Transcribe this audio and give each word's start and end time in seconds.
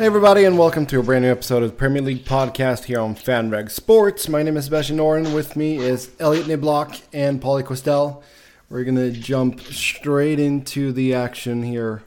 Hey 0.00 0.06
everybody, 0.06 0.44
and 0.44 0.56
welcome 0.56 0.86
to 0.86 0.98
a 0.98 1.02
brand 1.02 1.26
new 1.26 1.30
episode 1.30 1.62
of 1.62 1.72
the 1.72 1.76
Premier 1.76 2.00
League 2.00 2.24
podcast 2.24 2.84
here 2.84 3.00
on 3.00 3.14
FanRag 3.14 3.70
Sports. 3.70 4.30
My 4.30 4.42
name 4.42 4.56
is 4.56 4.64
Sebastian 4.64 4.96
Noren. 4.96 5.34
With 5.34 5.56
me 5.56 5.76
is 5.76 6.10
Elliott 6.18 6.46
Niblock 6.46 7.02
and 7.12 7.38
Pauly 7.38 7.62
Kwestel. 7.62 8.22
We're 8.70 8.84
gonna 8.84 9.10
jump 9.10 9.60
straight 9.60 10.40
into 10.40 10.90
the 10.92 11.12
action 11.12 11.62
here 11.62 12.02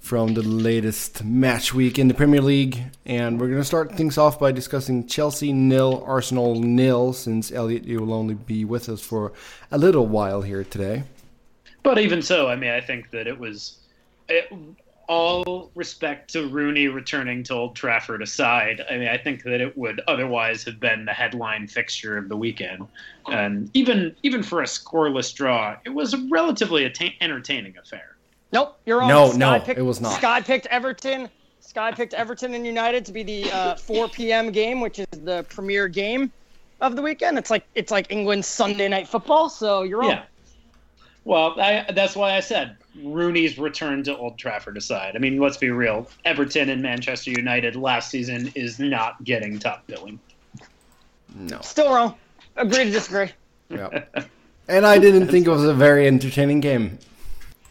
from 0.00 0.34
the 0.34 0.42
latest 0.42 1.24
match 1.24 1.72
week 1.72 1.98
in 1.98 2.08
the 2.08 2.14
Premier 2.14 2.42
League, 2.42 2.78
and 3.06 3.40
we're 3.40 3.48
gonna 3.48 3.64
start 3.64 3.96
things 3.96 4.18
off 4.18 4.38
by 4.38 4.52
discussing 4.52 5.06
Chelsea 5.06 5.50
nil, 5.50 6.04
Arsenal 6.06 6.60
nil. 6.60 7.14
Since 7.14 7.52
Elliott, 7.52 7.84
you 7.84 8.00
will 8.00 8.12
only 8.12 8.34
be 8.34 8.66
with 8.66 8.86
us 8.90 9.00
for 9.00 9.32
a 9.72 9.78
little 9.78 10.06
while 10.06 10.42
here 10.42 10.62
today. 10.62 11.04
But 11.84 11.98
even 11.98 12.20
so, 12.20 12.48
I 12.50 12.56
mean, 12.56 12.72
I 12.72 12.82
think 12.82 13.10
that 13.12 13.26
it 13.26 13.38
was. 13.38 13.78
It, 14.28 14.52
all 15.10 15.72
respect 15.74 16.32
to 16.32 16.46
Rooney 16.46 16.86
returning 16.86 17.42
to 17.42 17.54
Old 17.54 17.74
Trafford 17.74 18.22
aside, 18.22 18.80
I 18.88 18.96
mean, 18.96 19.08
I 19.08 19.18
think 19.18 19.42
that 19.42 19.60
it 19.60 19.76
would 19.76 20.00
otherwise 20.06 20.62
have 20.62 20.78
been 20.78 21.04
the 21.04 21.12
headline 21.12 21.66
fixture 21.66 22.16
of 22.16 22.28
the 22.28 22.36
weekend. 22.36 22.86
And 23.26 23.68
even 23.74 24.14
even 24.22 24.44
for 24.44 24.62
a 24.62 24.66
scoreless 24.66 25.34
draw, 25.34 25.76
it 25.84 25.90
was 25.90 26.14
a 26.14 26.18
relatively 26.30 26.84
atta- 26.84 27.14
entertaining 27.20 27.76
affair. 27.76 28.16
Nope, 28.52 28.78
you're 28.86 29.00
wrong. 29.00 29.08
No, 29.08 29.30
Sky 29.30 29.38
no, 29.38 29.60
picked, 29.64 29.80
it 29.80 29.82
was 29.82 30.00
not. 30.00 30.12
Sky 30.14 30.40
picked 30.40 30.66
Everton. 30.66 31.28
Sky 31.58 31.90
picked 31.90 32.14
Everton 32.14 32.54
and 32.54 32.64
United 32.64 33.04
to 33.06 33.12
be 33.12 33.22
the 33.24 33.50
uh, 33.50 33.74
4 33.76 34.08
p.m. 34.08 34.50
game, 34.50 34.80
which 34.80 35.00
is 35.00 35.06
the 35.24 35.44
premier 35.50 35.88
game 35.88 36.32
of 36.80 36.94
the 36.94 37.02
weekend. 37.02 37.36
It's 37.36 37.50
like 37.50 37.64
it's 37.74 37.90
like 37.90 38.06
England's 38.10 38.46
Sunday 38.46 38.86
night 38.86 39.08
football. 39.08 39.48
So 39.48 39.82
you're 39.82 39.98
wrong. 39.98 40.10
Yeah. 40.10 40.22
Well, 41.24 41.60
I, 41.60 41.84
that's 41.92 42.14
why 42.14 42.36
I 42.36 42.40
said 42.40 42.76
Rooney's 43.02 43.58
return 43.58 44.02
to 44.04 44.16
Old 44.16 44.38
Trafford 44.38 44.76
aside. 44.76 45.16
I 45.16 45.18
mean, 45.18 45.38
let's 45.38 45.56
be 45.56 45.70
real. 45.70 46.08
Everton 46.24 46.68
and 46.68 46.82
Manchester 46.82 47.30
United 47.30 47.76
last 47.76 48.10
season 48.10 48.52
is 48.54 48.78
not 48.78 49.22
getting 49.24 49.58
top 49.58 49.86
billing. 49.86 50.18
No. 51.34 51.60
Still 51.60 51.92
wrong. 51.92 52.14
Agree 52.56 52.84
to 52.84 52.90
disagree. 52.90 53.30
Yeah. 53.68 54.04
and 54.68 54.84
I 54.86 54.98
didn't 54.98 55.28
think 55.28 55.46
it 55.46 55.50
was 55.50 55.64
a 55.64 55.74
very 55.74 56.06
entertaining 56.06 56.60
game. 56.60 56.98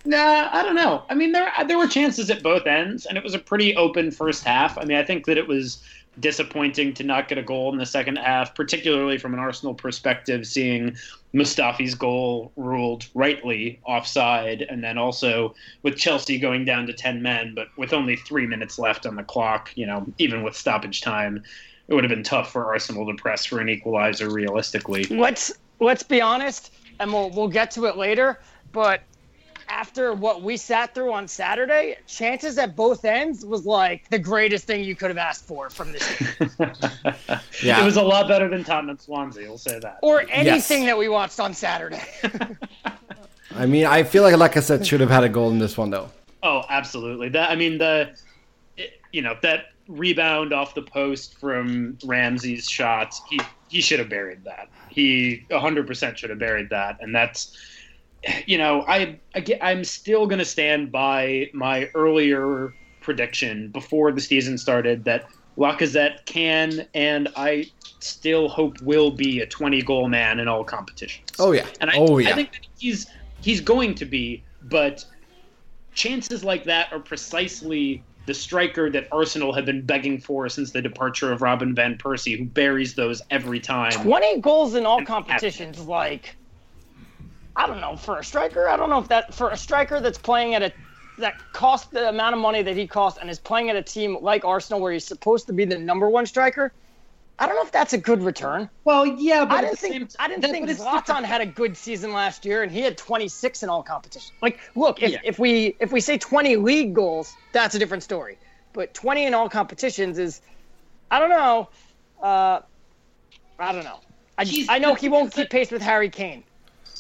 Nah, 0.09 0.49
I 0.51 0.63
don't 0.63 0.73
know. 0.73 1.03
I 1.07 1.13
mean, 1.13 1.33
there 1.33 1.51
there 1.67 1.77
were 1.77 1.85
chances 1.85 2.31
at 2.31 2.41
both 2.41 2.65
ends, 2.65 3.05
and 3.05 3.15
it 3.15 3.23
was 3.23 3.35
a 3.35 3.39
pretty 3.39 3.75
open 3.75 4.09
first 4.09 4.43
half. 4.43 4.75
I 4.75 4.83
mean, 4.83 4.97
I 4.97 5.03
think 5.03 5.27
that 5.27 5.37
it 5.37 5.47
was 5.47 5.83
disappointing 6.19 6.95
to 6.95 7.03
not 7.03 7.27
get 7.27 7.37
a 7.37 7.43
goal 7.43 7.71
in 7.71 7.77
the 7.77 7.85
second 7.85 8.15
half, 8.15 8.55
particularly 8.55 9.19
from 9.19 9.35
an 9.35 9.39
Arsenal 9.39 9.75
perspective, 9.75 10.47
seeing 10.47 10.97
Mustafi's 11.31 11.93
goal 11.93 12.51
ruled 12.55 13.05
rightly 13.13 13.79
offside, 13.85 14.63
and 14.63 14.83
then 14.83 14.97
also 14.97 15.53
with 15.83 15.95
Chelsea 15.95 16.39
going 16.39 16.65
down 16.65 16.87
to 16.87 16.93
10 16.93 17.21
men, 17.21 17.53
but 17.53 17.67
with 17.77 17.93
only 17.93 18.15
three 18.15 18.47
minutes 18.47 18.79
left 18.79 19.05
on 19.05 19.15
the 19.15 19.21
clock, 19.21 19.69
you 19.75 19.85
know, 19.85 20.07
even 20.17 20.41
with 20.41 20.55
stoppage 20.55 21.01
time, 21.01 21.43
it 21.87 21.93
would 21.93 22.03
have 22.03 22.09
been 22.09 22.23
tough 22.23 22.51
for 22.51 22.65
Arsenal 22.65 23.05
to 23.05 23.13
press 23.13 23.45
for 23.45 23.59
an 23.59 23.69
equalizer 23.69 24.31
realistically. 24.31 25.03
Let's 25.03 25.51
let's 25.79 26.01
be 26.01 26.19
honest, 26.19 26.73
and 26.99 27.13
we'll 27.13 27.29
we'll 27.29 27.47
get 27.47 27.69
to 27.71 27.85
it 27.85 27.95
later. 27.95 28.39
But 28.71 29.01
after 29.69 30.13
what 30.13 30.41
we 30.41 30.57
sat 30.57 30.93
through 30.95 31.13
on 31.13 31.27
Saturday, 31.27 31.95
chances 32.07 32.57
at 32.57 32.75
both 32.75 33.05
ends 33.05 33.45
was 33.45 33.65
like 33.65 34.09
the 34.09 34.19
greatest 34.19 34.65
thing 34.65 34.83
you 34.83 34.95
could 34.95 35.09
have 35.09 35.17
asked 35.17 35.45
for 35.45 35.69
from 35.69 35.91
this 35.91 36.17
game. 36.37 36.49
Yeah. 37.61 37.81
It 37.81 37.85
was 37.85 37.97
a 37.97 38.01
lot 38.01 38.27
better 38.27 38.47
than 38.49 38.63
Tottenham 38.63 38.97
Swansea, 38.97 39.47
we'll 39.47 39.57
say 39.57 39.79
that. 39.79 39.99
or 40.01 40.21
anything 40.29 40.83
Yes. 40.83 40.89
that 40.91 40.97
we 40.97 41.09
watched 41.09 41.39
on 41.39 41.53
Saturday. 41.53 42.01
I 43.55 43.65
mean, 43.65 43.85
I 43.85 44.03
feel 44.03 44.23
like 44.23 44.35
like 44.37 44.55
I 44.57 44.59
said, 44.61 44.85
should 44.85 45.01
have 45.01 45.09
had 45.09 45.23
a 45.23 45.29
goal 45.29 45.51
in 45.51 45.59
this 45.59 45.77
one, 45.77 45.89
though. 45.89 46.09
Oh, 46.43 46.63
absolutely. 46.69 47.29
That 47.29 47.49
I 47.51 47.55
mean 47.55 47.77
the, 47.77 48.11
you 49.11 49.21
know 49.21 49.35
that 49.41 49.71
rebound 49.87 50.53
off 50.53 50.73
the 50.75 50.83
post 50.83 51.37
from 51.37 51.97
Ramsey's 52.05 52.69
shots. 52.69 53.21
He 53.29 53.39
he 53.67 53.81
should 53.81 53.99
have 53.99 54.09
buried 54.09 54.43
that. 54.45 54.69
He 54.89 55.45
100% 55.51 56.17
should 56.17 56.29
have 56.29 56.39
buried 56.39 56.69
that, 56.71 56.97
and 57.01 57.13
that's, 57.13 57.55
you 58.45 58.57
know, 58.57 58.83
I, 58.87 59.19
I 59.35 59.39
get, 59.41 59.63
I'm 59.63 59.83
still 59.83 60.27
gonna 60.27 60.45
stand 60.45 60.91
by 60.91 61.49
my 61.53 61.89
earlier 61.95 62.73
prediction 63.01 63.69
before 63.69 64.11
the 64.11 64.21
season 64.21 64.57
started 64.57 65.03
that 65.05 65.29
Lacazette 65.57 66.25
can 66.25 66.87
and 66.93 67.27
I 67.35 67.69
still 67.99 68.47
hope 68.47 68.81
will 68.81 69.11
be 69.11 69.41
a 69.41 69.45
20 69.45 69.81
goal 69.81 70.07
man 70.07 70.39
in 70.39 70.47
all 70.47 70.63
competitions. 70.63 71.29
Oh 71.37 71.51
yeah. 71.51 71.67
And 71.81 71.89
I, 71.89 71.97
oh 71.97 72.17
yeah. 72.17 72.29
I 72.29 72.33
think 72.33 72.51
that 72.53 72.67
he's 72.77 73.07
he's 73.41 73.61
going 73.61 73.95
to 73.95 74.05
be, 74.05 74.43
but 74.63 75.05
chances 75.93 76.43
like 76.43 76.63
that 76.65 76.91
are 76.93 76.99
precisely 76.99 78.03
the 78.25 78.33
striker 78.33 78.89
that 78.91 79.07
Arsenal 79.11 79.51
have 79.53 79.65
been 79.65 79.81
begging 79.81 80.19
for 80.19 80.47
since 80.49 80.71
the 80.71 80.81
departure 80.81 81.31
of 81.31 81.41
Robin 81.41 81.73
van 81.73 81.97
Persie, 81.97 82.37
who 82.37 82.45
buries 82.45 82.93
those 82.93 83.21
every 83.31 83.59
time. 83.59 83.91
20 83.91 84.39
goals 84.41 84.75
in 84.75 84.85
all 84.85 85.03
competitions 85.03 85.79
like 85.79 86.35
i 87.59 87.67
don't 87.67 87.81
know 87.81 87.95
for 87.95 88.17
a 88.19 88.23
striker? 88.23 88.67
I 88.67 88.77
don't 88.77 88.89
know 88.89 88.99
if 88.99 89.09
that 89.09 89.33
for 89.33 89.49
a 89.51 89.57
striker 89.57 89.99
that's 89.99 90.17
playing 90.17 90.55
at 90.55 90.63
a 90.63 90.71
that 91.17 91.35
cost 91.51 91.91
the 91.91 92.07
amount 92.07 92.33
of 92.33 92.39
money 92.41 92.61
that 92.63 92.75
he 92.77 92.87
costs 92.87 93.19
and 93.19 93.29
is 93.29 93.37
playing 93.39 93.69
at 93.69 93.75
a 93.75 93.83
team 93.83 94.17
like 94.21 94.45
arsenal 94.45 94.79
where 94.79 94.93
he's 94.93 95.05
supposed 95.05 95.47
to 95.47 95.53
be 95.53 95.65
the 95.65 95.77
number 95.77 96.09
one 96.09 96.25
striker 96.25 96.71
i 97.37 97.45
don't 97.45 97.55
know 97.57 97.61
if 97.61 97.71
that's 97.71 97.91
a 97.93 97.97
good 97.97 98.21
return. 98.23 98.69
Well, 98.85 99.05
yeah, 99.05 99.43
but 99.45 99.57
i 99.57 99.61
didn't 99.61 99.71
the 99.71 99.77
think 99.77 99.93
same 99.93 100.07
i 100.19 100.27
didn't 100.29 100.41
that- 100.43 100.51
think 100.51 100.67
but 100.67 100.77
Zlatan 100.77 101.05
different. 101.05 101.25
had 101.25 101.41
a 101.41 101.45
good 101.45 101.75
season 101.75 102.13
last 102.13 102.45
year 102.45 102.63
and 102.63 102.71
he 102.71 102.79
had 102.81 102.97
26 102.97 103.63
in 103.63 103.69
all 103.69 103.83
competitions. 103.83 104.31
Like 104.41 104.59
look 104.75 105.03
if, 105.03 105.11
Yeah. 105.11 105.19
if 105.25 105.37
we 105.37 105.75
if 105.79 105.91
we 105.91 105.99
say 105.99 106.17
20 106.17 106.55
league 106.55 106.93
goals 106.93 107.35
that's 107.51 107.75
a 107.75 107.79
different 107.79 108.03
story. 108.03 108.37
But 108.71 108.93
20 108.93 109.25
in 109.25 109.33
all 109.33 109.49
competitions 109.49 110.17
is 110.17 110.41
i 111.11 111.19
don't 111.19 111.29
know. 111.29 111.67
Uh 112.21 112.61
i 113.59 113.71
don't 113.73 113.83
know. 113.83 113.99
I, 114.37 114.45
just, 114.45 114.69
I 114.71 114.77
know 114.79 114.93
he 114.95 115.09
won't 115.09 115.33
keep 115.33 115.49
pace 115.49 115.69
with 115.69 115.81
harry 115.81 116.09
kane 116.09 116.43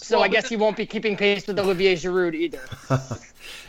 so 0.09 0.17
Well, 0.17 0.25
i 0.25 0.27
guess 0.27 0.49
he 0.49 0.55
won't 0.57 0.75
be 0.75 0.85
keeping 0.85 1.15
pace 1.15 1.45
with 1.47 1.59
olivier 1.59 1.95
giroud 1.95 2.33
either 2.35 2.61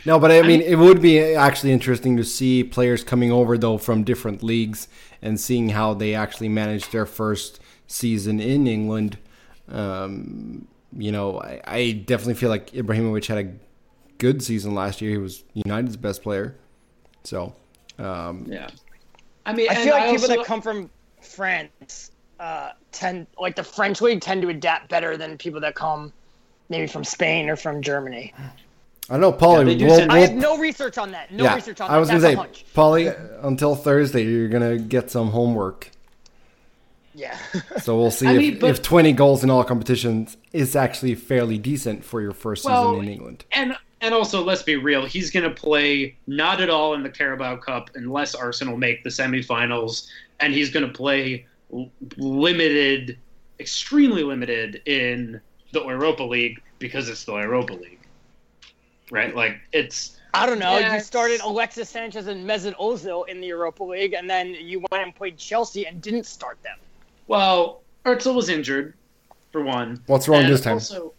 No, 0.05 0.19
but 0.19 0.31
I 0.31 0.41
mean, 0.41 0.61
it 0.61 0.75
would 0.75 1.01
be 1.01 1.19
actually 1.19 1.71
interesting 1.71 2.17
to 2.17 2.23
see 2.23 2.63
players 2.63 3.03
coming 3.03 3.31
over 3.31 3.57
though 3.57 3.77
from 3.77 4.03
different 4.03 4.41
leagues 4.43 4.87
and 5.21 5.39
seeing 5.39 5.69
how 5.69 5.93
they 5.93 6.13
actually 6.15 6.49
manage 6.49 6.89
their 6.89 7.05
first 7.05 7.59
season 7.87 8.39
in 8.39 8.67
England. 8.67 9.17
Um, 9.69 10.67
you 10.95 11.11
know, 11.11 11.39
I, 11.39 11.61
I 11.65 11.91
definitely 11.91 12.33
feel 12.35 12.49
like 12.49 12.71
Ibrahimovic 12.71 13.25
had 13.27 13.37
a 13.45 13.53
good 14.17 14.41
season 14.43 14.73
last 14.73 15.01
year. 15.01 15.11
He 15.11 15.17
was 15.17 15.43
United's 15.53 15.97
best 15.97 16.23
player. 16.23 16.57
So, 17.23 17.55
um, 17.99 18.45
Yeah, 18.47 18.69
I 19.45 19.53
mean, 19.53 19.69
i 19.69 19.75
feel 19.75 19.93
like 19.93 20.09
people 20.11 20.23
also- 20.23 20.35
that 20.37 20.45
come 20.45 20.61
from 20.61 20.89
france 21.21 22.09
uh 22.39 22.71
tend 22.91 23.27
like 23.39 23.55
the 23.55 23.63
french 23.63 24.01
league 24.01 24.19
tend 24.21 24.41
to 24.41 24.49
adapt 24.49 24.89
better 24.89 25.15
than 25.15 25.37
people 25.37 25.61
that 25.61 25.75
come 25.75 26.11
maybe 26.71 26.87
from 26.87 27.03
spain 27.03 27.49
or 27.49 27.55
from 27.55 27.81
germany 27.81 28.33
I 29.09 29.17
know, 29.17 29.33
Pauly. 29.33 29.65
they 29.65 29.75
do 29.75 29.85
we'll- 29.87 30.09
i 30.09 30.19
we'll- 30.19 30.27
have 30.29 30.35
no 30.35 30.57
research 30.57 30.97
on 30.97 31.11
that 31.11 31.31
no 31.31 31.43
yeah, 31.43 31.55
research 31.55 31.81
on 31.81 31.89
that 31.89 31.95
I 31.95 31.99
was 31.99 32.07
gonna 32.09 32.21
say, 32.21 32.33
hunch. 32.33 32.65
Pauly, 32.73 33.13
until 33.45 33.75
Thursday, 33.75 34.23
you're 34.23 34.47
gonna 34.47 34.77
get 34.79 35.11
some 35.11 35.31
homework. 35.31 35.91
yeah 37.13 37.37
So 37.81 37.97
we'll 37.97 38.09
see 38.19 38.27
I 38.27 38.31
if, 38.33 38.37
mean, 38.37 38.59
but- 38.59 38.69
if 38.69 38.81
20 38.81 39.11
goals 39.11 39.43
in 39.43 39.49
all 39.49 39.63
competitions 39.65 40.37
is 40.53 40.75
actually 40.77 41.15
fairly 41.15 41.57
decent 41.57 42.05
for 42.05 42.21
your 42.21 42.31
first 42.31 42.63
Well, 42.63 42.93
season 42.93 43.05
in 43.05 43.11
England. 43.11 43.45
And 43.51 43.75
and 44.03 44.15
also, 44.15 44.43
let's 44.43 44.63
be 44.63 44.77
real. 44.77 45.05
He's 45.05 45.29
going 45.29 45.43
to 45.47 45.51
play 45.53 46.15
not 46.25 46.59
at 46.59 46.71
all 46.71 46.95
in 46.95 47.03
the 47.03 47.09
Carabao 47.09 47.57
Cup 47.57 47.91
unless 47.93 48.33
Arsenal 48.33 48.75
make 48.75 49.03
the 49.03 49.11
semifinals, 49.11 50.07
and 50.39 50.51
he's 50.55 50.71
going 50.71 50.87
to 50.87 50.91
play 50.91 51.45
l- 51.71 51.91
limited, 52.17 53.19
extremely 53.59 54.23
limited 54.23 54.81
in 54.87 55.39
the 55.71 55.83
Europa 55.83 56.23
League 56.23 56.61
because 56.79 57.09
it's 57.09 57.23
the 57.25 57.35
Europa 57.35 57.73
League, 57.73 57.99
right? 59.09 59.35
Like 59.35 59.57
it's 59.71 60.17
I 60.33 60.45
don't 60.45 60.59
know. 60.59 60.77
Yeah, 60.77 60.93
you 60.95 61.01
started 61.01 61.41
Alexis 61.41 61.89
Sanchez 61.89 62.27
and 62.27 62.47
Mesut 62.47 62.75
Ozil 62.75 63.27
in 63.27 63.41
the 63.41 63.47
Europa 63.47 63.83
League, 63.83 64.13
and 64.13 64.29
then 64.29 64.55
you 64.55 64.83
went 64.91 65.03
and 65.03 65.15
played 65.15 65.37
Chelsea 65.37 65.85
and 65.85 66.01
didn't 66.01 66.25
start 66.25 66.61
them. 66.63 66.77
well, 67.27 67.81
Ozil 68.05 68.33
was 68.35 68.49
injured 68.49 68.93
for 69.51 69.61
one. 69.63 70.01
What's 70.07 70.27
wrong 70.27 70.43
And 70.43 70.53
this 70.53 70.61
time? 70.61 70.73
Also, 70.73 71.13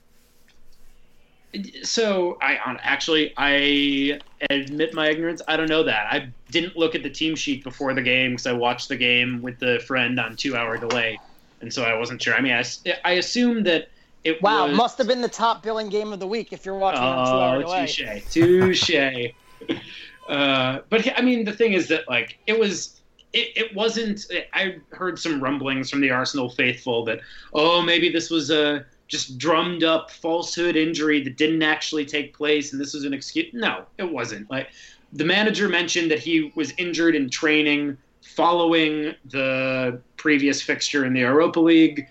so 1.82 2.38
I 2.40 2.54
actually 2.82 3.34
I 3.36 4.18
admit 4.48 4.94
my 4.94 5.08
ignorance. 5.10 5.42
I 5.46 5.56
don't 5.56 5.68
know 5.68 5.82
that. 5.82 6.06
I 6.10 6.32
didn't 6.50 6.76
look 6.76 6.94
at 6.94 7.02
the 7.02 7.10
team 7.10 7.36
sheet 7.36 7.62
before 7.62 7.92
the 7.92 8.00
game 8.02 8.30
because 8.30 8.46
I 8.46 8.52
watched 8.52 8.88
the 8.88 8.96
game 8.96 9.42
with 9.42 9.58
the 9.58 9.82
friend 9.86 10.18
on 10.18 10.36
two 10.36 10.56
hour 10.56 10.78
delay, 10.78 11.18
and 11.60 11.70
so 11.72 11.84
I 11.84 11.94
wasn't 11.98 12.22
sure. 12.22 12.34
I 12.34 12.40
mean, 12.40 12.54
I, 12.54 12.64
I 13.04 13.12
assumed 13.12 13.66
that 13.66 13.90
it 14.24 14.40
Wow, 14.42 14.68
was. 14.68 14.76
must 14.76 14.98
have 14.98 15.06
been 15.06 15.20
the 15.20 15.28
top 15.28 15.62
billing 15.62 15.88
game 15.88 16.12
of 16.12 16.20
the 16.20 16.26
week 16.26 16.52
if 16.52 16.64
you're 16.64 16.76
watching 16.78 17.02
on 17.02 17.26
two 17.26 17.32
hour 17.32 17.62
Oh, 17.66 17.86
touche, 17.86 18.30
touche. 18.30 19.30
uh, 20.28 20.80
but 20.88 21.18
I 21.18 21.22
mean, 21.22 21.44
the 21.44 21.52
thing 21.52 21.72
is 21.72 21.88
that 21.88 22.08
like 22.08 22.38
it 22.46 22.58
was. 22.58 22.98
It, 23.32 23.48
it 23.56 23.74
wasn't. 23.74 24.26
I 24.52 24.76
heard 24.90 25.18
some 25.18 25.42
rumblings 25.42 25.88
from 25.88 26.02
the 26.02 26.10
Arsenal 26.10 26.50
faithful 26.50 27.02
that 27.06 27.20
oh 27.54 27.80
maybe 27.80 28.10
this 28.10 28.28
was 28.28 28.50
a 28.50 28.84
just 29.08 29.38
drummed 29.38 29.84
up 29.84 30.10
falsehood 30.10 30.76
injury 30.76 31.22
that 31.22 31.36
didn't 31.38 31.62
actually 31.62 32.04
take 32.04 32.34
place 32.36 32.72
and 32.72 32.80
this 32.80 32.92
was 32.92 33.04
an 33.04 33.14
excuse. 33.14 33.46
No, 33.54 33.84
it 33.98 34.10
wasn't. 34.10 34.50
Like 34.50 34.68
the 35.12 35.24
manager 35.24 35.68
mentioned 35.68 36.10
that 36.10 36.18
he 36.18 36.52
was 36.56 36.72
injured 36.78 37.14
in 37.14 37.30
training 37.30 37.96
following 38.22 39.14
the 39.26 40.00
previous 40.16 40.62
fixture 40.62 41.04
in 41.04 41.12
the 41.12 41.20
Europa 41.20 41.60
League. 41.60 42.06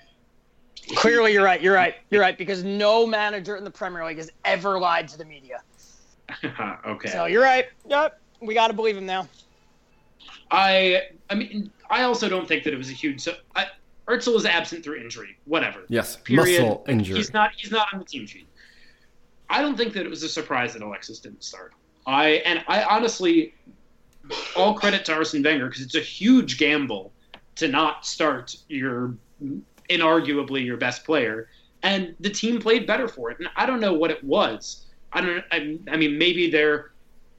Clearly, 0.96 1.34
you're 1.34 1.44
right. 1.44 1.62
You're 1.62 1.76
right. 1.76 1.96
You're 2.10 2.22
right 2.22 2.38
because 2.38 2.64
no 2.64 3.06
manager 3.06 3.56
in 3.56 3.64
the 3.64 3.72
Premier 3.72 4.06
League 4.06 4.18
has 4.18 4.32
ever 4.46 4.80
lied 4.80 5.08
to 5.10 5.18
the 5.18 5.26
media. 5.26 5.62
okay. 6.86 7.10
So 7.10 7.26
you're 7.26 7.42
right. 7.42 7.66
Yep, 7.88 8.20
we 8.42 8.54
got 8.54 8.68
to 8.68 8.74
believe 8.74 8.98
him 8.98 9.06
now. 9.06 9.28
I 10.50 11.04
I 11.30 11.36
mean 11.36 11.72
I 11.90 12.04
also 12.04 12.30
don't 12.30 12.48
think 12.48 12.64
that 12.64 12.74
it 12.74 12.78
was 12.78 12.90
a 12.90 12.94
huge. 12.94 13.22
So 13.22 13.36
I, 13.56 13.68
Özil 14.08 14.36
is 14.36 14.46
absent 14.46 14.84
through 14.84 15.02
injury. 15.02 15.38
Whatever. 15.46 15.82
Yes, 15.90 16.18
Period. 16.18 16.62
muscle 16.62 16.86
injury. 16.88 17.18
He's 17.18 17.34
not. 17.34 17.52
He's 17.56 17.72
not 17.72 17.88
on 17.94 18.00
the 18.00 18.06
team 18.06 18.26
sheet. 18.26 18.48
I 19.50 19.62
don't 19.62 19.76
think 19.76 19.94
that 19.94 20.06
it 20.06 20.10
was 20.10 20.24
a 20.24 20.30
surprise 20.30 20.74
that 20.74 20.82
Alexis 20.82 21.20
didn't 21.20 21.44
start. 21.44 21.74
I 22.06 22.42
and 22.46 22.64
I 22.68 22.84
honestly, 22.84 23.54
all 24.56 24.74
credit 24.74 25.06
to 25.06 25.14
Arsene 25.14 25.44
Wenger 25.44 25.68
because 25.68 25.84
it's 25.84 25.96
a 25.96 26.00
huge 26.00 26.58
gamble 26.58 27.12
to 27.56 27.68
not 27.68 28.06
start 28.06 28.56
your 28.70 29.16
inarguably 29.92 30.66
your 30.66 30.78
best 30.78 31.04
player, 31.04 31.50
and 31.84 32.16
the 32.20 32.30
team 32.30 32.60
played 32.60 32.88
better 32.88 33.08
for 33.08 33.32
it. 33.32 33.40
And 33.40 33.50
I 33.56 33.66
don't 33.66 33.80
know 33.80 33.94
what 33.94 34.12
it 34.12 34.24
was. 34.24 34.86
I 35.14 35.22
don't. 35.22 35.44
I, 35.52 35.78
I 35.90 35.98
mean, 35.98 36.18
maybe 36.18 36.50
they're 36.50 36.92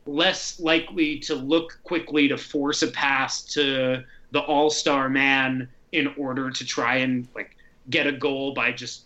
less 0.07 0.61
likely 0.61 1.19
to 1.21 1.35
look 1.35 1.79
quickly 1.85 2.29
to 2.29 2.37
force 2.37 2.83
a 2.83 2.89
pass 2.89 3.43
to 3.43 4.03
the 4.33 4.41
all-star 4.41 5.09
man 5.09 5.69
in 5.93 6.13
order 6.17 6.51
to 6.51 6.65
try 6.65 6.97
and 6.97 7.29
like 7.35 7.57
get 7.91 8.07
a 8.07 8.13
goal 8.13 8.55
by 8.55 8.73
just 8.73 9.03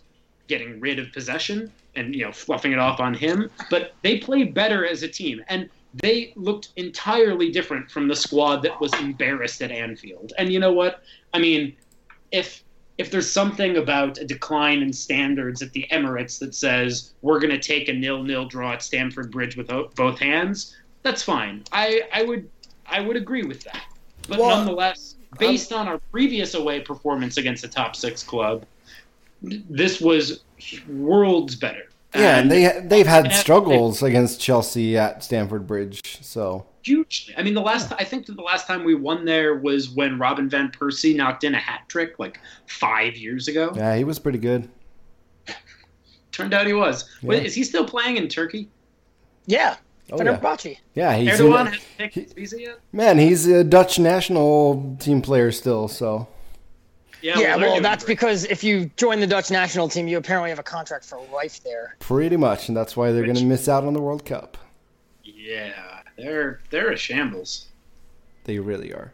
getting 0.47 0.79
rid 0.79 0.97
of 0.97 1.11
possession 1.11 1.71
and 1.95 2.15
you 2.15 2.25
know 2.25 2.31
fluffing 2.31 2.71
it 2.71 2.79
off 2.79 2.99
on 2.99 3.13
him 3.13 3.49
but 3.69 3.93
they 4.01 4.17
played 4.17 4.53
better 4.53 4.85
as 4.85 5.03
a 5.03 5.07
team 5.07 5.43
and 5.49 5.69
they 5.93 6.31
looked 6.35 6.69
entirely 6.77 7.51
different 7.51 7.89
from 7.89 8.07
the 8.07 8.15
squad 8.15 8.61
that 8.61 8.79
was 8.79 8.93
embarrassed 8.95 9.61
at 9.61 9.71
Anfield 9.71 10.33
and 10.37 10.51
you 10.51 10.59
know 10.59 10.71
what 10.71 11.03
i 11.33 11.39
mean 11.39 11.75
if 12.31 12.63
if 12.97 13.11
there's 13.11 13.31
something 13.31 13.77
about 13.77 14.17
a 14.17 14.25
decline 14.25 14.81
in 14.81 14.91
standards 14.91 15.61
at 15.61 15.71
the 15.73 15.85
Emirates 15.91 16.39
that 16.39 16.55
says 16.55 17.13
we're 17.21 17.39
going 17.39 17.51
to 17.51 17.59
take 17.59 17.89
a 17.89 17.93
nil-nil 17.93 18.45
draw 18.45 18.73
at 18.73 18.81
Stamford 18.81 19.31
Bridge 19.31 19.55
with 19.55 19.67
both 19.95 20.19
hands, 20.19 20.75
that's 21.03 21.21
fine. 21.21 21.63
I, 21.71 22.01
I 22.13 22.23
would 22.23 22.49
I 22.89 23.01
would 23.01 23.15
agree 23.17 23.43
with 23.43 23.63
that. 23.63 23.83
But 24.27 24.39
well, 24.39 24.57
nonetheless, 24.57 25.15
based 25.37 25.71
um, 25.71 25.81
on 25.81 25.87
our 25.87 25.99
previous 26.11 26.53
away 26.53 26.81
performance 26.81 27.37
against 27.37 27.63
a 27.63 27.67
top 27.67 27.95
six 27.95 28.23
club, 28.23 28.65
this 29.41 30.01
was 30.01 30.41
worlds 30.87 31.55
better. 31.55 31.83
Yeah, 32.15 32.39
and, 32.39 32.49
they 32.49 32.81
they've 32.83 33.07
had 33.07 33.31
struggles 33.33 34.01
against 34.01 34.39
Chelsea 34.39 34.97
at 34.97 35.23
Stamford 35.23 35.67
Bridge, 35.67 36.01
so 36.21 36.65
hugely. 36.87 37.33
I 37.37 37.43
mean, 37.43 37.53
the 37.53 37.61
last 37.61 37.93
I 37.97 38.03
think 38.03 38.25
the 38.25 38.33
last 38.41 38.67
time 38.67 38.83
we 38.83 38.95
won 38.95 39.25
there 39.25 39.55
was 39.55 39.89
when 39.89 40.17
Robin 40.17 40.49
van 40.49 40.71
Persie 40.71 41.15
knocked 41.15 41.43
in 41.43 41.53
a 41.53 41.59
hat 41.59 41.81
trick 41.87 42.17
like 42.19 42.39
five 42.65 43.15
years 43.15 43.47
ago. 43.47 43.73
Yeah, 43.75 43.95
he 43.95 44.03
was 44.03 44.19
pretty 44.19 44.39
good. 44.39 44.69
Turned 46.31 46.53
out 46.53 46.67
he 46.67 46.73
was. 46.73 47.09
Yeah. 47.21 47.29
Wait, 47.29 47.45
is 47.45 47.55
he 47.55 47.63
still 47.63 47.85
playing 47.85 48.17
in 48.17 48.27
Turkey? 48.27 48.69
Yeah, 49.47 49.77
Oh, 50.11 50.17
Fenerbahce. 50.17 50.77
Yeah, 50.93 51.11
yeah 51.11 51.17
he's 51.17 51.39
Erdogan 51.39 51.67
has 51.67 51.81
picked 51.97 52.15
his 52.15 52.33
visa 52.33 52.61
yet. 52.61 52.79
Man, 52.93 53.17
he's 53.17 53.45
a 53.47 53.63
Dutch 53.63 53.99
national 53.99 54.95
team 54.99 55.21
player 55.21 55.51
still. 55.51 55.87
So. 55.87 56.27
Yeah, 57.21 57.39
yeah 57.39 57.55
well, 57.55 57.73
well 57.73 57.81
that's 57.81 58.05
great. 58.05 58.15
because 58.15 58.45
if 58.45 58.63
you 58.63 58.89
join 58.95 59.19
the 59.19 59.27
Dutch 59.27 59.51
national 59.51 59.89
team, 59.89 60.07
you 60.07 60.17
apparently 60.17 60.49
have 60.49 60.59
a 60.59 60.63
contract 60.63 61.03
for 61.03 61.19
life 61.33 61.61
there. 61.63 61.95
Pretty 61.99 62.37
much, 62.37 62.69
and 62.69 62.77
that's 62.77 62.95
why 62.95 63.11
they're 63.11 63.23
going 63.23 63.35
to 63.35 63.45
miss 63.45 63.67
out 63.67 63.83
on 63.83 63.93
the 63.93 63.99
World 64.01 64.23
Cup. 64.23 64.57
Yeah, 65.23 65.96
they're 66.17 66.59
they're 66.69 66.91
a 66.91 66.97
shambles. 66.97 67.67
They 68.43 68.59
really 68.59 68.93
are. 68.93 69.11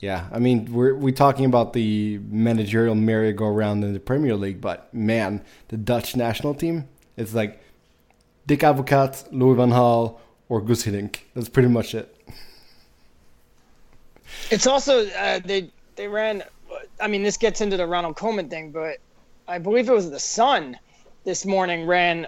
Yeah, 0.00 0.28
I 0.32 0.38
mean, 0.38 0.72
we're 0.72 0.94
we 0.94 1.12
talking 1.12 1.44
about 1.44 1.72
the 1.72 2.20
managerial 2.28 2.94
merry-go-round 2.94 3.82
in 3.82 3.92
the 3.92 4.00
Premier 4.00 4.36
League, 4.36 4.60
but 4.60 4.92
man, 4.94 5.44
the 5.68 5.76
Dutch 5.76 6.14
national 6.14 6.54
team, 6.54 6.86
it's 7.16 7.34
like 7.34 7.60
Dick 8.46 8.60
Advocaat, 8.60 9.26
Louis 9.32 9.56
van 9.56 9.70
Gaal, 9.70 10.18
or 10.48 10.62
Guus 10.62 10.86
Hiddink. 10.86 11.18
That's 11.34 11.48
pretty 11.48 11.68
much 11.68 11.94
it. 11.94 12.14
It's 14.50 14.66
also 14.66 15.06
uh, 15.08 15.40
they 15.44 15.70
they 15.96 16.06
ran. 16.06 16.44
I 17.00 17.08
mean, 17.08 17.22
this 17.22 17.36
gets 17.36 17.60
into 17.60 17.76
the 17.76 17.86
Ronald 17.86 18.16
Koeman 18.16 18.48
thing, 18.48 18.70
but 18.70 18.98
I 19.48 19.58
believe 19.58 19.88
it 19.88 19.92
was 19.92 20.10
the 20.10 20.20
Sun 20.20 20.78
this 21.24 21.44
morning 21.44 21.86
ran 21.86 22.26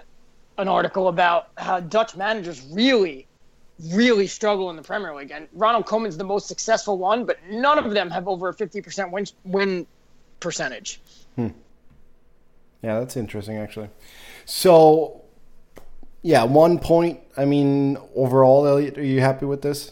an 0.57 0.67
article 0.67 1.07
about 1.07 1.49
how 1.57 1.79
Dutch 1.79 2.15
managers 2.15 2.65
really, 2.71 3.27
really 3.89 4.27
struggle 4.27 4.69
in 4.69 4.75
the 4.75 4.81
Premier 4.81 5.13
League, 5.15 5.31
and 5.31 5.47
Ronald 5.53 5.85
Koeman's 5.85 6.17
the 6.17 6.23
most 6.23 6.47
successful 6.47 6.97
one, 6.97 7.25
but 7.25 7.37
none 7.49 7.77
of 7.77 7.91
them 7.91 8.09
have 8.09 8.27
over 8.27 8.49
a 8.49 8.53
fifty 8.53 8.81
percent 8.81 9.11
win 9.11 9.25
win 9.43 9.87
percentage. 10.39 10.99
Hmm. 11.35 11.49
Yeah, 12.81 12.99
that's 12.99 13.15
interesting, 13.15 13.57
actually. 13.57 13.89
So 14.45 15.21
yeah, 16.21 16.43
one 16.43 16.79
point. 16.79 17.19
I 17.37 17.45
mean, 17.45 17.97
overall, 18.15 18.67
Elliott, 18.67 18.97
are 18.97 19.03
you 19.03 19.21
happy 19.21 19.45
with 19.45 19.61
this? 19.61 19.91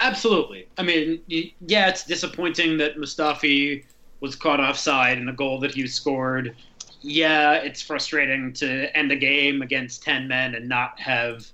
Absolutely. 0.00 0.66
I 0.78 0.82
mean, 0.82 1.20
yeah, 1.28 1.88
it's 1.88 2.04
disappointing 2.04 2.78
that 2.78 2.96
Mustafi 2.96 3.84
was 4.20 4.34
caught 4.34 4.60
offside 4.60 5.18
in 5.18 5.28
a 5.28 5.32
goal 5.32 5.60
that 5.60 5.74
he 5.74 5.86
scored. 5.86 6.56
Yeah, 7.02 7.54
it's 7.54 7.82
frustrating 7.82 8.52
to 8.54 8.96
end 8.96 9.12
a 9.12 9.16
game 9.16 9.62
against 9.62 10.02
10 10.02 10.26
men 10.26 10.54
and 10.54 10.68
not 10.68 10.98
have 11.00 11.46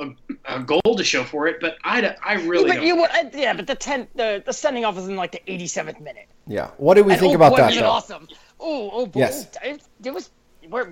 a, 0.00 0.56
a 0.56 0.60
goal 0.60 0.96
to 0.96 1.04
show 1.04 1.24
for 1.24 1.46
it, 1.46 1.60
but 1.60 1.76
I, 1.84 2.14
I 2.24 2.34
really 2.34 2.70
but 2.70 2.82
you, 2.82 3.04
uh, 3.04 3.30
yeah, 3.32 3.52
but 3.52 3.66
the 3.66 3.74
10 3.74 4.08
the, 4.14 4.42
the 4.44 4.52
sending 4.52 4.84
off 4.84 4.96
was 4.96 5.08
in 5.08 5.16
like 5.16 5.32
the 5.32 5.42
87th 5.46 6.00
minute. 6.00 6.28
Yeah. 6.46 6.70
What 6.78 6.94
did 6.94 7.06
we 7.06 7.12
and 7.12 7.20
think 7.20 7.32
oh, 7.32 7.36
about 7.36 7.56
that? 7.56 7.74
Though? 7.74 7.86
Awesome. 7.88 8.28
Oh, 8.58 8.90
oh, 8.92 9.06
boy. 9.06 9.20
Yes. 9.20 9.48
It, 9.62 9.82
it 10.02 10.12
was 10.12 10.30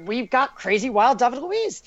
we 0.07 0.27
got 0.27 0.57
crazy 0.57 0.91
wild 0.91 1.19
David 1.19 1.41
Luiz 1.41 1.83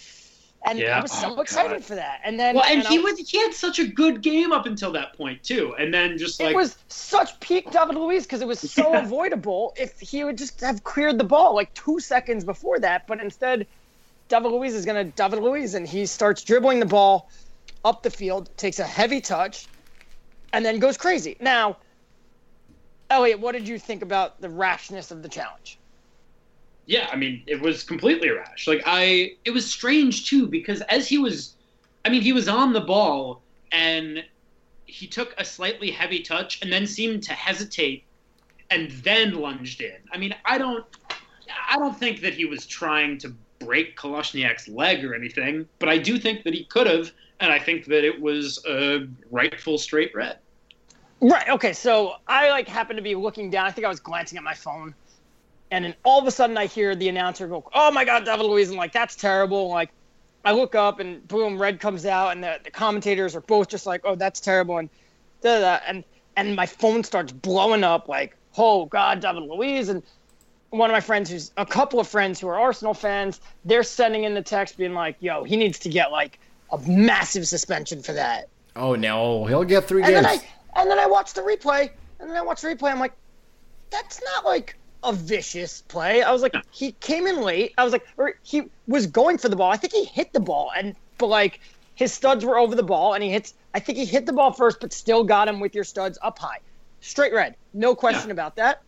and 0.66 0.80
yeah. 0.80 0.98
I 0.98 1.02
was 1.02 1.12
so 1.12 1.36
oh, 1.36 1.42
excited 1.42 1.78
God. 1.78 1.84
for 1.84 1.96
that. 1.96 2.22
And 2.24 2.40
then, 2.40 2.56
well, 2.56 2.66
and, 2.66 2.80
and 2.80 2.88
he 2.88 3.00
was 3.00 3.18
he 3.18 3.40
had 3.40 3.54
such 3.54 3.80
a 3.80 3.88
good 3.88 4.22
game 4.22 4.51
up 4.51 4.66
until 4.66 4.92
that 4.94 5.18
point 5.18 5.44
too, 5.44 5.75
and 5.80 5.94
then 5.94 6.18
just 6.18 6.40
like 6.40 6.51
it 6.51 6.56
was 6.56 6.78
such 6.88 7.40
peak 7.40 7.72
David 7.72 7.96
Luiz 7.96 8.24
because 8.24 8.42
it 8.42 8.48
was 8.48 8.60
so 8.60 8.92
yeah. 8.92 9.00
avoidable 9.04 9.74
if 9.75 10.00
he 10.00 10.24
would 10.24 10.38
just 10.38 10.62
have 10.62 10.84
cleared 10.84 11.18
the 11.18 11.24
ball 11.24 11.56
like 11.56 11.74
two 11.74 12.00
seconds 12.00 12.44
before 12.44 12.80
that, 12.80 13.08
but 13.08 13.20
instead, 13.20 13.66
David 14.32 14.52
Luiz 14.52 14.74
is 14.74 14.86
gonna 14.86 15.04
David 15.04 15.40
Luiz, 15.40 15.74
and 15.76 15.88
he 15.88 16.06
starts 16.06 16.44
dribbling 16.44 16.80
the 16.80 16.86
ball 16.86 17.30
up 17.84 18.02
the 18.02 18.10
field, 18.10 18.50
takes 18.58 18.80
a 18.80 18.86
heavy 18.86 19.22
touch, 19.22 19.68
and 20.54 20.66
then 20.66 20.80
goes 20.80 20.98
crazy. 20.98 21.36
Now, 21.40 21.78
Elliott, 23.10 23.42
what 23.42 23.52
did 23.52 23.68
you 23.68 23.78
think 23.78 24.02
about 24.02 24.40
the 24.42 24.50
rashness 24.50 25.12
of 25.12 25.22
the 25.22 25.30
challenge? 25.30 25.82
yeah, 26.86 27.08
I 27.12 27.16
mean, 27.16 27.44
it 27.48 27.62
was 27.62 27.84
completely 27.84 28.30
rash. 28.30 28.68
Like 28.68 28.82
I, 28.86 29.32
it 29.46 29.52
was 29.52 29.72
strange 29.72 30.28
too 30.30 30.48
because 30.48 30.82
as 30.82 31.08
he 31.08 31.18
was, 31.18 31.56
I 32.04 32.10
mean, 32.10 32.22
he 32.22 32.34
was 32.34 32.48
on 32.48 32.74
the 32.74 32.82
ball 32.82 33.44
and 33.72 34.24
he 34.86 35.08
took 35.08 35.34
a 35.38 35.46
slightly 35.46 35.92
heavy 35.92 36.22
touch 36.22 36.62
and 36.62 36.72
then 36.72 36.86
seemed 36.86 37.24
to 37.24 37.34
hesitate 37.34 38.04
and 38.70 38.92
then 38.92 39.36
lunged 39.36 39.82
in. 39.82 39.98
I 40.12 40.18
mean, 40.18 40.36
I 40.44 40.58
don't, 40.58 40.84
I 41.70 41.78
don't 41.78 41.98
think 41.98 42.22
that 42.22 42.34
he 42.34 42.46
was 42.46 42.66
trying 42.66 43.18
to 43.20 43.36
break 43.63 43.98
Kolasinac's 43.98 44.68
leg 44.68 45.03
or 45.06 45.13
anything, 45.13 45.68
but 45.80 45.89
I 45.89 45.98
do 45.98 46.18
think 46.18 46.44
that 46.44 46.53
he 46.53 46.65
could 46.65 46.88
have, 46.88 47.12
and 47.39 47.51
I 47.51 47.60
think 47.60 47.86
that 47.86 48.03
it 48.03 48.20
was 48.20 48.63
a 48.68 49.08
rightful 49.30 49.77
straight 49.77 50.13
red. 50.15 50.38
Right. 51.22 51.48
Okay. 51.50 51.74
So 51.74 52.15
I 52.27 52.50
like 52.50 52.68
happened 52.68 52.98
to 52.98 53.03
be 53.03 53.15
looking 53.15 53.50
down. 53.50 53.68
I 53.68 53.72
think 53.72 53.86
I 53.86 53.89
was 53.89 54.00
glancing 54.00 54.38
at 54.38 54.44
my 54.44 54.56
phone 54.56 54.96
and 55.72 55.86
then 55.86 55.96
all 56.03 56.20
of 56.20 56.27
a 56.27 56.32
sudden 56.32 56.58
I 56.58 56.65
hear 56.68 56.96
the 56.96 57.10
announcer 57.10 57.48
go, 57.48 57.63
"Oh 57.74 57.91
my 57.91 58.06
God, 58.06 58.25
David 58.25 58.46
Luiz!" 58.46 58.70
and 58.70 58.77
like 58.77 58.91
that's 58.91 59.15
terrible. 59.15 59.70
Like 59.70 59.89
I 60.44 60.51
look 60.51 60.75
up 60.75 61.00
and 61.00 61.25
boom, 61.27 61.60
red 61.60 61.80
comes 61.80 62.06
out, 62.06 62.34
and 62.34 62.44
the, 62.44 62.60
the 62.63 62.72
commentators 62.72 63.36
are 63.36 63.41
both 63.41 63.70
just 63.70 63.86
like, 63.86 64.01
"Oh, 64.03 64.15
that's 64.15 64.41
terrible," 64.41 64.77
and 64.77 64.89
da 65.41 65.60
da, 65.62 65.80
and 65.88 66.03
and 66.36 66.56
my 66.56 66.65
phone 66.65 67.03
starts 67.03 67.32
blowing 67.32 67.84
up 67.84 68.10
like, 68.10 68.36
"Oh 68.58 68.86
God, 68.86 69.22
David 69.22 69.44
Luiz!" 69.44 69.89
and 69.89 70.03
one 70.72 70.90
of 70.90 70.94
my 70.94 71.01
friends 71.01 71.30
who's 71.30 71.51
a 71.58 71.66
couple 71.66 72.00
of 72.00 72.08
friends 72.08 72.40
who 72.40 72.48
are 72.48 72.60
Arsenal 72.60 72.94
fans, 72.94 73.40
they're 73.66 73.84
sending 73.84 74.24
in 74.24 74.34
the 74.34 74.42
text 74.42 74.78
being 74.78 74.94
like, 74.94 75.16
"Yo, 75.20 75.44
he 75.44 75.56
needs 75.56 75.78
to 75.80 75.90
get 75.90 76.12
like 76.12 76.40
a 76.72 76.78
massive 76.80 77.48
suspension 77.48 78.01
for 78.01 78.13
that." 78.13 78.50
Oh 78.75 78.96
no, 78.96 79.46
he'll 79.46 79.63
get 79.63 79.88
three 79.88 80.01
and 80.01 80.13
games. 80.13 80.25
Then 80.25 80.40
I, 80.40 80.80
and 80.82 80.90
then 80.90 80.98
I 80.98 81.06
watch 81.06 81.34
the 81.34 81.42
replay, 81.42 81.92
and 82.20 82.30
then 82.30 82.38
I 82.38 82.42
watch 82.42 82.62
the 82.62 82.70
replay. 82.70 82.92
I'm 82.92 83.00
like, 83.00 83.13
that's 83.90 84.22
not 84.24 84.46
like 84.46 84.78
a 85.04 85.12
vicious 85.12 85.82
play. 85.82 86.24
I 86.24 86.32
was 86.32 86.42
like, 86.42 86.56
he 86.72 86.94
came 86.94 87.28
in 87.28 87.42
late. 87.42 87.74
I 87.78 87.84
was 87.84 87.92
like, 87.92 88.08
or 88.18 88.36
he 88.44 88.63
was 88.88 89.08
going 89.08 89.38
for 89.38 89.50
the 89.50 89.56
ball. 89.56 89.72
I 89.72 89.78
think 89.78 89.94
he 89.94 90.06
hit 90.06 90.32
the 90.32 90.40
ball, 90.40 90.72
and 90.75 90.96
but 91.18 91.28
like 91.28 91.60
his 91.96 92.13
studs 92.13 92.46
were 92.46 92.58
over 92.58 92.75
the 92.75 92.84
ball, 92.84 93.13
and 93.13 93.24
he 93.24 93.30
hits. 93.30 93.54
I 93.74 93.80
think 93.80 93.98
he 93.98 94.06
hit 94.06 94.25
the 94.25 94.34
ball 94.34 94.54
first, 94.54 94.80
but 94.80 94.94
still 94.94 95.24
got 95.25 95.50
him 95.50 95.60
with 95.60 95.75
your 95.75 95.84
studs 95.84 96.18
up 96.22 96.40
high, 96.40 96.60
straight 97.01 97.34
red, 97.34 97.56
no 97.74 97.94
question 97.94 98.30
yeah. 98.30 98.34
about 98.34 98.56
that. 98.56 98.82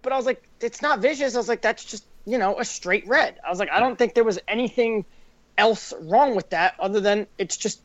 But 0.00 0.12
I 0.12 0.16
was 0.16 0.26
like, 0.26 0.47
it's 0.60 0.82
not 0.82 1.00
vicious. 1.00 1.34
I 1.34 1.38
was 1.38 1.48
like, 1.48 1.62
that's 1.62 1.84
just 1.84 2.04
you 2.26 2.38
know 2.38 2.58
a 2.58 2.64
straight 2.64 3.06
red. 3.06 3.38
I 3.46 3.50
was 3.50 3.58
like, 3.58 3.70
I 3.70 3.80
don't 3.80 3.96
think 3.96 4.14
there 4.14 4.24
was 4.24 4.38
anything 4.48 5.04
else 5.56 5.92
wrong 6.00 6.36
with 6.36 6.50
that 6.50 6.74
other 6.78 7.00
than 7.00 7.26
it's 7.38 7.56
just 7.56 7.80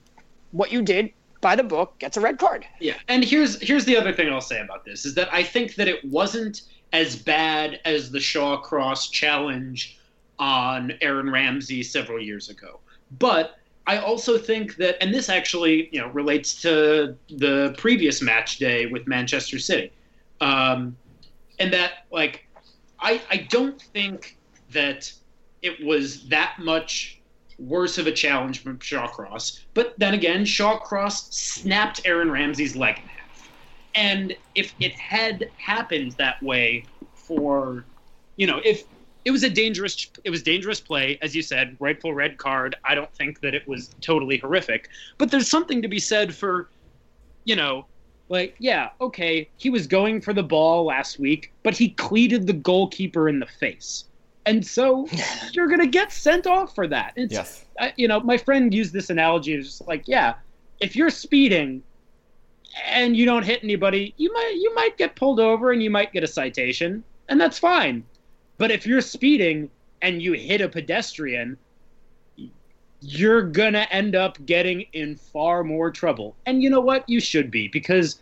what 0.52 0.72
you 0.72 0.82
did 0.82 1.12
by 1.42 1.56
the 1.56 1.64
book 1.64 1.98
gets 2.00 2.16
a 2.18 2.22
red 2.22 2.38
card. 2.38 2.66
Yeah, 2.80 2.96
and 3.08 3.24
here's 3.24 3.62
here's 3.62 3.86
the 3.86 3.98
other 3.98 4.14
thing 4.14 4.30
I'll 4.30 4.42
say 4.42 4.62
about 4.62 4.86
this 4.86 5.06
is 5.06 5.16
that 5.16 5.34
I 5.34 5.44
think 5.44 5.76
that 5.76 5.88
it 5.88 6.04
wasn't 6.06 6.62
as 6.94 7.16
bad 7.16 7.80
as 7.86 8.12
the 8.12 8.20
Shawcross 8.20 9.12
challenge 9.12 10.00
on 10.40 10.94
Aaron 11.02 11.30
Ramsey 11.30 11.84
several 11.84 12.22
years 12.22 12.50
ago. 12.50 12.80
But 13.20 13.58
I 13.86 13.98
also 13.98 14.38
think 14.38 14.78
that, 14.78 15.02
and 15.02 15.14
this 15.14 15.28
actually, 15.28 15.90
you 15.92 16.00
know, 16.00 16.08
relates 16.10 16.62
to 16.62 17.16
the 17.30 17.76
previous 17.78 18.22
match 18.22 18.58
day 18.58 18.86
with 18.86 19.08
Manchester 19.08 19.60
City, 19.60 19.92
um, 20.40 20.96
and 21.60 21.74
that 21.74 22.06
like, 22.12 22.43
I 23.04 23.22
I 23.30 23.38
don't 23.38 23.80
think 23.82 24.38
that 24.72 25.12
it 25.62 25.86
was 25.86 26.28
that 26.30 26.56
much 26.60 27.22
worse 27.60 27.98
of 27.98 28.08
a 28.08 28.12
challenge 28.12 28.64
from 28.64 28.80
Shawcross. 28.80 29.60
But 29.74 29.94
then 30.00 30.14
again, 30.14 30.44
Shawcross 30.44 31.32
snapped 31.32 32.02
Aaron 32.06 32.32
Ramsey's 32.32 32.76
leg 32.76 32.98
in 32.98 33.08
half, 33.08 33.52
and 33.94 34.36
if 34.56 34.74
it 34.80 34.94
had 35.00 35.52
happened 35.58 36.14
that 36.14 36.42
way 36.42 36.86
for, 37.14 37.86
you 38.38 38.48
know, 38.48 38.60
if 38.66 38.84
it 39.26 39.32
was 39.32 39.44
a 39.44 39.50
dangerous 39.50 40.10
it 40.24 40.30
was 40.30 40.44
dangerous 40.44 40.82
play 40.82 41.18
as 41.22 41.36
you 41.36 41.42
said 41.42 41.78
rightful 41.80 42.14
red 42.14 42.38
card 42.38 42.76
i 42.84 42.94
don't 42.94 43.14
think 43.16 43.40
that 43.40 43.54
it 43.54 43.66
was 43.68 43.96
totally 44.02 44.38
horrific 44.38 44.90
but 45.18 45.32
there's 45.32 45.50
something 45.50 45.82
to 45.82 45.88
be 45.88 46.00
said 46.00 46.36
for 46.36 46.70
you 47.46 47.56
know 47.56 47.88
like 48.30 48.56
yeah 48.60 48.90
okay 49.02 49.50
he 49.58 49.70
was 49.70 49.86
going 49.86 50.22
for 50.22 50.34
the 50.34 50.44
ball 50.44 50.86
last 50.86 51.20
week 51.20 51.52
but 51.64 51.76
he 51.76 51.90
cleated 51.90 52.48
the 52.48 52.54
goalkeeper 52.54 53.28
in 53.30 53.40
the 53.40 53.46
face. 53.46 54.06
And 54.46 54.66
so 54.66 55.08
you're 55.54 55.68
gonna 55.68 55.88
get 55.88 56.12
sent 56.12 56.48
off 56.48 56.76
for 56.76 56.88
that. 56.88 57.14
It's, 57.16 57.34
Yes. 57.34 57.66
uh, 57.80 57.90
you 57.98 58.08
know 58.08 58.20
my 58.22 58.38
friend 58.38 58.74
used 58.74 58.94
this 58.94 59.10
analogy 59.10 59.54
it's 59.54 59.68
just 59.68 59.88
like 59.88 60.08
yeah 60.08 60.36
if 60.80 60.96
you're 60.96 61.10
speeding 61.10 61.84
and 62.86 63.16
you 63.16 63.26
don't 63.26 63.44
hit 63.44 63.64
anybody 63.64 64.14
you 64.18 64.34
might 64.34 64.56
you 64.60 64.74
might 64.74 64.98
get 64.98 65.16
pulled 65.16 65.40
over 65.40 65.72
and 65.72 65.84
you 65.84 65.90
might 65.90 66.12
get 66.12 66.24
a 66.24 66.28
citation 66.28 67.04
and 67.30 67.40
that's 67.40 67.58
fine. 67.60 68.04
But 68.58 68.72
if 68.72 68.86
you're 68.86 69.02
speeding 69.02 69.70
and 70.02 70.22
you 70.22 70.34
hit 70.34 70.60
a 70.62 70.68
pedestrian, 70.70 71.58
you're 73.04 73.42
to 73.74 73.94
end 73.94 74.16
up 74.16 74.44
getting 74.46 74.82
in 74.94 75.16
far 75.16 75.64
more 75.64 75.92
trouble. 75.92 76.36
And 76.46 76.64
you 76.64 76.70
know 76.70 76.80
what? 76.80 77.08
You 77.08 77.20
should 77.20 77.52
be 77.52 77.68
because 77.68 78.20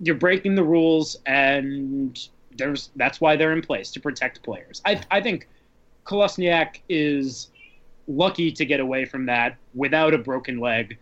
you're 0.00 0.16
breaking 0.16 0.54
the 0.54 0.64
rules 0.64 1.16
and 1.26 2.18
there's 2.56 2.90
that's 2.96 3.20
why 3.20 3.36
they're 3.36 3.52
in 3.52 3.62
place 3.62 3.90
to 3.92 4.00
protect 4.00 4.42
players. 4.42 4.80
I 4.84 5.00
I 5.10 5.20
think 5.20 5.48
Kolasinac 6.04 6.80
is 6.88 7.48
lucky 8.08 8.50
to 8.52 8.64
get 8.64 8.80
away 8.80 9.04
from 9.04 9.26
that 9.26 9.56
without 9.74 10.14
a 10.14 10.18
broken 10.18 10.58
leg. 10.58 10.98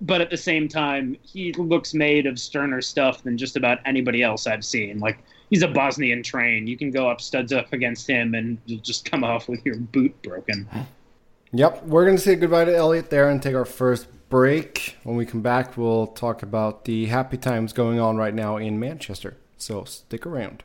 But 0.00 0.20
at 0.20 0.30
the 0.30 0.36
same 0.36 0.66
time, 0.66 1.16
he 1.22 1.52
looks 1.52 1.94
made 1.94 2.26
of 2.26 2.38
sterner 2.38 2.82
stuff 2.82 3.22
than 3.22 3.38
just 3.38 3.56
about 3.56 3.78
anybody 3.84 4.22
else 4.22 4.48
I've 4.48 4.64
seen. 4.64 4.98
Like 4.98 5.18
he's 5.50 5.62
a 5.62 5.68
Bosnian 5.68 6.24
train. 6.24 6.66
You 6.66 6.76
can 6.76 6.90
go 6.90 7.08
up 7.08 7.20
studs 7.20 7.52
up 7.52 7.72
against 7.72 8.08
him 8.08 8.34
and 8.34 8.58
you'll 8.66 8.80
just 8.80 9.08
come 9.08 9.22
off 9.22 9.48
with 9.48 9.64
your 9.64 9.76
boot 9.76 10.20
broken. 10.22 10.68
Yep, 11.54 11.84
we're 11.84 12.06
going 12.06 12.16
to 12.16 12.22
say 12.22 12.34
goodbye 12.34 12.64
to 12.64 12.74
Elliott 12.74 13.10
there 13.10 13.28
and 13.28 13.42
take 13.42 13.54
our 13.54 13.66
first 13.66 14.06
break. 14.30 14.96
When 15.02 15.16
we 15.16 15.26
come 15.26 15.42
back, 15.42 15.76
we'll 15.76 16.06
talk 16.06 16.42
about 16.42 16.86
the 16.86 17.04
happy 17.06 17.36
times 17.36 17.74
going 17.74 18.00
on 18.00 18.16
right 18.16 18.32
now 18.32 18.56
in 18.56 18.80
Manchester. 18.80 19.36
So 19.58 19.84
stick 19.84 20.24
around. 20.24 20.64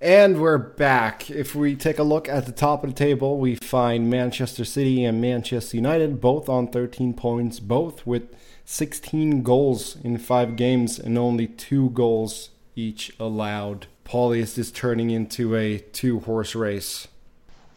And 0.00 0.40
we're 0.40 0.56
back. 0.56 1.28
If 1.28 1.54
we 1.54 1.76
take 1.76 1.98
a 1.98 2.02
look 2.02 2.30
at 2.30 2.46
the 2.46 2.52
top 2.52 2.82
of 2.82 2.88
the 2.88 2.96
table, 2.96 3.38
we 3.38 3.56
find 3.56 4.08
Manchester 4.08 4.64
City 4.64 5.04
and 5.04 5.20
Manchester 5.20 5.76
United 5.76 6.18
both 6.18 6.48
on 6.48 6.68
13 6.68 7.12
points, 7.12 7.60
both 7.60 8.06
with 8.06 8.34
16 8.64 9.42
goals 9.42 9.96
in 9.96 10.16
five 10.16 10.56
games 10.56 10.98
and 10.98 11.18
only 11.18 11.46
two 11.46 11.90
goals 11.90 12.52
each 12.74 13.12
allowed. 13.20 13.86
Pauly, 14.06 14.38
is 14.38 14.54
this 14.54 14.70
turning 14.70 15.10
into 15.10 15.54
a 15.54 15.78
two 15.78 16.20
horse 16.20 16.54
race? 16.54 17.08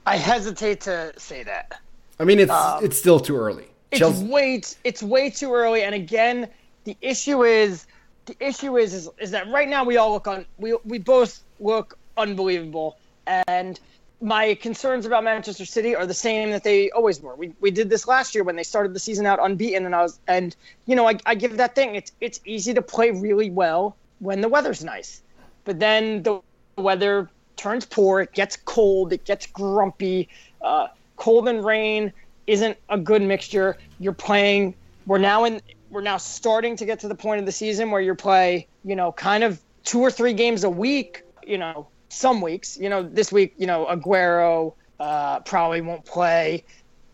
I 0.10 0.16
hesitate 0.16 0.82
to 0.82 1.14
say 1.18 1.44
that. 1.44 1.80
I 2.20 2.24
mean, 2.24 2.40
it's 2.40 2.52
um, 2.52 2.84
it's 2.84 2.98
still 2.98 3.20
too 3.20 3.38
early. 3.38 3.68
It's 3.92 4.00
Chelsea, 4.00 4.26
way 4.26 4.62
it's 4.84 5.04
way 5.04 5.30
too 5.30 5.54
early. 5.54 5.84
And 5.84 5.94
again, 5.94 6.50
the 6.86 6.98
issue 7.00 7.44
is 7.44 7.86
the 8.26 8.36
issue 8.40 8.78
is 8.78 8.96
is, 8.96 9.10
is 9.20 9.30
that 9.32 9.48
right 9.50 9.70
now 9.70 9.84
we 9.84 9.98
all 9.98 10.12
look 10.12 10.28
on 10.28 10.48
we 10.58 10.76
we 10.84 10.98
both 10.98 11.44
look 11.60 11.96
unbelievable. 12.18 12.98
And 13.28 13.80
my 14.20 14.56
concerns 14.56 15.06
about 15.06 15.24
Manchester 15.24 15.66
City 15.66 15.96
are 15.96 16.08
the 16.08 16.16
same 16.16 16.50
that 16.50 16.64
they 16.64 16.90
always 16.90 17.22
were. 17.22 17.36
We, 17.36 17.54
we 17.62 17.70
did 17.70 17.90
this 17.92 18.08
last 18.08 18.34
year 18.34 18.44
when 18.44 18.56
they 18.56 18.64
started 18.64 18.96
the 18.96 19.00
season 19.00 19.28
out 19.28 19.40
unbeaten, 19.40 19.86
and 19.86 19.94
I 19.94 20.02
was 20.02 20.20
and 20.28 20.56
you 20.88 20.96
know 20.96 21.08
I, 21.08 21.20
I 21.28 21.36
give 21.36 21.56
that 21.58 21.76
thing. 21.76 21.94
It's 21.94 22.12
it's 22.20 22.40
easy 22.46 22.74
to 22.74 22.82
play 22.82 23.12
really 23.12 23.52
well 23.52 23.96
when 24.18 24.42
the 24.42 24.50
weather's 24.50 24.84
nice, 24.84 25.22
but 25.66 25.80
then 25.80 26.24
the 26.24 26.42
weather 26.78 27.30
turns 27.60 27.86
poor. 27.86 28.22
It 28.22 28.34
gets 28.34 28.56
cold. 28.56 29.14
It 29.14 29.26
gets 29.26 29.46
grumpy. 29.46 30.30
Uh, 30.62 30.88
cold 31.18 31.48
and 31.48 31.64
rain 31.64 32.12
isn't 32.48 32.78
a 32.90 32.98
good 32.98 33.22
mixture. 33.22 33.78
You're 34.00 34.14
playing. 34.14 34.74
We're 35.06 35.20
now 35.20 35.44
in. 35.44 35.62
We're 35.92 36.02
now 36.02 36.18
starting 36.18 36.76
to 36.78 36.86
get 36.86 37.00
to 37.02 37.08
the 37.08 37.16
point 37.16 37.40
of 37.40 37.46
the 37.46 37.52
season 37.52 37.92
where 37.92 38.02
you 38.02 38.16
play. 38.16 38.68
You 38.84 38.96
know, 38.96 39.12
kind 39.12 39.44
of 39.44 39.62
two 39.84 40.00
or 40.00 40.10
three 40.10 40.34
games 40.34 40.64
a 40.64 40.70
week. 40.70 41.24
You 41.46 41.58
know, 41.58 41.88
some 42.08 42.42
weeks. 42.42 42.78
You 42.78 42.90
know, 42.90 43.04
this 43.04 43.32
week. 43.32 43.54
You 43.58 43.68
know, 43.68 43.86
Aguero 43.86 44.74
uh, 45.00 45.42
probably 45.42 45.82
won't 45.82 46.06
play. 46.06 46.64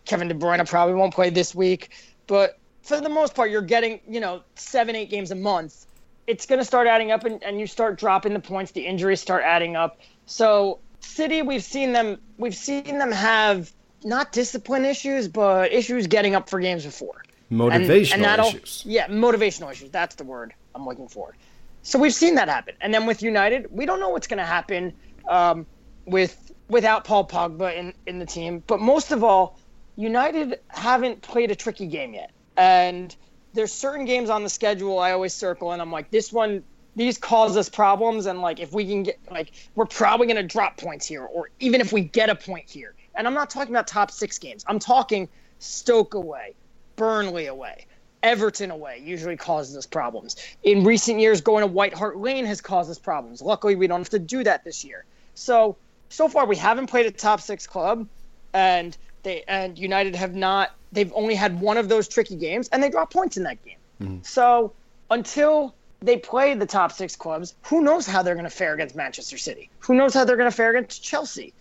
Kevin 0.04 0.28
De 0.28 0.34
Bruyne 0.34 0.66
probably 0.68 0.94
won't 0.94 1.12
play 1.12 1.30
this 1.30 1.54
week. 1.54 1.90
But 2.28 2.58
for 2.82 3.00
the 3.00 3.08
most 3.08 3.34
part, 3.34 3.50
you're 3.50 3.62
getting 3.62 4.00
you 4.08 4.20
know 4.20 4.42
seven, 4.54 4.94
eight 4.94 5.10
games 5.10 5.32
a 5.32 5.36
month. 5.36 5.86
It's 6.28 6.46
going 6.46 6.58
to 6.58 6.64
start 6.64 6.88
adding 6.88 7.12
up, 7.12 7.24
and, 7.24 7.42
and 7.44 7.60
you 7.60 7.66
start 7.68 7.98
dropping 7.98 8.32
the 8.32 8.40
points. 8.40 8.72
The 8.72 8.84
injuries 8.84 9.20
start 9.20 9.42
adding 9.44 9.76
up. 9.76 10.00
So 10.26 10.80
City, 11.00 11.42
we've 11.42 11.64
seen 11.64 11.92
them. 11.92 12.18
We've 12.36 12.54
seen 12.54 12.98
them 12.98 13.12
have 13.12 13.72
not 14.04 14.32
discipline 14.32 14.84
issues, 14.84 15.28
but 15.28 15.72
issues 15.72 16.06
getting 16.06 16.34
up 16.34 16.50
for 16.50 16.60
games 16.60 16.84
before. 16.84 17.22
And- 17.50 17.60
motivational 17.60 18.14
and 18.14 18.24
that'll- 18.24 18.48
issues. 18.48 18.82
Yeah, 18.84 19.06
motivational 19.06 19.70
issues. 19.70 19.90
That's 19.90 20.16
the 20.16 20.24
word 20.24 20.52
I'm 20.74 20.84
looking 20.84 21.08
for. 21.08 21.34
So 21.82 21.98
we've 22.00 22.14
seen 22.14 22.34
that 22.34 22.48
happen, 22.48 22.74
and 22.80 22.92
then 22.92 23.06
with 23.06 23.22
United, 23.22 23.68
we 23.70 23.86
don't 23.86 24.00
know 24.00 24.08
what's 24.08 24.26
going 24.26 24.38
to 24.38 24.44
happen 24.44 24.92
um, 25.28 25.64
with 26.04 26.52
without 26.68 27.04
Paul 27.04 27.26
Pogba 27.28 27.76
in 27.76 27.94
in 28.06 28.18
the 28.18 28.26
team. 28.26 28.62
But 28.66 28.80
most 28.80 29.12
of 29.12 29.22
all, 29.22 29.56
United 29.94 30.58
haven't 30.68 31.22
played 31.22 31.52
a 31.52 31.54
tricky 31.54 31.86
game 31.86 32.12
yet, 32.12 32.32
and 32.56 33.14
there's 33.54 33.72
certain 33.72 34.04
games 34.04 34.30
on 34.30 34.42
the 34.42 34.48
schedule 34.50 34.98
I 34.98 35.12
always 35.12 35.32
circle, 35.32 35.70
and 35.70 35.80
I'm 35.80 35.92
like, 35.92 36.10
this 36.10 36.32
one. 36.32 36.64
These 36.96 37.18
cause 37.18 37.56
us 37.56 37.68
problems, 37.68 38.26
and 38.26 38.40
like 38.40 38.58
if 38.58 38.72
we 38.72 38.86
can 38.86 39.04
get 39.04 39.18
like 39.30 39.52
we're 39.74 39.86
probably 39.86 40.26
going 40.26 40.36
to 40.36 40.42
drop 40.42 40.76
points 40.78 41.06
here, 41.06 41.22
or 41.22 41.50
even 41.60 41.80
if 41.80 41.92
we 41.92 42.00
get 42.02 42.30
a 42.30 42.34
point 42.34 42.68
here. 42.68 42.94
And 43.14 43.26
I'm 43.26 43.34
not 43.34 43.50
talking 43.50 43.74
about 43.74 43.86
top 43.86 44.10
six 44.10 44.38
games. 44.38 44.64
I'm 44.66 44.78
talking 44.78 45.28
Stoke 45.58 46.14
away, 46.14 46.54
Burnley 46.96 47.46
away, 47.46 47.86
Everton 48.22 48.70
away 48.70 49.00
usually 49.04 49.36
causes 49.36 49.76
us 49.76 49.86
problems. 49.86 50.36
In 50.62 50.84
recent 50.84 51.20
years, 51.20 51.40
going 51.40 51.62
to 51.62 51.66
White 51.66 51.94
Hart 51.94 52.18
Lane 52.18 52.44
has 52.44 52.60
caused 52.60 52.90
us 52.90 52.98
problems. 52.98 53.40
Luckily, 53.40 53.76
we 53.76 53.86
don't 53.86 54.00
have 54.00 54.10
to 54.10 54.18
do 54.18 54.42
that 54.44 54.64
this 54.64 54.84
year. 54.84 55.04
So, 55.34 55.76
so 56.08 56.28
far, 56.28 56.46
we 56.46 56.56
haven't 56.56 56.88
played 56.88 57.06
a 57.06 57.10
top 57.10 57.40
six 57.40 57.66
club, 57.66 58.08
and 58.52 58.96
they 59.22 59.44
and 59.46 59.78
United 59.78 60.14
have 60.16 60.34
not. 60.34 60.72
They've 60.92 61.12
only 61.14 61.34
had 61.34 61.60
one 61.60 61.76
of 61.76 61.88
those 61.88 62.08
tricky 62.08 62.36
games, 62.36 62.68
and 62.72 62.82
they 62.82 62.90
dropped 62.90 63.12
points 63.12 63.36
in 63.36 63.44
that 63.44 63.64
game. 63.64 63.78
Mm-hmm. 64.02 64.22
So, 64.22 64.72
until 65.10 65.74
they 66.00 66.16
play 66.16 66.54
the 66.54 66.66
top 66.66 66.92
six 66.92 67.16
clubs, 67.16 67.54
who 67.62 67.82
knows 67.82 68.06
how 68.06 68.22
they're 68.22 68.34
going 68.34 68.44
to 68.44 68.50
fare 68.50 68.74
against 68.74 68.94
Manchester 68.94 69.38
City? 69.38 69.70
Who 69.80 69.94
knows 69.94 70.14
how 70.14 70.24
they're 70.24 70.36
going 70.36 70.50
to 70.50 70.56
fare 70.56 70.70
against 70.70 71.02
Chelsea? 71.02 71.54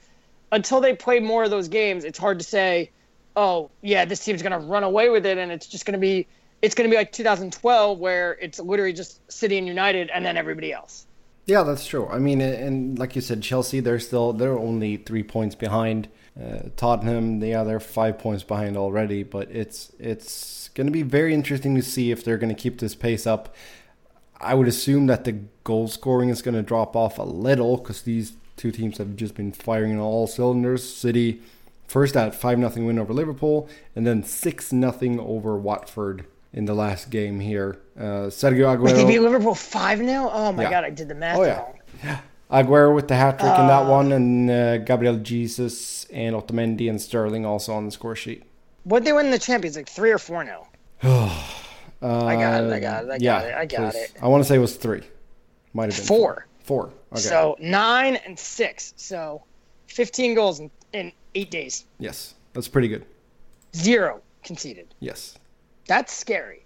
Until 0.51 0.81
they 0.81 0.95
play 0.95 1.19
more 1.19 1.43
of 1.43 1.49
those 1.49 1.67
games, 1.67 2.03
it's 2.03 2.19
hard 2.19 2.39
to 2.39 2.45
say 2.45 2.91
oh 3.35 3.69
yeah, 3.81 4.05
this 4.05 4.23
team's 4.23 4.41
gonna 4.41 4.59
run 4.59 4.83
away 4.83 5.09
with 5.09 5.25
it, 5.25 5.37
and 5.37 5.51
it's 5.51 5.67
just 5.67 5.85
gonna 5.85 5.97
be 5.97 6.27
it's 6.61 6.75
gonna 6.75 6.89
be 6.89 6.95
like 6.95 7.11
2012 7.11 7.99
where 7.99 8.33
it's 8.41 8.59
literally 8.59 8.93
just 8.93 9.19
City 9.31 9.57
and 9.57 9.67
United 9.67 10.09
and 10.09 10.25
then 10.25 10.37
everybody 10.37 10.71
else. 10.73 11.05
Yeah, 11.45 11.61
that's 11.63 11.85
true. 11.85 12.07
I 12.07 12.17
mean, 12.17 12.41
and 12.41 12.97
like 12.97 13.15
you 13.15 13.21
said, 13.21 13.43
Chelsea, 13.43 13.79
they're 13.79 13.99
still 13.99 14.33
they're 14.33 14.57
only 14.57 14.97
three 14.97 15.23
points 15.23 15.55
behind. 15.55 16.07
Uh, 16.39 16.69
Tottenham, 16.75 17.41
yeah, 17.43 17.63
they're 17.63 17.79
five 17.79 18.17
points 18.17 18.43
behind 18.43 18.75
already. 18.77 19.23
But 19.23 19.51
it's 19.51 19.91
it's 19.99 20.69
going 20.69 20.87
to 20.87 20.91
be 20.91 21.03
very 21.03 21.33
interesting 21.33 21.75
to 21.75 21.83
see 21.83 22.11
if 22.11 22.23
they're 22.23 22.39
going 22.39 22.53
to 22.53 22.59
keep 22.59 22.79
this 22.79 22.95
pace 22.95 23.27
up. 23.27 23.53
I 24.39 24.53
would 24.53 24.67
assume 24.67 25.07
that 25.07 25.23
the 25.23 25.39
goal 25.63 25.87
scoring 25.87 26.29
is 26.29 26.41
going 26.41 26.55
to 26.55 26.61
drop 26.61 26.95
off 26.95 27.17
a 27.17 27.23
little 27.23 27.77
because 27.77 28.01
these 28.01 28.33
two 28.57 28.71
teams 28.71 28.97
have 28.97 29.15
just 29.15 29.35
been 29.35 29.51
firing 29.51 29.93
on 29.93 29.99
all 29.99 30.27
cylinders. 30.27 30.83
City 30.83 31.41
first 31.87 32.15
at 32.17 32.35
five 32.35 32.59
nothing 32.59 32.85
win 32.85 32.99
over 32.99 33.13
Liverpool, 33.13 33.69
and 33.95 34.05
then 34.05 34.23
six 34.23 34.73
nothing 34.73 35.19
over 35.19 35.55
Watford 35.57 36.25
in 36.53 36.65
the 36.65 36.73
last 36.73 37.09
game 37.09 37.39
here. 37.39 37.77
Uh, 37.97 38.27
Sergio 38.29 38.79
Wait, 38.81 38.93
they 38.93 39.05
beat 39.05 39.19
Aguero. 39.19 39.23
Liverpool 39.23 39.55
five 39.55 39.99
0 39.99 40.29
Oh 40.31 40.51
my 40.51 40.63
Yeah. 40.63 40.69
god, 40.69 40.83
I 40.85 40.89
did 40.89 41.07
the 41.07 41.15
math 41.15 41.37
Oh, 41.37 41.43
yeah. 41.43 41.57
wrong. 41.59 42.19
Aguero 42.51 42.93
with 42.93 43.07
the 43.07 43.15
hat 43.15 43.39
trick 43.39 43.57
in 43.57 43.67
that 43.67 43.85
one, 43.87 44.11
and 44.11 44.49
uh, 44.49 44.77
Gabriel 44.79 45.17
Jesus 45.17 46.05
and 46.05 46.35
Otamendi 46.35 46.89
and 46.89 47.01
Sterling 47.01 47.45
also 47.45 47.73
on 47.73 47.85
the 47.85 47.91
score 47.91 48.15
sheet. 48.15 48.43
What 48.83 49.03
they 49.03 49.11
win 49.13 49.25
in 49.25 49.31
the 49.31 49.39
Champions 49.39 49.75
League? 49.77 49.89
Three 49.89 50.11
or 50.11 50.19
four 50.19 50.45
0 50.45 50.67
Uh, 52.01 52.25
I 52.25 52.35
got 52.35 52.63
it. 52.63 52.73
I 52.73 52.79
got 52.79 53.05
it. 53.05 53.11
I 53.11 53.17
got 53.17 53.45
it. 53.45 53.55
I 53.55 53.65
got 53.65 53.93
please. 53.93 54.03
it. 54.03 54.13
I 54.21 54.27
want 54.27 54.43
to 54.43 54.47
say 54.47 54.55
it 54.55 54.59
was 54.59 54.75
three. 54.75 55.01
Might 55.73 55.91
have 55.91 55.97
been 55.97 56.05
Four. 56.05 56.47
Four. 56.59 56.91
Okay. 57.11 57.21
So 57.21 57.55
nine 57.59 58.15
and 58.17 58.37
six. 58.37 58.93
So 58.97 59.43
15 59.87 60.35
goals 60.35 60.59
in, 60.59 60.71
in 60.93 61.11
eight 61.35 61.51
days. 61.51 61.85
yes, 61.99 62.33
that's 62.53 62.67
pretty 62.67 62.87
good. 62.87 63.05
Zero 63.75 64.21
conceded. 64.43 64.93
Yes. 64.99 65.37
That's 65.87 66.13
scary. 66.13 66.65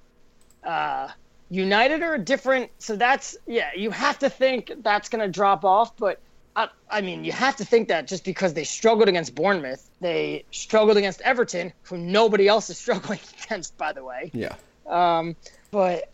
Uh, 0.63 1.09
United 1.49 2.03
are 2.03 2.13
a 2.15 2.19
different. 2.19 2.69
So 2.79 2.95
that's, 2.95 3.35
yeah, 3.47 3.69
you 3.75 3.89
have 3.91 4.19
to 4.19 4.29
think 4.29 4.71
that's 4.81 5.09
going 5.09 5.21
to 5.21 5.27
drop 5.31 5.65
off. 5.65 5.97
But 5.97 6.19
I, 6.55 6.69
I 6.89 7.01
mean, 7.01 7.23
you 7.23 7.31
have 7.31 7.55
to 7.57 7.65
think 7.65 7.87
that 7.87 8.07
just 8.07 8.23
because 8.23 8.53
they 8.53 8.63
struggled 8.63 9.09
against 9.09 9.33
Bournemouth, 9.35 9.89
they 10.01 10.45
struggled 10.51 10.97
against 10.97 11.21
Everton, 11.21 11.73
who 11.83 11.97
nobody 11.97 12.47
else 12.47 12.69
is 12.69 12.77
struggling 12.83 13.19
against, 13.43 13.75
by 13.77 13.91
the 13.91 14.03
way. 14.03 14.29
Yeah. 14.33 14.55
Um, 14.89 15.35
but 15.71 16.09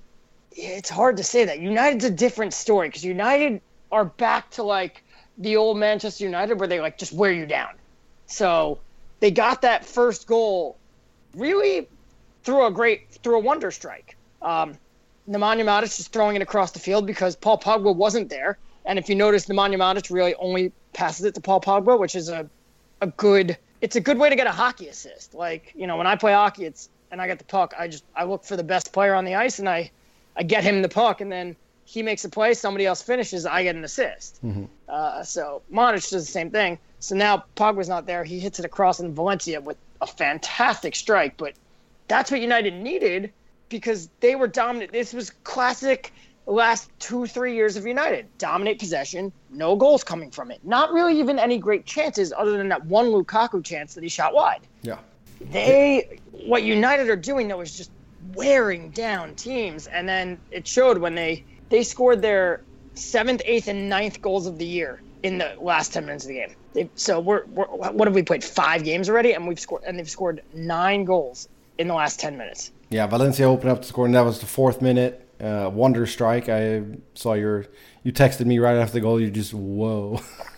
it's 0.51 0.89
hard 0.89 1.17
to 1.17 1.23
say 1.23 1.45
that 1.45 1.59
United's 1.59 2.05
a 2.05 2.11
different 2.11 2.53
story 2.53 2.89
because 2.89 3.03
United 3.03 3.61
are 3.91 4.05
back 4.05 4.49
to 4.51 4.63
like 4.63 5.03
the 5.37 5.55
old 5.57 5.77
Manchester 5.77 6.23
United 6.23 6.59
where 6.59 6.67
they 6.67 6.79
like 6.79 6.97
just 6.97 7.13
wear 7.13 7.31
you 7.31 7.45
down. 7.45 7.73
So 8.27 8.79
they 9.19 9.31
got 9.31 9.61
that 9.61 9.85
first 9.85 10.27
goal 10.27 10.77
really 11.35 11.87
through 12.43 12.65
a 12.65 12.71
great 12.71 13.11
through 13.23 13.37
a 13.37 13.39
wonder 13.39 13.71
strike. 13.71 14.15
Um, 14.41 14.77
Nemanja 15.29 15.63
Matic 15.63 15.99
is 15.99 16.07
throwing 16.07 16.35
it 16.35 16.41
across 16.41 16.71
the 16.71 16.79
field 16.79 17.07
because 17.07 17.35
Paul 17.35 17.59
Pogba 17.59 17.95
wasn't 17.95 18.29
there. 18.29 18.57
And 18.85 18.99
if 18.99 19.09
you 19.09 19.15
notice, 19.15 19.47
Nemanja 19.47 19.77
Matic 19.77 20.13
really 20.13 20.35
only 20.35 20.71
passes 20.93 21.25
it 21.25 21.33
to 21.35 21.41
Paul 21.41 21.59
Pogba, 21.59 21.99
which 21.99 22.15
is 22.15 22.29
a, 22.29 22.47
a 23.01 23.07
good 23.07 23.57
it's 23.81 23.95
a 23.95 24.01
good 24.01 24.17
way 24.17 24.29
to 24.29 24.35
get 24.35 24.47
a 24.47 24.51
hockey 24.51 24.87
assist. 24.87 25.33
Like 25.33 25.73
you 25.75 25.87
know, 25.87 25.97
when 25.97 26.07
I 26.07 26.15
play 26.15 26.33
hockey, 26.33 26.65
it's 26.65 26.89
and 27.15 27.21
I 27.21 27.27
get 27.27 27.37
the 27.39 27.45
puck, 27.45 27.73
I 27.79 27.87
just 27.87 28.03
I 28.13 28.25
look 28.25 28.43
for 28.43 28.57
the 28.57 28.63
best 28.63 28.91
player 28.91 29.13
on 29.13 29.23
the 29.23 29.35
ice 29.35 29.59
and 29.59 29.69
I 29.69 29.89
I 30.35 30.43
get 30.43 30.65
him 30.65 30.81
the 30.81 30.89
puck, 30.89 31.21
and 31.21 31.31
then 31.31 31.55
he 31.85 32.03
makes 32.03 32.25
a 32.25 32.29
play, 32.29 32.53
somebody 32.53 32.85
else 32.85 33.01
finishes, 33.01 33.45
I 33.45 33.63
get 33.63 33.75
an 33.75 33.85
assist. 33.85 34.39
Uh, 34.89 35.23
so 35.23 35.61
Matic 35.71 36.09
does 36.09 36.25
the 36.25 36.31
same 36.31 36.49
thing. 36.51 36.77
So 36.99 37.15
now 37.15 37.45
Pogba's 37.55 37.87
not 37.87 38.05
there. 38.05 38.25
He 38.25 38.39
hits 38.39 38.59
it 38.59 38.65
across 38.65 38.99
in 38.99 39.13
Valencia 39.13 39.61
with 39.61 39.77
a 40.01 40.07
fantastic 40.07 40.93
strike, 40.93 41.37
but 41.37 41.53
that's 42.09 42.31
what 42.31 42.41
United 42.41 42.73
needed 42.73 43.31
because 43.69 44.09
they 44.19 44.35
were 44.35 44.47
dominant. 44.47 44.91
This 44.91 45.13
was 45.13 45.29
classic 45.45 46.11
last 46.47 46.89
two, 46.99 47.27
three 47.27 47.55
years 47.55 47.77
of 47.77 47.85
United. 47.85 48.25
Dominate 48.39 48.79
possession, 48.79 49.31
no 49.51 49.77
goals 49.77 50.03
coming 50.03 50.31
from 50.31 50.51
it. 50.51 50.59
Not 50.63 50.91
really 50.91 51.17
even 51.19 51.39
any 51.39 51.59
great 51.59 51.85
chances 51.85 52.33
other 52.35 52.57
than 52.57 52.67
that 52.69 52.85
one 52.85 53.05
Lukaku 53.05 53.63
chance 53.63 53.93
that 53.93 54.03
he 54.03 54.09
shot 54.09 54.33
wide. 54.33 54.61
Yeah. 54.81 54.97
They, 55.51 56.19
what 56.31 56.63
United 56.63 57.09
are 57.09 57.15
doing 57.15 57.47
though 57.47 57.61
is 57.61 57.75
just 57.75 57.91
wearing 58.33 58.89
down 58.91 59.35
teams, 59.35 59.87
and 59.87 60.07
then 60.07 60.39
it 60.51 60.67
showed 60.67 60.97
when 60.97 61.15
they 61.15 61.43
they 61.69 61.83
scored 61.83 62.21
their 62.21 62.61
seventh, 62.93 63.41
eighth, 63.45 63.67
and 63.67 63.89
ninth 63.89 64.21
goals 64.21 64.47
of 64.47 64.57
the 64.57 64.65
year 64.65 65.01
in 65.23 65.37
the 65.37 65.55
last 65.59 65.93
ten 65.93 66.05
minutes 66.05 66.25
of 66.25 66.29
the 66.29 66.35
game. 66.35 66.55
They, 66.73 66.89
so 66.95 67.19
we're, 67.19 67.45
we're 67.45 67.65
what 67.65 68.07
have 68.07 68.15
we 68.15 68.23
played 68.23 68.43
five 68.43 68.83
games 68.83 69.09
already, 69.09 69.33
and 69.33 69.47
we've 69.47 69.59
scored 69.59 69.83
and 69.85 69.97
they've 69.97 70.09
scored 70.09 70.41
nine 70.53 71.05
goals 71.05 71.47
in 71.77 71.87
the 71.87 71.93
last 71.93 72.19
ten 72.19 72.37
minutes. 72.37 72.71
Yeah, 72.89 73.07
Valencia 73.07 73.45
opened 73.45 73.71
up 73.71 73.81
the 73.81 73.87
score, 73.87 74.05
and 74.05 74.15
that 74.15 74.21
was 74.21 74.39
the 74.39 74.45
fourth 74.45 74.81
minute. 74.81 75.21
Uh, 75.39 75.69
wonder 75.73 76.05
strike. 76.05 76.49
I 76.49 76.83
saw 77.13 77.33
your. 77.33 77.65
You 78.03 78.13
texted 78.13 78.45
me 78.45 78.59
right 78.59 78.77
after 78.77 78.93
the 78.93 79.01
goal. 79.01 79.19
You 79.19 79.31
just 79.31 79.53
whoa. 79.53 80.21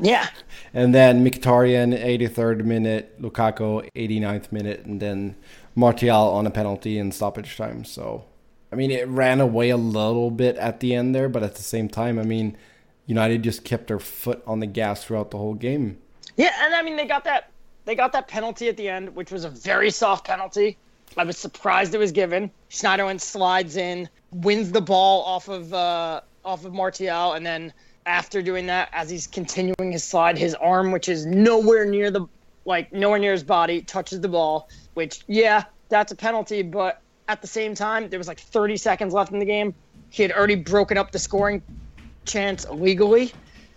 Yeah, 0.00 0.28
and 0.72 0.94
then 0.94 1.24
Mkhitaryan, 1.24 1.98
83rd 1.98 2.64
minute, 2.64 3.20
Lukaku, 3.20 3.88
89th 3.94 4.52
minute, 4.52 4.84
and 4.84 5.00
then 5.00 5.34
Martial 5.74 6.30
on 6.30 6.46
a 6.46 6.50
penalty 6.50 6.98
in 6.98 7.12
stoppage 7.12 7.56
time. 7.56 7.84
So, 7.84 8.24
I 8.72 8.76
mean, 8.76 8.90
it 8.90 9.08
ran 9.08 9.40
away 9.40 9.70
a 9.70 9.76
little 9.76 10.30
bit 10.30 10.56
at 10.56 10.80
the 10.80 10.94
end 10.94 11.14
there, 11.14 11.28
but 11.28 11.42
at 11.42 11.56
the 11.56 11.62
same 11.62 11.88
time, 11.88 12.18
I 12.18 12.22
mean, 12.22 12.56
United 13.06 13.42
just 13.42 13.64
kept 13.64 13.88
their 13.88 13.98
foot 13.98 14.42
on 14.46 14.60
the 14.60 14.66
gas 14.66 15.04
throughout 15.04 15.30
the 15.30 15.38
whole 15.38 15.54
game. 15.54 15.98
yeah, 16.36 16.52
and 16.60 16.74
I 16.74 16.82
mean 16.82 16.96
they 16.96 17.06
got 17.06 17.24
that 17.24 17.50
they 17.86 17.94
got 17.94 18.12
that 18.12 18.28
penalty 18.28 18.68
at 18.68 18.76
the 18.76 18.88
end, 18.88 19.16
which 19.16 19.32
was 19.32 19.44
a 19.44 19.50
very 19.50 19.90
soft 19.90 20.26
penalty. 20.26 20.76
I 21.16 21.24
was 21.24 21.38
surprised 21.38 21.94
it 21.94 21.98
was 21.98 22.12
given. 22.12 22.50
Schneiderlin 22.70 23.18
slides 23.18 23.78
in, 23.78 24.10
wins 24.30 24.70
the 24.70 24.82
ball 24.82 25.24
off 25.24 25.48
of 25.48 25.72
uh, 25.72 26.20
off 26.44 26.66
of 26.66 26.74
Martial, 26.74 27.32
and 27.32 27.46
then 27.46 27.72
after 28.08 28.40
doing 28.42 28.66
that, 28.66 28.88
as 28.92 29.10
he's 29.10 29.26
continuing 29.26 29.92
his 29.92 30.02
slide, 30.02 30.38
his 30.38 30.54
arm, 30.54 30.90
which 30.90 31.08
is 31.08 31.26
nowhere 31.26 31.84
near 31.84 32.10
the 32.10 32.26
like 32.64 32.92
nowhere 32.92 33.18
near 33.18 33.32
his 33.32 33.44
body, 33.44 33.82
touches 33.82 34.20
the 34.20 34.28
ball. 34.28 34.68
Which 34.94 35.22
yeah, 35.28 35.64
that's 35.88 36.10
a 36.10 36.16
penalty, 36.16 36.62
but 36.62 37.02
at 37.28 37.42
the 37.42 37.46
same 37.46 37.74
time, 37.74 38.08
there 38.08 38.18
was 38.18 38.26
like 38.26 38.40
30 38.40 38.76
seconds 38.78 39.12
left 39.12 39.32
in 39.32 39.38
the 39.38 39.44
game. 39.44 39.74
He 40.10 40.22
had 40.22 40.32
already 40.32 40.54
broken 40.54 40.96
up 40.96 41.12
the 41.12 41.18
scoring 41.18 41.62
chance 42.24 42.64
illegally, 42.64 43.32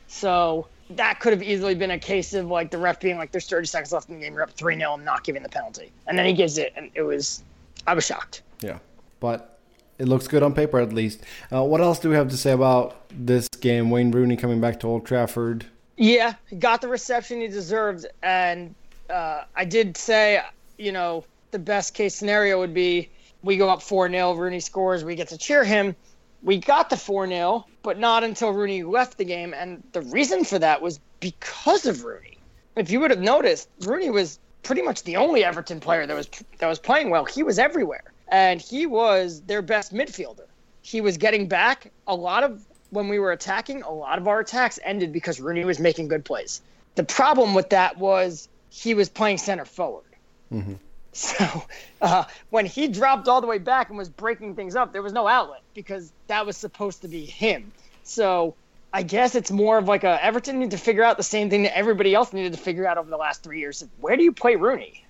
so 0.08 0.68
that 0.92 1.20
could 1.20 1.34
have 1.34 1.44
easily 1.44 1.76
been 1.76 1.92
a 1.92 2.00
case 2.00 2.34
of 2.34 2.48
like 2.48 2.72
the 2.72 2.78
ref 2.78 3.00
being 3.00 3.18
like, 3.18 3.32
"There's 3.32 3.48
30 3.48 3.68
seconds 3.68 3.92
left 3.92 4.10
in 4.10 4.16
the 4.16 4.22
game. 4.22 4.34
You're 4.34 4.44
up 4.44 4.52
three 4.52 4.78
0 4.78 4.94
I'm 4.94 5.04
not 5.04 5.26
giving 5.26 5.44
the 5.44 5.50
penalty." 5.50 5.92
And 6.08 6.18
then 6.18 6.26
he 6.26 6.34
gives 6.34 6.58
it, 6.58 6.74
and 6.76 6.90
it 6.96 7.02
was, 7.02 7.44
I 7.86 7.94
was 7.94 8.06
shocked. 8.06 8.44
Yeah, 8.62 8.80
but 9.20 9.60
it 10.00 10.08
looks 10.08 10.28
good 10.28 10.42
on 10.42 10.54
paper 10.54 10.80
at 10.80 10.94
least. 10.94 11.22
Uh, 11.54 11.64
what 11.64 11.82
else 11.82 12.00
do 12.00 12.10
we 12.10 12.16
have 12.16 12.30
to 12.30 12.38
say 12.38 12.52
about 12.52 12.96
this 13.12 13.48
game? 13.62 13.90
Wayne 13.90 14.12
Rooney 14.12 14.36
coming 14.36 14.60
back 14.60 14.80
to 14.82 14.88
Old 14.88 15.06
Trafford. 15.06 15.66
Yeah, 15.98 16.34
he 16.48 16.56
got 16.56 16.82
the 16.82 16.88
reception 16.88 17.42
he 17.42 17.48
deserved, 17.48 18.06
and 18.24 18.74
uh, 19.10 19.44
I 19.56 19.66
did 19.66 19.98
say, 19.98 20.42
you 20.78 20.92
know, 20.92 21.26
the 21.52 21.60
best 21.60 21.94
case 21.94 22.16
scenario 22.16 22.60
would 22.60 22.74
be 22.74 23.10
we 23.44 23.58
go 23.58 23.70
up 23.70 23.82
four 23.82 24.10
0 24.10 24.34
Rooney 24.34 24.60
scores, 24.60 25.04
we 25.04 25.16
get 25.16 25.30
to 25.30 25.38
cheer 25.38 25.64
him. 25.64 25.96
We 26.44 26.58
got 26.58 26.90
the 26.90 26.98
four 26.98 27.28
0 27.28 27.66
but 27.84 28.00
not 28.00 28.24
until 28.24 28.52
Rooney 28.52 28.84
left 28.84 29.18
the 29.18 29.26
game, 29.26 29.54
and 29.54 29.84
the 29.92 30.02
reason 30.02 30.44
for 30.44 30.60
that 30.60 30.82
was 30.82 31.00
because 31.20 31.86
of 31.86 32.04
Rooney. 32.04 32.38
If 32.76 32.92
you 32.92 33.00
would 33.00 33.12
have 33.12 33.20
noticed, 33.20 33.70
Rooney 33.82 34.10
was 34.10 34.40
pretty 34.64 34.82
much 34.82 35.04
the 35.04 35.18
only 35.18 35.44
Everton 35.44 35.80
player 35.80 36.06
that 36.06 36.16
was 36.16 36.30
that 36.60 36.68
was 36.68 36.80
playing 36.80 37.10
well. 37.10 37.26
He 37.26 37.44
was 37.44 37.60
everywhere, 37.60 38.14
and 38.28 38.62
he 38.62 38.86
was 38.86 39.42
their 39.42 39.62
best 39.62 39.94
midfielder. 39.94 40.46
He 40.82 41.02
was 41.02 41.18
getting 41.18 41.48
back 41.48 41.92
a 42.08 42.16
lot 42.16 42.44
of 42.44 42.66
when 42.92 43.08
we 43.08 43.20
were 43.20 43.32
attacking. 43.32 43.82
A 43.82 43.92
lot 43.92 44.20
of 44.20 44.28
our 44.28 44.40
attacks 44.40 44.80
ended 44.84 45.12
because 45.12 45.42
Rooney 45.42 45.66
was 45.66 45.80
making 45.80 46.08
good 46.08 46.24
plays. 46.24 46.62
The 46.96 47.04
problem 47.04 47.56
with 47.56 47.70
that 47.72 47.98
was 47.98 48.48
he 48.70 48.94
was 48.94 49.10
playing 49.10 49.40
center 49.40 49.66
forward. 49.66 50.06
So 51.14 51.66
uh, 52.02 52.24
when 52.52 52.66
he 52.66 52.88
dropped 52.88 53.28
all 53.28 53.42
the 53.42 53.48
way 53.48 53.58
back 53.58 53.90
and 53.90 53.98
was 53.98 54.08
breaking 54.08 54.56
things 54.56 54.78
up, 54.78 54.94
there 54.94 55.02
was 55.02 55.12
no 55.12 55.28
outlet 55.28 55.62
because 55.74 56.14
that 56.28 56.46
was 56.46 56.56
supposed 56.56 57.02
to 57.02 57.10
be 57.10 57.26
him. 57.26 57.74
So 58.04 58.56
I 58.94 59.04
guess 59.04 59.36
it's 59.36 59.52
more 59.52 59.78
of 59.78 59.90
like 59.90 60.06
a 60.06 60.24
Everton 60.24 60.60
need 60.60 60.72
to 60.72 60.78
figure 60.78 61.04
out 61.04 61.18
the 61.18 61.24
same 61.24 61.50
thing 61.50 61.64
that 61.64 61.78
everybody 61.78 62.14
else 62.14 62.32
needed 62.32 62.54
to 62.54 62.60
figure 62.60 62.88
out 62.88 62.98
over 62.98 63.10
the 63.10 63.18
last 63.18 63.44
three 63.44 63.60
years. 63.60 63.84
Where 64.00 64.16
do 64.16 64.24
you 64.24 64.32
play 64.32 64.56
Rooney? 64.56 65.06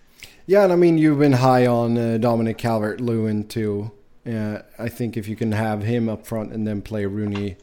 Yeah, 0.47 0.63
and 0.63 0.73
I 0.73 0.75
mean 0.75 0.97
you've 0.97 1.19
been 1.19 1.33
high 1.33 1.67
on 1.67 1.97
uh, 1.97 2.17
Dominic 2.17 2.57
Calvert-Lewin 2.57 3.47
too. 3.47 3.91
I 4.25 4.89
think 4.89 5.17
if 5.17 5.27
you 5.27 5.35
can 5.35 5.51
have 5.51 5.83
him 5.83 6.09
up 6.09 6.25
front 6.25 6.51
and 6.51 6.67
then 6.67 6.81
play 6.81 7.05
Rooney 7.05 7.57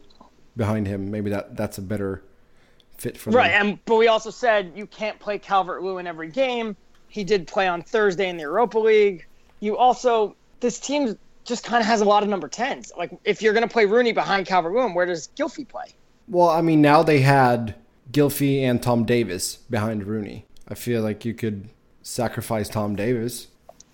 behind 0.59 0.85
him, 0.85 1.09
maybe 1.09 1.31
that 1.31 1.57
that's 1.57 1.79
a 1.79 1.81
better 1.81 2.21
fit 2.97 3.17
for 3.17 3.31
Right, 3.31 3.49
them. 3.51 3.67
and 3.69 3.79
but 3.85 3.95
we 3.95 4.07
also 4.07 4.29
said 4.29 4.73
you 4.75 4.85
can't 4.85 5.17
play 5.19 5.39
Calvert 5.39 5.81
Lewin 5.81 6.05
every 6.05 6.29
game. 6.29 6.75
He 7.07 7.23
did 7.23 7.47
play 7.47 7.67
on 7.67 7.81
Thursday 7.81 8.29
in 8.29 8.37
the 8.37 8.43
Europa 8.43 8.77
League. 8.77 9.25
You 9.61 9.75
also 9.77 10.35
this 10.59 10.79
team 10.79 11.17
just 11.45 11.63
kind 11.63 11.81
of 11.81 11.87
has 11.87 12.01
a 12.01 12.05
lot 12.05 12.21
of 12.21 12.29
number 12.29 12.47
tens. 12.47 12.91
Like 12.95 13.11
if 13.23 13.41
you're 13.41 13.53
going 13.53 13.67
to 13.67 13.73
play 13.73 13.85
Rooney 13.85 14.11
behind 14.11 14.45
Calvert 14.45 14.73
Lewin, 14.73 14.93
where 14.93 15.07
does 15.07 15.29
Gylfi 15.35 15.67
play? 15.67 15.85
Well, 16.27 16.49
I 16.49 16.61
mean 16.61 16.81
now 16.81 17.01
they 17.01 17.21
had 17.21 17.73
Gylfi 18.11 18.61
and 18.61 18.83
Tom 18.83 19.05
Davies 19.05 19.57
behind 19.69 20.03
Rooney. 20.03 20.45
I 20.67 20.75
feel 20.75 21.01
like 21.01 21.25
you 21.25 21.33
could 21.33 21.69
sacrifice 22.03 22.69
Tom 22.69 22.95
Davies, 22.95 23.47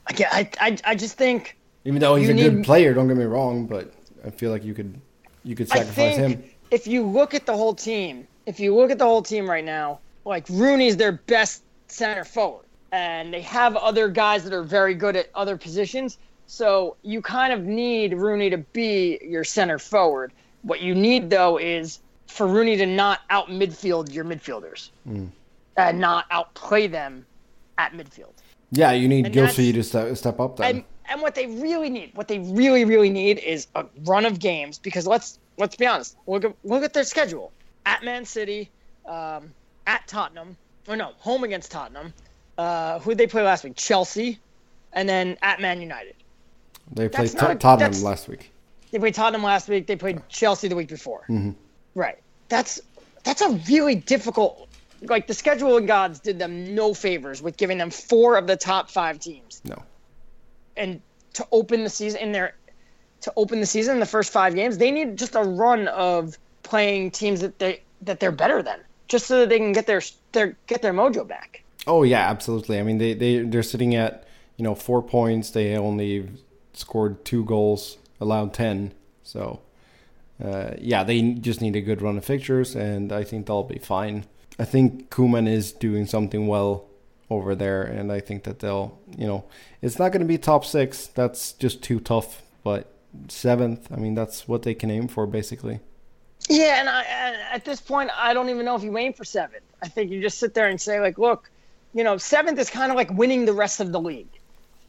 I, 0.07 0.49
I, 0.59 0.77
I 0.83 0.95
just 0.95 1.17
think 1.17 1.57
even 1.83 1.99
though 1.99 2.15
he's 2.15 2.29
a 2.29 2.33
good 2.33 2.63
player. 2.63 2.93
Don't 2.93 3.07
get 3.07 3.17
me 3.17 3.25
wrong, 3.25 3.65
but 3.65 3.93
I 4.25 4.29
feel 4.29 4.51
like 4.51 4.63
you 4.63 4.73
could 4.73 4.99
you 5.43 5.55
could 5.55 5.69
sacrifice 5.69 6.15
him. 6.17 6.43
If 6.75 6.87
you 6.87 7.03
look 7.03 7.33
at 7.33 7.45
the 7.45 7.55
whole 7.55 7.73
team, 7.73 8.27
if 8.45 8.59
you 8.59 8.75
look 8.75 8.91
at 8.91 8.97
the 8.97 9.05
whole 9.05 9.21
team 9.21 9.49
right 9.49 9.63
now, 9.63 9.99
like 10.25 10.45
Rooney's 10.49 10.97
their 10.97 11.13
best 11.13 11.63
center 11.87 12.25
forward, 12.25 12.65
and 12.91 13.33
they 13.33 13.39
have 13.39 13.77
other 13.77 14.09
guys 14.09 14.43
that 14.43 14.51
are 14.51 14.61
very 14.61 14.93
good 14.93 15.15
at 15.15 15.29
other 15.33 15.55
positions. 15.55 16.17
So 16.47 16.97
you 17.01 17.21
kind 17.21 17.53
of 17.53 17.63
need 17.63 18.13
Rooney 18.13 18.49
to 18.49 18.57
be 18.57 19.17
your 19.23 19.45
center 19.45 19.79
forward. 19.79 20.33
What 20.63 20.81
you 20.81 20.93
need 20.93 21.29
though 21.29 21.57
is 21.57 21.99
for 22.27 22.45
Rooney 22.45 22.75
to 22.75 22.85
not 22.85 23.21
out 23.29 23.47
midfield 23.47 24.13
your 24.13 24.25
midfielders 24.25 24.89
mm. 25.07 25.29
and 25.77 25.99
not 26.01 26.25
outplay 26.29 26.87
them 26.87 27.25
at 27.77 27.93
midfield. 27.93 28.33
Yeah, 28.71 28.91
you 28.91 29.07
need 29.07 29.33
that's- 29.33 29.55
to 29.55 29.83
step, 29.83 30.17
step 30.17 30.41
up 30.41 30.57
then. 30.57 30.75
And 30.75 30.83
and 31.07 31.21
what 31.21 31.35
they 31.35 31.45
really 31.45 31.89
need, 31.89 32.11
what 32.15 32.27
they 32.27 32.39
really 32.39 32.83
really 32.83 33.09
need 33.09 33.39
is 33.39 33.67
a 33.75 33.85
run 34.03 34.25
of 34.25 34.39
games 34.39 34.77
because 34.77 35.07
let's 35.07 35.39
let's 35.57 35.75
be 35.75 35.85
honest. 35.85 36.17
Look 36.27 36.45
at 36.45 36.55
look 36.63 36.83
at 36.83 36.93
their 36.93 37.03
schedule. 37.03 37.51
At 37.85 38.03
Man 38.03 38.25
City, 38.25 38.69
um, 39.05 39.53
at 39.85 40.07
Tottenham, 40.07 40.57
or 40.87 40.95
no, 40.95 41.11
home 41.19 41.43
against 41.43 41.71
Tottenham. 41.71 42.13
Uh, 42.57 42.99
who 42.99 43.11
did 43.11 43.17
they 43.17 43.27
play 43.27 43.43
last 43.43 43.63
week? 43.63 43.75
Chelsea, 43.75 44.39
and 44.93 45.07
then 45.07 45.37
at 45.41 45.59
Man 45.61 45.81
United. 45.81 46.15
They 46.91 47.09
played 47.09 47.33
not 47.35 47.59
Tottenham 47.59 48.01
last 48.03 48.27
week. 48.27 48.51
They 48.91 48.99
played 48.99 49.13
Tottenham 49.15 49.43
last 49.43 49.67
week. 49.67 49.87
They 49.87 49.95
played 49.95 50.21
Chelsea 50.29 50.67
the 50.67 50.75
week 50.75 50.87
before. 50.87 51.21
Mm-hmm. 51.29 51.51
Right. 51.95 52.17
That's 52.49 52.79
that's 53.23 53.41
a 53.41 53.49
really 53.69 53.95
difficult. 53.95 54.69
Like 55.01 55.27
the 55.27 55.33
scheduling 55.33 55.87
gods 55.87 56.19
did 56.19 56.39
them 56.39 56.73
no 56.73 56.93
favors 56.93 57.41
with 57.41 57.57
giving 57.57 57.77
them 57.77 57.89
four 57.89 58.37
of 58.37 58.47
the 58.47 58.55
top 58.55 58.89
five 58.89 59.19
teams, 59.19 59.61
No. 59.65 59.83
and 60.77 61.01
to 61.33 61.45
open 61.51 61.83
the 61.83 61.89
season 61.89 62.21
in 62.21 62.31
their 62.31 62.55
to 63.25 63.33
open 63.35 63.59
the 63.59 63.65
season 63.65 63.95
in 63.95 63.99
the 63.99 64.05
first 64.05 64.31
five 64.31 64.53
games, 64.53 64.77
they 64.77 64.91
need 64.91 65.17
just 65.17 65.35
a 65.35 65.41
run 65.41 65.87
of 65.89 66.37
playing 66.61 67.09
teams 67.11 67.41
that 67.41 67.57
they 67.59 67.81
that 68.01 68.19
they're 68.19 68.31
better 68.31 68.61
than, 68.61 68.79
just 69.07 69.25
so 69.25 69.39
that 69.39 69.49
they 69.49 69.57
can 69.57 69.71
get 69.71 69.87
their 69.87 70.01
their 70.31 70.55
get 70.67 70.81
their 70.81 70.93
mojo 70.93 71.27
back. 71.27 71.63
Oh 71.87 72.03
yeah, 72.03 72.29
absolutely. 72.29 72.79
I 72.79 72.83
mean, 72.83 72.99
they 72.99 73.13
they 73.13 73.39
they're 73.39 73.63
sitting 73.63 73.95
at 73.95 74.27
you 74.57 74.63
know 74.63 74.75
four 74.75 75.01
points. 75.01 75.49
They 75.49 75.75
only 75.75 76.29
scored 76.73 77.25
two 77.25 77.43
goals, 77.45 77.97
allowed 78.21 78.53
ten. 78.53 78.93
So 79.23 79.61
uh, 80.43 80.75
yeah, 80.77 81.03
they 81.03 81.33
just 81.33 81.61
need 81.61 81.75
a 81.75 81.81
good 81.81 82.03
run 82.03 82.17
of 82.17 82.25
fixtures, 82.25 82.75
and 82.75 83.11
I 83.11 83.23
think 83.23 83.47
they'll 83.47 83.63
be 83.63 83.79
fine. 83.79 84.25
I 84.59 84.65
think 84.65 85.09
Koeman 85.09 85.47
is 85.47 85.71
doing 85.71 86.05
something 86.05 86.45
well 86.45 86.85
over 87.31 87.55
there, 87.55 87.81
and 87.81 88.11
I 88.11 88.19
think 88.19 88.43
that 88.43 88.59
they'll 88.59 88.99
you 89.17 89.25
know 89.25 89.45
it's 89.81 89.97
not 89.97 90.11
going 90.11 90.21
to 90.21 90.27
be 90.27 90.37
top 90.37 90.63
six. 90.63 91.07
That's 91.07 91.53
just 91.53 91.81
too 91.81 91.99
tough. 91.99 92.43
But 92.63 92.94
seventh, 93.27 93.91
I 93.91 93.97
mean, 93.97 94.15
that's 94.15 94.47
what 94.47 94.63
they 94.63 94.73
can 94.73 94.89
aim 94.91 95.07
for 95.07 95.25
basically. 95.27 95.79
Yeah, 96.49 96.79
and 96.79 96.89
I, 96.89 97.03
at 97.51 97.65
this 97.65 97.81
point, 97.81 98.11
I 98.15 98.33
don't 98.33 98.49
even 98.49 98.65
know 98.65 98.75
if 98.75 98.83
you 98.83 98.95
aim 98.97 99.13
for 99.13 99.23
seventh. 99.23 99.63
I 99.81 99.87
think 99.87 100.11
you 100.11 100.21
just 100.21 100.37
sit 100.37 100.53
there 100.53 100.67
and 100.67 100.79
say, 100.79 100.99
like, 100.99 101.17
look, 101.17 101.49
you 101.93 102.03
know, 102.03 102.17
seventh 102.17 102.59
is 102.59 102.69
kind 102.69 102.91
of 102.91 102.95
like 102.95 103.11
winning 103.11 103.45
the 103.45 103.53
rest 103.53 103.79
of 103.79 103.91
the 103.91 103.99
league. 103.99 104.27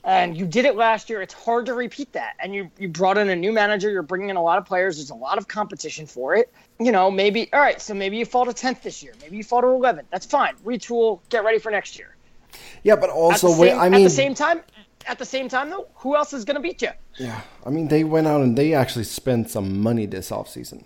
And 0.05 0.37
you 0.37 0.47
did 0.47 0.67
it 0.67 0.77
last 0.77 1.11
year. 1.11 1.21
It's 1.21 1.35
hard 1.35 1.67
to 1.67 1.75
repeat 1.75 2.13
that. 2.13 2.37
And 2.39 2.55
you, 2.55 2.71
you 2.79 2.87
brought 2.87 3.19
in 3.19 3.29
a 3.29 3.35
new 3.35 3.51
manager. 3.51 3.91
You're 3.91 4.03
bringing 4.03 4.29
in 4.29 4.37
a 4.37 4.43
lot 4.43 4.57
of 4.57 4.65
players. 4.65 4.99
There's 4.99 5.11
a 5.11 5.17
lot 5.17 5.37
of 5.37 5.49
competition 5.49 6.07
for 6.07 6.37
it. 6.37 6.53
You 6.79 6.93
know, 6.93 7.11
maybe, 7.11 7.53
all 7.53 7.59
right, 7.59 7.81
so 7.83 7.93
maybe 7.93 8.17
you 8.17 8.25
fall 8.25 8.45
to 8.45 8.53
10th 8.53 8.83
this 8.83 9.03
year. 9.03 9.15
Maybe 9.21 9.37
you 9.37 9.43
fall 9.43 9.63
to 9.63 9.67
11th. 9.67 10.05
That's 10.11 10.25
fine. 10.25 10.55
Retool, 10.65 11.19
get 11.29 11.43
ready 11.43 11.59
for 11.59 11.73
next 11.73 11.99
year. 11.99 12.15
Yeah, 12.85 12.95
but 12.95 13.11
also, 13.11 13.49
same, 13.49 13.77
I 13.77 13.89
mean, 13.89 14.03
at 14.03 14.05
the 14.05 14.11
same 14.11 14.35
time, 14.35 14.61
at 15.07 15.19
the 15.19 15.25
same 15.25 15.49
time, 15.49 15.71
though, 15.71 15.87
who 15.97 16.17
else 16.17 16.33
is 16.33 16.45
going 16.45 16.57
to 16.57 16.61
beat 16.61 16.83
you? 16.83 16.91
yeah, 17.19 17.41
I 17.65 17.71
mean, 17.71 17.89
they 17.89 18.05
went 18.05 18.27
out 18.27 18.43
and 18.43 18.57
they 18.57 18.75
actually 18.75 19.05
spent 19.05 19.51
some 19.51 19.81
money 19.81 20.07
this 20.07 20.31
offseason. 20.31 20.85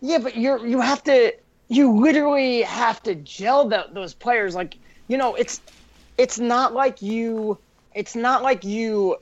Yeah, 0.00 0.18
but 0.18 0.36
you're 0.36 0.64
you 0.66 0.80
have 0.80 1.02
to 1.04 1.34
you 1.68 1.92
literally 1.92 2.62
have 2.62 3.02
to 3.02 3.14
gel 3.14 3.68
the, 3.68 3.86
those 3.92 4.14
players. 4.14 4.54
Like 4.54 4.76
you 5.08 5.16
know, 5.16 5.34
it's 5.34 5.60
it's 6.16 6.38
not 6.38 6.72
like 6.72 7.02
you 7.02 7.58
it's 7.94 8.14
not 8.14 8.42
like 8.42 8.64
you 8.64 9.16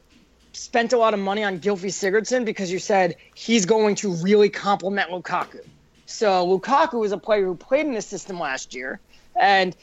spent 0.52 0.92
a 0.92 0.98
lot 0.98 1.14
of 1.14 1.20
money 1.20 1.44
on 1.44 1.58
Gylfi 1.58 1.86
Sigurdsson 1.86 2.44
because 2.44 2.70
you 2.72 2.78
said 2.78 3.16
he's 3.34 3.66
going 3.66 3.94
to 3.96 4.14
really 4.16 4.48
complement 4.48 5.10
Lukaku. 5.10 5.60
So 6.06 6.46
Lukaku 6.46 7.04
is 7.04 7.12
a 7.12 7.18
player 7.18 7.44
who 7.44 7.54
played 7.54 7.86
in 7.86 7.94
the 7.94 8.02
system 8.02 8.38
last 8.38 8.74
year, 8.74 9.00
and 9.34 9.76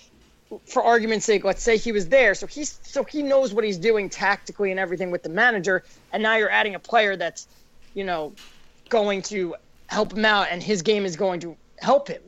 for 0.66 0.84
argument's 0.84 1.26
sake, 1.26 1.44
let's 1.44 1.62
say 1.62 1.78
he 1.78 1.92
was 1.92 2.10
there, 2.10 2.36
so 2.36 2.48
he's 2.48 2.80
so 2.84 3.04
he 3.04 3.22
knows 3.24 3.54
what 3.54 3.64
he's 3.64 3.78
doing 3.78 4.10
tactically 4.10 4.72
and 4.72 4.80
everything 4.80 5.12
with 5.12 5.24
the 5.24 5.30
manager. 5.30 5.84
And 6.12 6.24
now 6.24 6.36
you're 6.36 6.50
adding 6.50 6.76
a 6.76 6.80
player 6.80 7.16
that's, 7.16 7.48
you 7.94 8.04
know, 8.04 8.34
going 8.90 9.22
to 9.24 9.56
help 9.88 10.14
him 10.14 10.26
out, 10.26 10.48
and 10.50 10.62
his 10.62 10.82
game 10.82 11.06
is 11.06 11.16
going 11.16 11.40
to 11.42 11.56
help 11.80 12.08
him. 12.08 12.22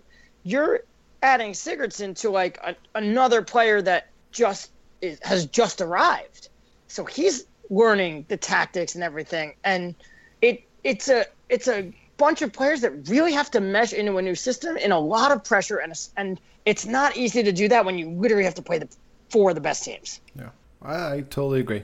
You're 0.43 0.81
adding 1.21 1.53
Sigurdsson 1.53 2.15
to 2.21 2.29
like 2.29 2.59
a, 2.63 2.75
another 2.93 3.41
player 3.41 3.81
that 3.81 4.09
just 4.31 4.71
is, 5.01 5.19
has 5.23 5.45
just 5.45 5.81
arrived, 5.81 6.49
so 6.87 7.05
he's 7.05 7.45
learning 7.69 8.25
the 8.27 8.37
tactics 8.37 8.95
and 8.95 9.03
everything, 9.03 9.55
and 9.63 9.95
it 10.41 10.63
it's 10.83 11.09
a 11.09 11.25
it's 11.49 11.67
a 11.67 11.93
bunch 12.17 12.41
of 12.41 12.53
players 12.53 12.81
that 12.81 13.09
really 13.09 13.33
have 13.33 13.51
to 13.51 13.59
mesh 13.59 13.91
into 13.91 14.17
a 14.17 14.21
new 14.21 14.35
system 14.35 14.77
in 14.77 14.91
a 14.91 14.99
lot 14.99 15.31
of 15.31 15.43
pressure 15.43 15.77
and 15.77 15.93
and 16.15 16.39
it's 16.65 16.85
not 16.85 17.15
easy 17.15 17.43
to 17.43 17.51
do 17.51 17.67
that 17.69 17.85
when 17.85 17.97
you 17.97 18.09
literally 18.09 18.43
have 18.43 18.55
to 18.55 18.61
play 18.61 18.79
the 18.79 18.89
four 19.29 19.49
of 19.49 19.55
the 19.55 19.61
best 19.61 19.83
teams. 19.83 20.19
Yeah, 20.35 20.49
I, 20.81 21.13
I 21.13 21.21
totally 21.21 21.59
agree. 21.59 21.83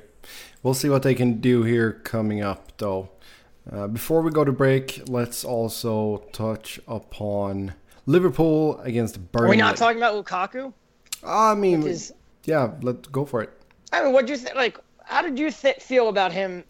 We'll 0.64 0.74
see 0.74 0.90
what 0.90 1.04
they 1.04 1.16
can 1.16 1.40
do 1.40 1.64
here 1.64 1.94
coming 2.04 2.42
up, 2.42 2.78
though. 2.78 3.10
Uh, 3.72 3.88
before 3.88 4.22
we 4.22 4.32
go 4.32 4.44
to 4.44 4.52
break, 4.52 5.04
let's 5.08 5.44
also 5.44 6.24
touch 6.32 6.80
upon 6.88 7.74
Liverpool 8.06 8.80
against 8.82 9.32
Burnley. 9.32 9.48
Are 9.48 9.52
we 9.52 9.58
not 9.58 9.78
talking 9.78 9.98
about 9.98 10.24
Lukaku? 10.24 10.74
I 11.24 11.54
mean, 11.54 11.84
Is 11.84 12.14
yeah, 12.46 12.72
let's 12.82 13.08
go 13.08 13.26
for 13.26 13.44
it. 13.44 13.52
I 13.94 14.04
mean, 14.04 14.14
what 14.14 14.26
do 14.26 14.34
you 14.34 14.38
think? 14.38 14.56
Like, 14.56 14.80
how 15.04 15.22
did 15.22 15.38
you 15.38 15.52
th- 15.52 15.78
feel 15.78 16.10
about 16.10 16.32
him 16.32 16.64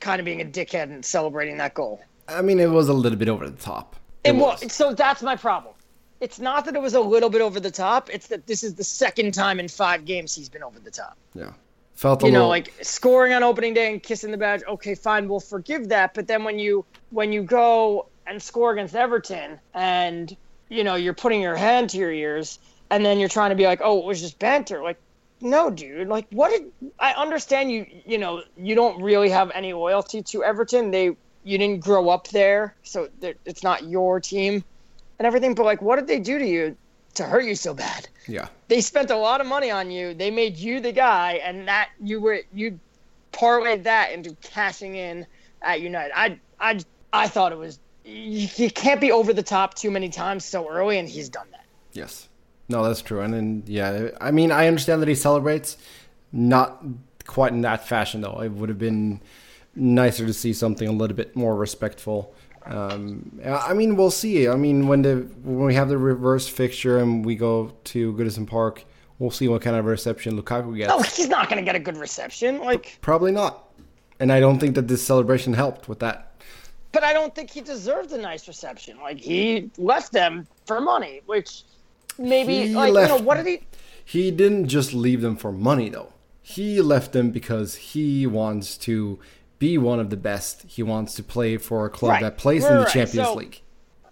kind 0.00 0.20
of 0.20 0.24
being 0.24 0.40
a 0.40 0.44
dickhead 0.44 0.84
and 0.84 1.04
celebrating 1.04 1.58
that 1.58 1.74
goal? 1.74 2.00
I 2.28 2.40
mean, 2.42 2.58
it 2.60 2.70
was 2.70 2.88
a 2.88 2.92
little 2.92 3.18
bit 3.18 3.28
over 3.28 3.48
the 3.48 3.56
top. 3.56 3.96
It 4.24 4.34
was. 4.34 4.72
So 4.72 4.94
that's 4.94 5.22
my 5.22 5.36
problem. 5.36 5.74
It's 6.20 6.40
not 6.40 6.64
that 6.64 6.74
it 6.74 6.82
was 6.82 6.94
a 6.94 7.00
little 7.00 7.30
bit 7.30 7.40
over 7.40 7.60
the 7.60 7.70
top. 7.70 8.10
It's 8.12 8.26
that 8.28 8.46
this 8.46 8.64
is 8.64 8.74
the 8.74 8.84
second 8.84 9.34
time 9.34 9.60
in 9.60 9.68
five 9.68 10.04
games 10.04 10.34
he's 10.34 10.48
been 10.48 10.64
over 10.64 10.80
the 10.80 10.90
top. 10.90 11.16
Yeah, 11.34 11.52
felt 11.94 12.22
a 12.22 12.26
you 12.26 12.32
know, 12.32 12.38
little. 12.38 12.48
like 12.48 12.74
scoring 12.82 13.32
on 13.32 13.42
opening 13.42 13.74
day 13.74 13.92
and 13.92 14.02
kissing 14.02 14.32
the 14.32 14.36
badge. 14.36 14.62
Okay, 14.66 14.94
fine, 14.94 15.28
we'll 15.28 15.40
forgive 15.40 15.88
that. 15.90 16.14
But 16.14 16.26
then 16.26 16.42
when 16.42 16.58
you 16.58 16.84
when 17.10 17.32
you 17.32 17.42
go 17.42 18.06
and 18.26 18.42
score 18.42 18.72
against 18.72 18.96
Everton, 18.96 19.60
and 19.74 20.36
you 20.68 20.82
know 20.82 20.96
you're 20.96 21.14
putting 21.14 21.40
your 21.40 21.56
hand 21.56 21.90
to 21.90 21.98
your 21.98 22.12
ears, 22.12 22.58
and 22.90 23.06
then 23.06 23.20
you're 23.20 23.28
trying 23.28 23.50
to 23.50 23.56
be 23.56 23.66
like, 23.66 23.80
oh, 23.82 23.98
it 23.98 24.04
was 24.04 24.20
just 24.20 24.40
banter. 24.40 24.82
Like, 24.82 24.98
no, 25.40 25.70
dude. 25.70 26.08
Like, 26.08 26.26
what 26.30 26.50
did 26.50 26.90
I 26.98 27.12
understand? 27.12 27.70
You 27.70 27.86
you 28.04 28.18
know 28.18 28.42
you 28.56 28.74
don't 28.74 29.00
really 29.00 29.30
have 29.30 29.52
any 29.52 29.72
loyalty 29.72 30.22
to 30.22 30.42
Everton. 30.42 30.90
They 30.90 31.16
you 31.44 31.58
didn't 31.58 31.78
grow 31.78 32.08
up 32.08 32.26
there, 32.28 32.74
so 32.82 33.08
it's 33.22 33.62
not 33.62 33.84
your 33.84 34.18
team 34.18 34.64
and 35.18 35.26
everything. 35.26 35.54
But 35.54 35.64
like, 35.64 35.82
what 35.82 35.96
did 35.96 36.06
they 36.06 36.20
do 36.20 36.38
to 36.38 36.46
you 36.46 36.76
to 37.14 37.24
hurt 37.24 37.44
you 37.44 37.54
so 37.54 37.74
bad? 37.74 38.08
yeah, 38.26 38.48
they 38.68 38.80
spent 38.80 39.10
a 39.10 39.16
lot 39.16 39.40
of 39.40 39.46
money 39.46 39.70
on 39.70 39.90
you. 39.90 40.14
They 40.14 40.30
made 40.30 40.56
you 40.56 40.80
the 40.80 40.92
guy, 40.92 41.40
and 41.44 41.66
that 41.68 41.90
you 42.02 42.20
were 42.20 42.40
you 42.52 42.78
parlayed 43.32 43.84
that 43.84 44.12
into 44.12 44.34
cashing 44.42 44.96
in 44.96 45.26
at 45.62 45.80
United. 45.80 46.12
I 46.16 46.38
I 46.60 46.80
I 47.12 47.28
thought 47.28 47.52
it 47.52 47.58
was 47.58 47.78
you, 48.04 48.48
you 48.56 48.70
can't 48.70 49.00
be 49.00 49.12
over 49.12 49.32
the 49.32 49.42
top 49.42 49.74
too 49.74 49.90
many 49.90 50.08
times 50.08 50.44
so 50.44 50.68
early, 50.68 50.98
and 50.98 51.08
he's 51.08 51.28
done 51.28 51.46
that. 51.52 51.64
yes, 51.92 52.28
no, 52.68 52.82
that's 52.84 53.02
true. 53.02 53.20
And 53.20 53.32
then, 53.32 53.62
yeah, 53.66 54.10
I 54.20 54.30
mean, 54.30 54.52
I 54.52 54.66
understand 54.66 55.00
that 55.02 55.08
he 55.08 55.14
celebrates, 55.14 55.76
not 56.32 56.82
quite 57.26 57.52
in 57.52 57.62
that 57.62 57.86
fashion 57.86 58.20
though. 58.20 58.40
It 58.42 58.52
would 58.52 58.68
have 58.68 58.78
been 58.78 59.20
nicer 59.74 60.26
to 60.26 60.32
see 60.32 60.52
something 60.52 60.88
a 60.88 60.92
little 60.92 61.16
bit 61.16 61.34
more 61.36 61.54
respectful. 61.56 62.34
Um, 62.68 63.40
I 63.44 63.72
mean, 63.74 63.96
we'll 63.96 64.10
see. 64.10 64.48
I 64.48 64.56
mean, 64.56 64.88
when 64.88 65.02
the 65.02 65.16
when 65.42 65.66
we 65.66 65.74
have 65.74 65.88
the 65.88 65.98
reverse 65.98 66.46
fixture 66.48 66.98
and 66.98 67.24
we 67.24 67.34
go 67.34 67.72
to 67.84 68.12
Goodison 68.14 68.46
Park, 68.46 68.84
we'll 69.18 69.30
see 69.30 69.48
what 69.48 69.62
kind 69.62 69.76
of 69.76 69.84
reception 69.86 70.40
Lukaku 70.40 70.76
gets. 70.76 70.92
Oh, 70.92 71.02
he's 71.02 71.28
not 71.28 71.48
going 71.48 71.58
to 71.58 71.64
get 71.64 71.74
a 71.76 71.80
good 71.80 71.96
reception. 71.96 72.58
Like, 72.60 72.98
Probably 73.00 73.32
not. 73.32 73.64
And 74.20 74.32
I 74.32 74.40
don't 74.40 74.58
think 74.58 74.74
that 74.74 74.88
this 74.88 75.02
celebration 75.02 75.52
helped 75.54 75.88
with 75.88 76.00
that. 76.00 76.32
but 76.92 77.04
I 77.04 77.12
don't 77.12 77.34
think 77.34 77.50
he 77.50 77.60
deserved 77.60 78.12
a 78.12 78.18
nice 78.18 78.48
reception. 78.48 78.98
Like, 78.98 79.18
he 79.18 79.70
left 79.78 80.12
them 80.12 80.46
for 80.66 80.80
money, 80.80 81.20
which 81.26 81.62
maybe 82.18 82.68
He 82.68 82.74
like 82.74 82.92
left- 82.92 83.12
you 83.12 83.18
know 83.18 83.24
what 83.24 83.36
did 83.36 83.46
he? 83.46 83.60
He 84.04 84.30
didn't 84.30 84.68
just 84.68 84.92
leave 84.94 85.20
them 85.20 85.36
for 85.36 85.52
money, 85.52 85.88
though. 85.90 86.12
He 86.42 86.80
left 86.80 87.12
them 87.12 87.30
because 87.30 87.74
he 87.76 88.26
wants 88.26 88.76
to 88.78 89.18
be 89.58 89.78
one 89.78 90.00
of 90.00 90.10
the 90.10 90.16
best. 90.16 90.62
He 90.68 90.82
wants 90.82 91.14
to 91.14 91.22
play 91.22 91.56
for 91.56 91.84
a 91.86 91.90
club 91.90 92.10
Right. 92.12 92.22
that 92.22 92.38
plays 92.38 92.62
Right, 92.62 92.70
in 92.70 92.76
the 92.78 92.84
right. 92.84 92.92
Champions 92.92 93.28
So- 93.28 93.34
League. 93.34 93.60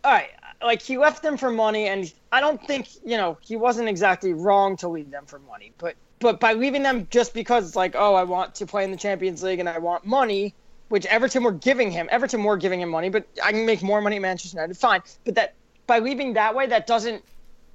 all 0.05 0.13
right, 0.13 0.31
like 0.63 0.83
he 0.83 0.99
left 0.99 1.23
them 1.23 1.37
for 1.37 1.51
money, 1.51 1.87
and 1.87 2.13
I 2.33 2.41
don't 2.41 2.65
think 2.67 2.89
you 3.05 3.17
know 3.17 3.39
he 3.41 3.57
wasn't 3.57 3.89
exactly 3.89 4.33
wrong 4.33 4.77
to 4.79 4.89
leave 4.89 5.11
them 5.11 5.25
for 5.27 5.39
money, 5.41 5.73
but 5.79 5.95
but 6.19 6.41
by 6.41 6.55
leaving 6.55 6.83
them 6.83 7.07
just 7.11 7.35
because 7.35 7.67
it's 7.67 7.77
like, 7.77 7.95
oh, 7.95 8.15
I 8.15 8.23
want 8.25 8.55
to 8.57 8.67
play 8.67 8.85
in 8.85 8.91
the 8.91 8.97
Champions 8.97 9.43
League 9.43 9.59
and 9.61 9.69
I 9.69 9.79
want 9.79 10.07
money, 10.07 10.55
which 10.89 11.05
Everton 11.07 11.43
were 11.45 11.53
giving 11.53 11.91
him. 11.91 12.09
Everton 12.11 12.43
were 12.43 12.57
giving 12.57 12.81
him 12.81 12.89
money, 12.89 13.11
but 13.11 13.27
I 13.45 13.53
can 13.53 13.67
make 13.67 13.83
more 13.83 14.01
money 14.01 14.17
at 14.17 14.23
Manchester 14.23 14.57
United. 14.57 14.77
Fine, 14.79 15.03
but 15.27 15.35
that 15.35 15.53
by 15.87 15.99
leaving 15.99 16.33
that 16.33 16.55
way, 16.55 16.67
that 16.69 16.87
doesn't 16.87 17.23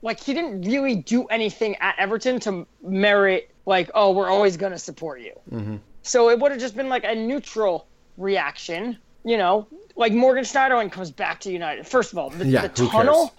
like 0.01 0.19
he 0.19 0.34
didn't 0.34 0.63
really 0.63 0.95
do 0.95 1.25
anything 1.25 1.75
at 1.77 1.95
Everton 1.99 2.39
to 2.41 2.65
merit 2.81 3.51
like, 3.67 3.91
oh, 3.93 4.12
we're 4.12 4.29
always 4.29 4.57
going 4.57 4.71
to 4.71 4.79
support 4.79 5.21
you. 5.21 5.34
Mm-hmm. 5.51 5.75
So 6.04 6.30
it 6.30 6.40
would 6.40 6.52
have 6.52 6.60
just 6.60 6.76
been 6.76 6.90
like 6.90 7.04
a 7.04 7.16
neutral 7.16 7.88
reaction, 8.18 8.98
you 9.24 9.38
know, 9.38 9.68
like 9.96 10.14
Morgan 10.14 10.44
Schneiderlin 10.44 10.92
comes 10.92 11.12
back 11.12 11.40
to 11.42 11.52
United. 11.52 11.88
First 11.88 12.12
of 12.12 12.18
all, 12.18 12.30
the, 12.30 12.46
Yeah, 12.46 12.68
the 12.68 12.70
tunnel, 12.70 13.34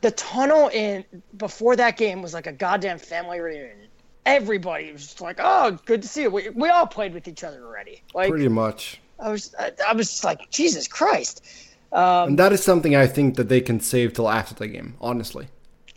the 0.00 0.10
tunnel 0.12 0.68
in 0.68 1.04
before 1.36 1.76
that 1.76 1.96
game 1.96 2.22
was 2.22 2.34
like 2.34 2.46
a 2.46 2.52
goddamn 2.52 2.98
family 2.98 3.40
reunion. 3.40 3.88
Everybody 4.26 4.92
was 4.92 5.02
just 5.02 5.20
like, 5.20 5.38
"Oh, 5.42 5.78
good 5.84 6.02
to 6.02 6.08
see 6.08 6.22
you." 6.22 6.30
We, 6.30 6.48
we 6.50 6.68
all 6.70 6.86
played 6.86 7.12
with 7.12 7.28
each 7.28 7.44
other 7.44 7.62
already. 7.64 8.02
Like 8.14 8.30
Pretty 8.30 8.48
much. 8.48 9.00
I 9.20 9.30
was, 9.30 9.54
I, 9.58 9.72
I 9.86 9.92
was 9.92 10.08
just 10.08 10.24
like, 10.24 10.50
Jesus 10.50 10.88
Christ. 10.88 11.44
Um, 11.92 12.30
And 12.30 12.38
that 12.38 12.52
is 12.52 12.62
something 12.62 12.96
I 12.96 13.06
think 13.06 13.36
that 13.36 13.48
they 13.48 13.60
can 13.60 13.80
save 13.80 14.12
till 14.14 14.28
after 14.28 14.54
the 14.54 14.66
game, 14.66 14.94
honestly. 15.00 15.48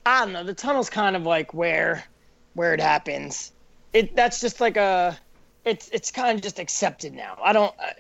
I 0.06 0.24
don't 0.24 0.34
know. 0.34 0.44
The 0.44 0.54
tunnel's 0.54 0.90
kind 0.90 1.16
of 1.16 1.24
like 1.24 1.54
where, 1.54 2.04
where 2.54 2.74
it 2.74 2.80
happens. 2.80 3.52
It 3.94 4.16
that's 4.16 4.40
just 4.40 4.62
like 4.62 4.78
a, 4.78 5.18
it's 5.68 5.90
it's 5.90 6.12
kind 6.12 6.36
of 6.36 6.42
just 6.42 6.60
accepted 6.60 7.14
now. 7.14 7.38
I 7.44 7.54
don't. 7.54 7.74
I, 7.80 7.94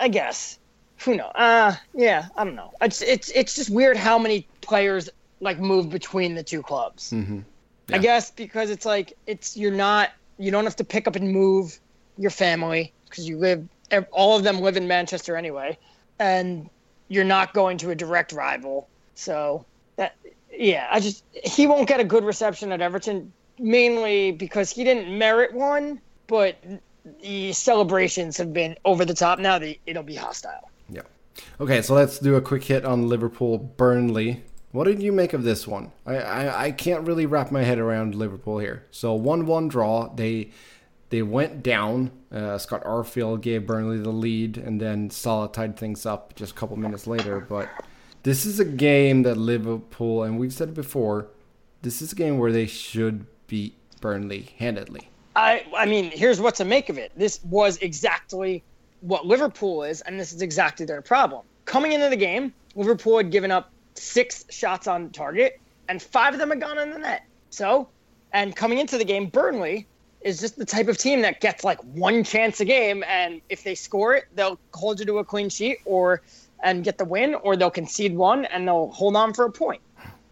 I 0.00 0.08
guess. 0.08 0.58
Who 1.04 1.16
knows? 1.16 1.32
Uh, 1.34 1.76
yeah, 1.94 2.26
I 2.36 2.44
don't 2.44 2.56
know. 2.56 2.72
It's 2.80 3.02
it's 3.02 3.30
it's 3.30 3.54
just 3.54 3.70
weird 3.70 3.96
how 3.96 4.18
many 4.18 4.46
players 4.60 5.08
like 5.40 5.58
move 5.58 5.90
between 5.90 6.34
the 6.34 6.42
two 6.42 6.62
clubs. 6.62 7.12
Mm-hmm. 7.12 7.40
I 7.90 7.98
guess 7.98 8.30
because 8.30 8.70
it's 8.70 8.84
like 8.84 9.14
it's 9.26 9.56
you're 9.56 9.72
not 9.72 10.10
you 10.38 10.50
don't 10.50 10.64
have 10.64 10.76
to 10.76 10.84
pick 10.84 11.06
up 11.06 11.16
and 11.16 11.30
move 11.30 11.78
your 12.18 12.30
family 12.30 12.92
because 13.08 13.28
you 13.28 13.38
live 13.38 13.66
all 14.10 14.36
of 14.36 14.44
them 14.44 14.60
live 14.60 14.76
in 14.76 14.86
Manchester 14.86 15.36
anyway, 15.36 15.78
and 16.18 16.68
you're 17.08 17.24
not 17.24 17.54
going 17.54 17.78
to 17.78 17.90
a 17.90 17.94
direct 17.94 18.32
rival. 18.32 18.88
So 19.14 19.64
that 19.96 20.16
yeah, 20.52 20.88
I 20.90 21.00
just 21.00 21.24
he 21.32 21.66
won't 21.66 21.88
get 21.88 22.00
a 22.00 22.04
good 22.04 22.24
reception 22.24 22.72
at 22.72 22.80
Everton 22.80 23.32
mainly 23.58 24.32
because 24.32 24.70
he 24.70 24.84
didn't 24.84 25.16
merit 25.16 25.52
one, 25.52 26.00
but 26.26 26.56
the 27.20 27.52
celebrations 27.52 28.36
have 28.36 28.52
been 28.52 28.76
over 28.84 29.04
the 29.04 29.14
top. 29.14 29.38
Now 29.38 29.58
the, 29.58 29.78
it'll 29.86 30.02
be 30.02 30.16
hostile. 30.16 30.70
Yeah. 30.88 31.02
Okay, 31.60 31.82
so 31.82 31.94
let's 31.94 32.18
do 32.18 32.36
a 32.36 32.40
quick 32.40 32.64
hit 32.64 32.84
on 32.84 33.08
Liverpool 33.08 33.58
Burnley. 33.58 34.42
What 34.72 34.84
did 34.84 35.02
you 35.02 35.12
make 35.12 35.32
of 35.32 35.44
this 35.44 35.66
one? 35.66 35.92
I, 36.04 36.16
I, 36.16 36.64
I 36.64 36.70
can't 36.72 37.06
really 37.06 37.26
wrap 37.26 37.50
my 37.50 37.62
head 37.62 37.78
around 37.78 38.14
Liverpool 38.14 38.58
here. 38.58 38.84
So 38.90 39.14
one 39.14 39.46
one 39.46 39.68
draw. 39.68 40.12
They 40.14 40.50
they 41.10 41.22
went 41.22 41.62
down. 41.62 42.10
Uh, 42.30 42.58
Scott 42.58 42.84
Arfield 42.84 43.40
gave 43.40 43.66
Burnley 43.66 43.98
the 43.98 44.10
lead, 44.10 44.58
and 44.58 44.78
then 44.80 45.08
Salah 45.08 45.50
tied 45.50 45.78
things 45.78 46.04
up 46.04 46.34
just 46.34 46.52
a 46.52 46.54
couple 46.54 46.76
minutes 46.76 47.06
later. 47.06 47.40
But 47.40 47.70
this 48.24 48.44
is 48.44 48.60
a 48.60 48.64
game 48.64 49.22
that 49.22 49.36
Liverpool, 49.36 50.22
and 50.22 50.38
we've 50.38 50.52
said 50.52 50.68
it 50.68 50.74
before, 50.74 51.28
this 51.80 52.02
is 52.02 52.12
a 52.12 52.16
game 52.16 52.38
where 52.38 52.52
they 52.52 52.66
should 52.66 53.26
beat 53.46 53.74
Burnley 54.02 54.50
handedly. 54.58 55.07
I 55.38 55.64
I 55.76 55.86
mean, 55.86 56.10
here's 56.10 56.40
what 56.40 56.56
to 56.56 56.64
make 56.64 56.88
of 56.88 56.98
it. 56.98 57.12
This 57.16 57.40
was 57.44 57.76
exactly 57.78 58.64
what 59.00 59.24
Liverpool 59.24 59.84
is, 59.84 60.00
and 60.00 60.18
this 60.18 60.32
is 60.32 60.42
exactly 60.42 60.84
their 60.84 61.00
problem. 61.00 61.44
Coming 61.64 61.92
into 61.92 62.08
the 62.08 62.16
game, 62.16 62.52
Liverpool 62.74 63.18
had 63.18 63.30
given 63.30 63.52
up 63.52 63.70
six 63.94 64.44
shots 64.50 64.88
on 64.88 65.10
target, 65.10 65.60
and 65.88 66.02
five 66.02 66.34
of 66.34 66.40
them 66.40 66.50
had 66.50 66.60
gone 66.60 66.78
in 66.78 66.90
the 66.90 66.98
net. 66.98 67.24
So, 67.50 67.88
and 68.32 68.54
coming 68.56 68.78
into 68.78 68.98
the 68.98 69.04
game, 69.04 69.26
Burnley 69.26 69.86
is 70.22 70.40
just 70.40 70.58
the 70.58 70.64
type 70.64 70.88
of 70.88 70.98
team 70.98 71.22
that 71.22 71.40
gets 71.40 71.62
like 71.62 71.78
one 71.82 72.24
chance 72.24 72.58
a 72.58 72.64
game, 72.64 73.04
and 73.06 73.40
if 73.48 73.62
they 73.62 73.76
score 73.76 74.16
it, 74.16 74.24
they'll 74.34 74.58
hold 74.74 74.98
you 74.98 75.06
to 75.06 75.18
a 75.18 75.24
clean 75.24 75.50
sheet 75.50 75.78
or 75.84 76.20
and 76.64 76.82
get 76.82 76.98
the 76.98 77.04
win, 77.04 77.36
or 77.36 77.54
they'll 77.54 77.70
concede 77.70 78.16
one 78.16 78.44
and 78.44 78.66
they'll 78.66 78.88
hold 78.88 79.14
on 79.14 79.32
for 79.32 79.44
a 79.44 79.52
point. 79.52 79.80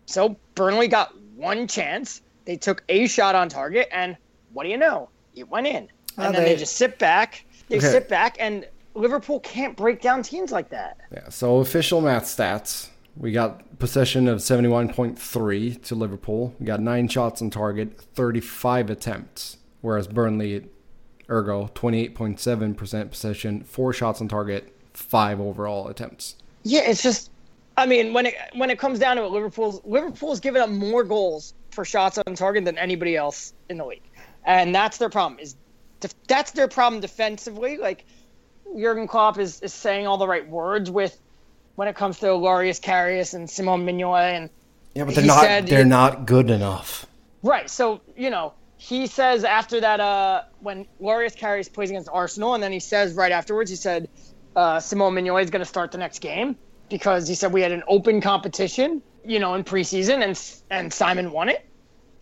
So 0.06 0.34
Burnley 0.56 0.88
got 0.88 1.16
one 1.36 1.68
chance. 1.68 2.20
They 2.44 2.56
took 2.56 2.82
a 2.88 3.06
shot 3.06 3.36
on 3.36 3.48
target, 3.48 3.88
and 3.92 4.16
what 4.56 4.62
do 4.64 4.70
you 4.70 4.78
know? 4.78 5.10
It 5.34 5.48
went 5.50 5.66
in. 5.66 5.76
And 5.76 5.88
Ah, 6.16 6.32
then 6.32 6.42
they- 6.44 6.54
they, 6.54 6.56
just 6.56 6.76
sit 6.76 6.98
back. 6.98 7.44
They 7.68 7.76
Okay. 7.76 7.86
sit 7.90 8.08
back, 8.08 8.36
and 8.40 8.66
Liverpool 8.94 9.38
can't 9.40 9.76
break 9.76 10.00
down 10.00 10.22
teams 10.22 10.50
like 10.50 10.70
that. 10.70 10.96
Yeah, 11.12 11.28
so 11.28 11.58
official 11.58 12.00
math 12.00 12.24
stats. 12.24 12.88
We 13.18 13.32
got 13.32 13.78
possession 13.78 14.28
of 14.28 14.38
71.3 14.40 15.74
to 15.84 15.94
Liverpool. 15.94 16.54
We 16.58 16.64
got 16.66 16.80
nine 16.80 17.08
shots 17.08 17.42
on 17.42 17.50
target, 17.50 18.00
35 18.14 18.88
attempts. 18.88 19.58
Whereas 19.82 20.06
Burnley, 20.08 20.64
ergo, 21.28 21.68
28.7% 21.74 23.10
possession, 23.10 23.62
four 23.64 23.92
shots 23.92 24.20
on 24.22 24.28
target, 24.28 24.72
five 24.94 25.38
overall 25.40 25.88
attempts. 25.88 26.36
Yeah, 26.62 26.80
it's 26.80 27.02
just. 27.02 27.30
I 27.78 27.84
mean, 27.84 28.14
when 28.14 28.24
it 28.24 28.34
when 28.54 28.70
it 28.70 28.78
comes 28.78 28.98
down 28.98 29.16
to 29.16 29.24
it, 29.24 29.30
Liverpool's 29.30 29.82
Liverpool's 29.84 30.40
given 30.40 30.62
up 30.62 30.70
more 30.70 31.04
goals 31.04 31.52
for 31.70 31.84
shots 31.84 32.18
on 32.26 32.34
target 32.34 32.64
than 32.64 32.78
anybody 32.78 33.16
else 33.16 33.52
in 33.68 33.76
the 33.76 33.84
league, 33.84 34.00
and 34.46 34.74
that's 34.74 34.96
their 34.98 35.10
problem. 35.10 35.38
Is 35.40 35.56
that's 36.28 36.52
their 36.52 36.68
problem 36.68 37.00
defensively? 37.00 37.76
Like 37.76 38.04
Jurgen 38.78 39.06
Klopp 39.08 39.38
is, 39.38 39.60
is 39.60 39.74
saying 39.74 40.06
all 40.06 40.16
the 40.18 40.26
right 40.26 40.48
words 40.48 40.90
with 40.90 41.16
when 41.74 41.88
it 41.88 41.96
comes 41.96 42.20
to 42.20 42.32
Loris 42.32 42.80
Karius 42.80 43.34
and 43.34 43.48
Simon 43.50 43.84
Mignolet 43.86 44.36
and 44.36 44.50
Yeah, 44.94 45.04
but 45.04 45.14
they're 45.14 45.24
not- 45.26 45.66
they're 45.66 45.80
it- 45.82 45.86
not 45.86 46.24
good 46.26 46.50
enough. 46.50 47.06
Right. 47.42 47.68
So, 47.68 48.00
you 48.16 48.30
know, 48.30 48.54
he 48.78 49.06
says 49.06 49.44
after 49.44 49.80
that, 49.80 50.00
uh, 50.00 50.42
when 50.60 50.86
Loris 51.00 51.34
Karius 51.34 51.72
plays 51.72 51.90
against 51.90 52.08
Arsenal, 52.12 52.54
and 52.54 52.62
then 52.62 52.72
he 52.72 52.80
says 52.80 53.14
right 53.14 53.32
afterwards, 53.32 53.70
he 53.70 53.76
said, 53.76 54.08
uh, 54.54 54.80
Simone 54.80 55.14
Mignolet 55.14 55.44
is 55.44 55.50
going 55.50 55.60
to 55.60 55.66
start 55.66 55.92
the 55.92 55.98
next 55.98 56.18
game 56.20 56.56
because 56.88 57.28
he 57.28 57.34
said 57.34 57.52
we 57.52 57.62
had 57.62 57.72
an 57.72 57.82
open 57.88 58.20
competition, 58.20 59.02
you 59.24 59.38
know, 59.38 59.54
in 59.54 59.64
preseason, 59.64 60.22
and 60.24 60.40
and 60.70 60.92
Simon 60.92 61.30
won 61.30 61.48
it. 61.48 61.64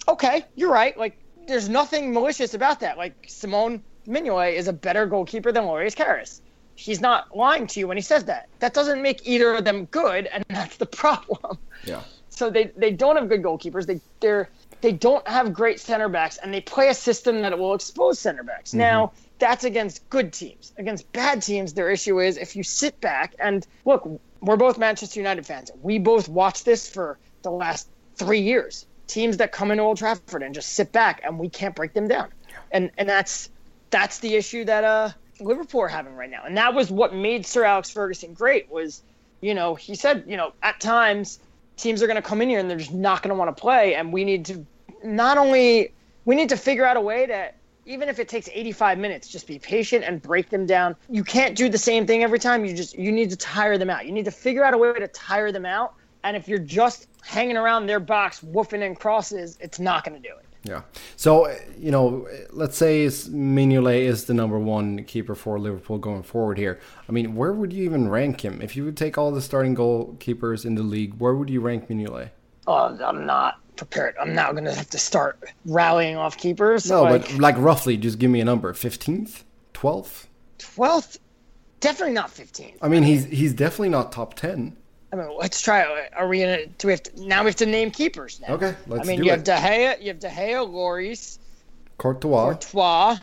Okay, 0.08 0.44
you're 0.56 0.70
right. 0.70 0.96
Like, 0.98 1.16
there's 1.46 1.68
nothing 1.68 2.12
malicious 2.12 2.54
about 2.54 2.80
that. 2.80 2.96
Like, 2.96 3.14
Simone 3.28 3.82
Mignolet 4.06 4.54
is 4.54 4.68
a 4.68 4.72
better 4.72 5.06
goalkeeper 5.06 5.52
than 5.52 5.64
Loris 5.66 5.94
Karius. 5.94 6.40
He's 6.76 7.00
not 7.00 7.36
lying 7.36 7.66
to 7.68 7.80
you 7.80 7.86
when 7.88 7.96
he 7.96 8.02
says 8.02 8.24
that. 8.24 8.48
That 8.58 8.74
doesn't 8.74 9.00
make 9.00 9.26
either 9.26 9.54
of 9.54 9.64
them 9.64 9.84
good, 9.86 10.26
and 10.26 10.44
that's 10.48 10.76
the 10.76 10.86
problem 10.86 11.58
Yeah. 11.84 12.02
so 12.28 12.50
they, 12.50 12.64
they 12.76 12.90
don't 12.90 13.16
have 13.16 13.28
good 13.28 13.42
goalkeepers. 13.42 13.86
They 13.86 14.00
they're 14.20 14.48
they 14.80 14.92
don't 14.92 15.26
have 15.26 15.54
great 15.54 15.80
center 15.80 16.08
backs, 16.10 16.36
and 16.38 16.52
they 16.52 16.60
play 16.60 16.88
a 16.88 16.94
system 16.94 17.40
that 17.42 17.58
will 17.58 17.74
expose 17.74 18.18
center 18.18 18.42
backs. 18.42 18.70
Mm-hmm. 18.70 18.78
Now 18.80 19.12
that's 19.38 19.64
against 19.64 20.08
good 20.10 20.32
teams. 20.32 20.72
Against 20.76 21.10
bad 21.12 21.42
teams, 21.42 21.72
their 21.74 21.90
issue 21.90 22.20
is 22.20 22.36
if 22.36 22.54
you 22.56 22.62
sit 22.62 23.00
back 23.00 23.34
and 23.38 23.66
look. 23.84 24.08
We're 24.40 24.56
both 24.56 24.76
Manchester 24.76 25.20
United 25.20 25.46
fans. 25.46 25.70
We 25.80 25.98
both 25.98 26.28
watched 26.28 26.66
this 26.66 26.86
for 26.86 27.18
the 27.40 27.50
last 27.50 27.88
three 28.16 28.40
years. 28.40 28.84
Teams 29.06 29.36
that 29.36 29.52
come 29.52 29.70
into 29.70 29.82
Old 29.82 29.98
Trafford 29.98 30.42
and 30.42 30.54
just 30.54 30.70
sit 30.70 30.92
back, 30.92 31.20
and 31.24 31.38
we 31.38 31.48
can't 31.48 31.74
break 31.74 31.92
them 31.92 32.08
down. 32.08 32.28
And 32.70 32.90
and 32.98 33.08
that's 33.08 33.50
that's 33.90 34.18
the 34.18 34.34
issue 34.34 34.64
that 34.64 34.84
uh 34.84 35.10
Liverpool 35.40 35.82
are 35.82 35.88
having 35.88 36.14
right 36.14 36.30
now. 36.30 36.42
And 36.44 36.56
that 36.56 36.74
was 36.74 36.90
what 36.90 37.14
made 37.14 37.46
Sir 37.46 37.64
Alex 37.64 37.90
Ferguson 37.90 38.34
great 38.34 38.70
was, 38.70 39.02
you 39.40 39.54
know, 39.54 39.74
he 39.74 39.94
said, 39.94 40.24
you 40.26 40.36
know, 40.36 40.52
at 40.62 40.80
times 40.80 41.40
teams 41.76 42.02
are 42.02 42.06
going 42.06 42.16
to 42.16 42.22
come 42.22 42.40
in 42.40 42.48
here 42.48 42.60
and 42.60 42.70
they're 42.70 42.78
just 42.78 42.94
not 42.94 43.22
going 43.22 43.30
to 43.30 43.34
want 43.34 43.54
to 43.54 43.60
play. 43.60 43.94
And 43.94 44.12
we 44.12 44.24
need 44.24 44.46
to 44.46 44.64
not 45.02 45.38
only 45.38 45.92
we 46.24 46.34
need 46.34 46.48
to 46.50 46.56
figure 46.56 46.86
out 46.86 46.96
a 46.96 47.00
way 47.00 47.26
to 47.26 47.50
even 47.86 48.08
if 48.08 48.18
it 48.18 48.28
takes 48.28 48.48
85 48.50 48.98
minutes 48.98 49.28
just 49.28 49.46
be 49.46 49.58
patient 49.58 50.04
and 50.04 50.22
break 50.22 50.48
them 50.48 50.66
down. 50.66 50.96
You 51.10 51.24
can't 51.24 51.56
do 51.56 51.68
the 51.68 51.78
same 51.78 52.06
thing 52.06 52.22
every 52.22 52.38
time. 52.38 52.64
You 52.64 52.74
just 52.74 52.96
you 52.98 53.12
need 53.12 53.30
to 53.30 53.36
tire 53.36 53.76
them 53.76 53.90
out. 53.90 54.06
You 54.06 54.12
need 54.12 54.24
to 54.24 54.30
figure 54.30 54.64
out 54.64 54.74
a 54.74 54.78
way 54.78 54.92
to 54.94 55.08
tire 55.08 55.52
them 55.52 55.66
out. 55.66 55.94
And 56.22 56.36
if 56.36 56.48
you're 56.48 56.58
just 56.58 57.08
hanging 57.24 57.56
around 57.56 57.86
their 57.86 58.00
box 58.00 58.40
woofing 58.40 58.82
in 58.82 58.94
crosses 58.94 59.56
it's 59.60 59.78
not 59.78 60.04
going 60.04 60.20
to 60.20 60.28
do 60.28 60.34
it 60.34 60.46
Yeah. 60.64 60.82
So, 61.16 61.54
you 61.78 61.90
know, 61.90 62.26
let's 62.50 62.76
say 62.76 63.04
Mignolet 63.06 64.00
is 64.00 64.24
the 64.24 64.32
number 64.34 64.58
one 64.58 65.04
keeper 65.04 65.34
for 65.34 65.58
Liverpool 65.58 65.98
going 65.98 66.22
forward 66.22 66.56
here. 66.56 66.80
I 67.06 67.12
mean, 67.12 67.34
where 67.34 67.52
would 67.52 67.70
you 67.72 67.84
even 67.84 68.08
rank 68.08 68.42
him? 68.42 68.62
If 68.62 68.74
you 68.74 68.84
would 68.86 68.96
take 68.96 69.18
all 69.18 69.30
the 69.30 69.42
starting 69.42 69.76
goalkeepers 69.76 70.64
in 70.64 70.74
the 70.74 70.82
league, 70.82 71.14
where 71.18 71.34
would 71.34 71.50
you 71.50 71.60
rank 71.60 71.88
Mignolet? 71.88 72.30
oh 72.66 72.96
i'm 73.04 73.26
not 73.26 73.58
prepared 73.76 74.14
i'm 74.18 74.34
now 74.34 74.50
going 74.52 74.64
to 74.64 74.72
have 74.72 74.88
to 74.88 74.96
start 74.98 75.38
rallying 75.66 76.16
off 76.16 76.38
keepers 76.38 76.88
No, 76.88 77.02
like, 77.02 77.28
but 77.28 77.38
like 77.38 77.56
roughly, 77.58 77.98
just 77.98 78.18
give 78.18 78.30
me 78.30 78.40
a 78.40 78.44
number. 78.44 78.72
15th? 78.72 79.42
12th? 79.74 80.26
12th 80.58 81.18
definitely 81.80 82.14
not 82.14 82.30
15th. 82.30 82.78
I 82.80 82.88
mean, 82.88 83.02
he's 83.02 83.26
he's 83.26 83.52
definitely 83.52 83.90
not 83.90 84.10
top 84.12 84.32
10. 84.34 84.76
I 85.14 85.16
mean, 85.16 85.36
let's 85.38 85.60
try. 85.60 86.08
Are 86.16 86.26
we 86.26 86.40
gonna? 86.40 86.66
Do 86.66 86.88
we 86.88 86.92
have 86.92 87.02
to? 87.04 87.22
Now 87.24 87.42
we 87.44 87.46
have 87.48 87.56
to 87.56 87.66
name 87.66 87.92
keepers. 87.92 88.40
Now. 88.40 88.54
Okay, 88.54 88.74
let's 88.88 89.04
I 89.04 89.06
mean, 89.06 89.20
do 89.20 89.26
you 89.26 89.30
it. 89.32 89.36
have 89.36 89.44
De 89.44 89.54
Gea, 89.54 90.00
you 90.02 90.08
have 90.08 90.18
De 90.18 90.28
Gea, 90.28 90.68
Lloris, 90.68 91.38
Courtois. 91.98 92.54
Courtois. 92.54 93.18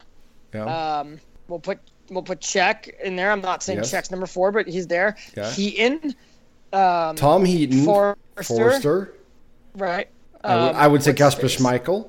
yeah. 0.53 0.99
Um, 0.99 1.19
we'll 1.49 1.59
put 1.59 1.79
we'll 2.09 2.23
put 2.23 2.39
Cech 2.39 2.97
in 3.01 3.17
there. 3.17 3.29
I'm 3.31 3.41
not 3.41 3.61
saying 3.61 3.79
Yes. 3.79 3.91
Cech's 3.91 4.09
number 4.09 4.25
four, 4.25 4.53
but 4.53 4.67
he's 4.67 4.87
there. 4.87 5.17
Okay. 5.37 5.51
Heaton, 5.51 6.15
um, 6.71 7.15
Tom 7.17 7.43
Heaton. 7.43 7.83
Forster, 7.83 8.43
Forster. 8.43 9.13
right? 9.75 10.07
I 10.43 10.55
would- 10.55 10.69
Um, 10.69 10.75
I 10.77 10.87
would 10.87 11.03
say 11.03 11.11
his 11.13 11.33
face? 11.35 11.57
Schmeichel. 11.57 12.07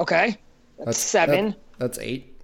Okay, 0.00 0.36
that's, 0.76 0.86
That's 0.86 0.98
seven. 0.98 1.50
that- 1.50 1.56
that's 1.78 1.98
eight, 2.00 2.34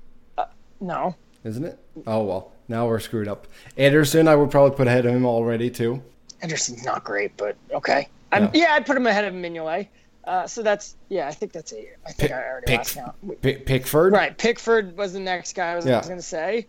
No, 0.80 1.14
isn't 1.44 1.64
it? 1.64 1.78
Oh, 2.06 2.22
well. 2.22 2.52
Now 2.68 2.86
we're 2.86 3.00
screwed 3.00 3.28
up. 3.28 3.46
Ederson, 3.78 4.26
I 4.28 4.34
would 4.34 4.50
probably 4.50 4.76
put 4.76 4.86
ahead 4.88 5.06
of 5.06 5.14
him 5.14 5.24
already, 5.26 5.70
too. 5.70 6.02
Ederson's 6.42 6.84
not 6.84 7.04
great, 7.04 7.36
but 7.36 7.56
okay. 7.72 8.08
I'm, 8.32 8.50
yeah. 8.52 8.72
I'd 8.74 8.86
put 8.86 8.96
him 8.96 9.06
ahead 9.06 9.24
of 9.24 9.34
Mignolet. 9.34 9.88
Uh, 10.24 10.46
so 10.46 10.62
that's 10.62 10.96
yeah. 11.08 11.28
I 11.28 11.32
think 11.32 11.52
that's 11.52 11.72
eight. 11.72 11.90
I 12.04 12.10
think 12.10 12.30
Pick, 12.30 12.32
I 12.32 12.48
already 12.48 12.66
pick, 12.66 12.78
lost 12.78 12.94
count. 12.94 13.42
Pick, 13.42 13.64
Pickford. 13.66 14.12
Right, 14.12 14.36
Pickford 14.36 14.96
was 14.96 15.12
the 15.12 15.20
next 15.20 15.54
guy 15.54 15.72
I 15.72 15.76
was, 15.76 15.86
Yeah. 15.86 16.02
going 16.02 16.16
to 16.16 16.22
say. 16.22 16.66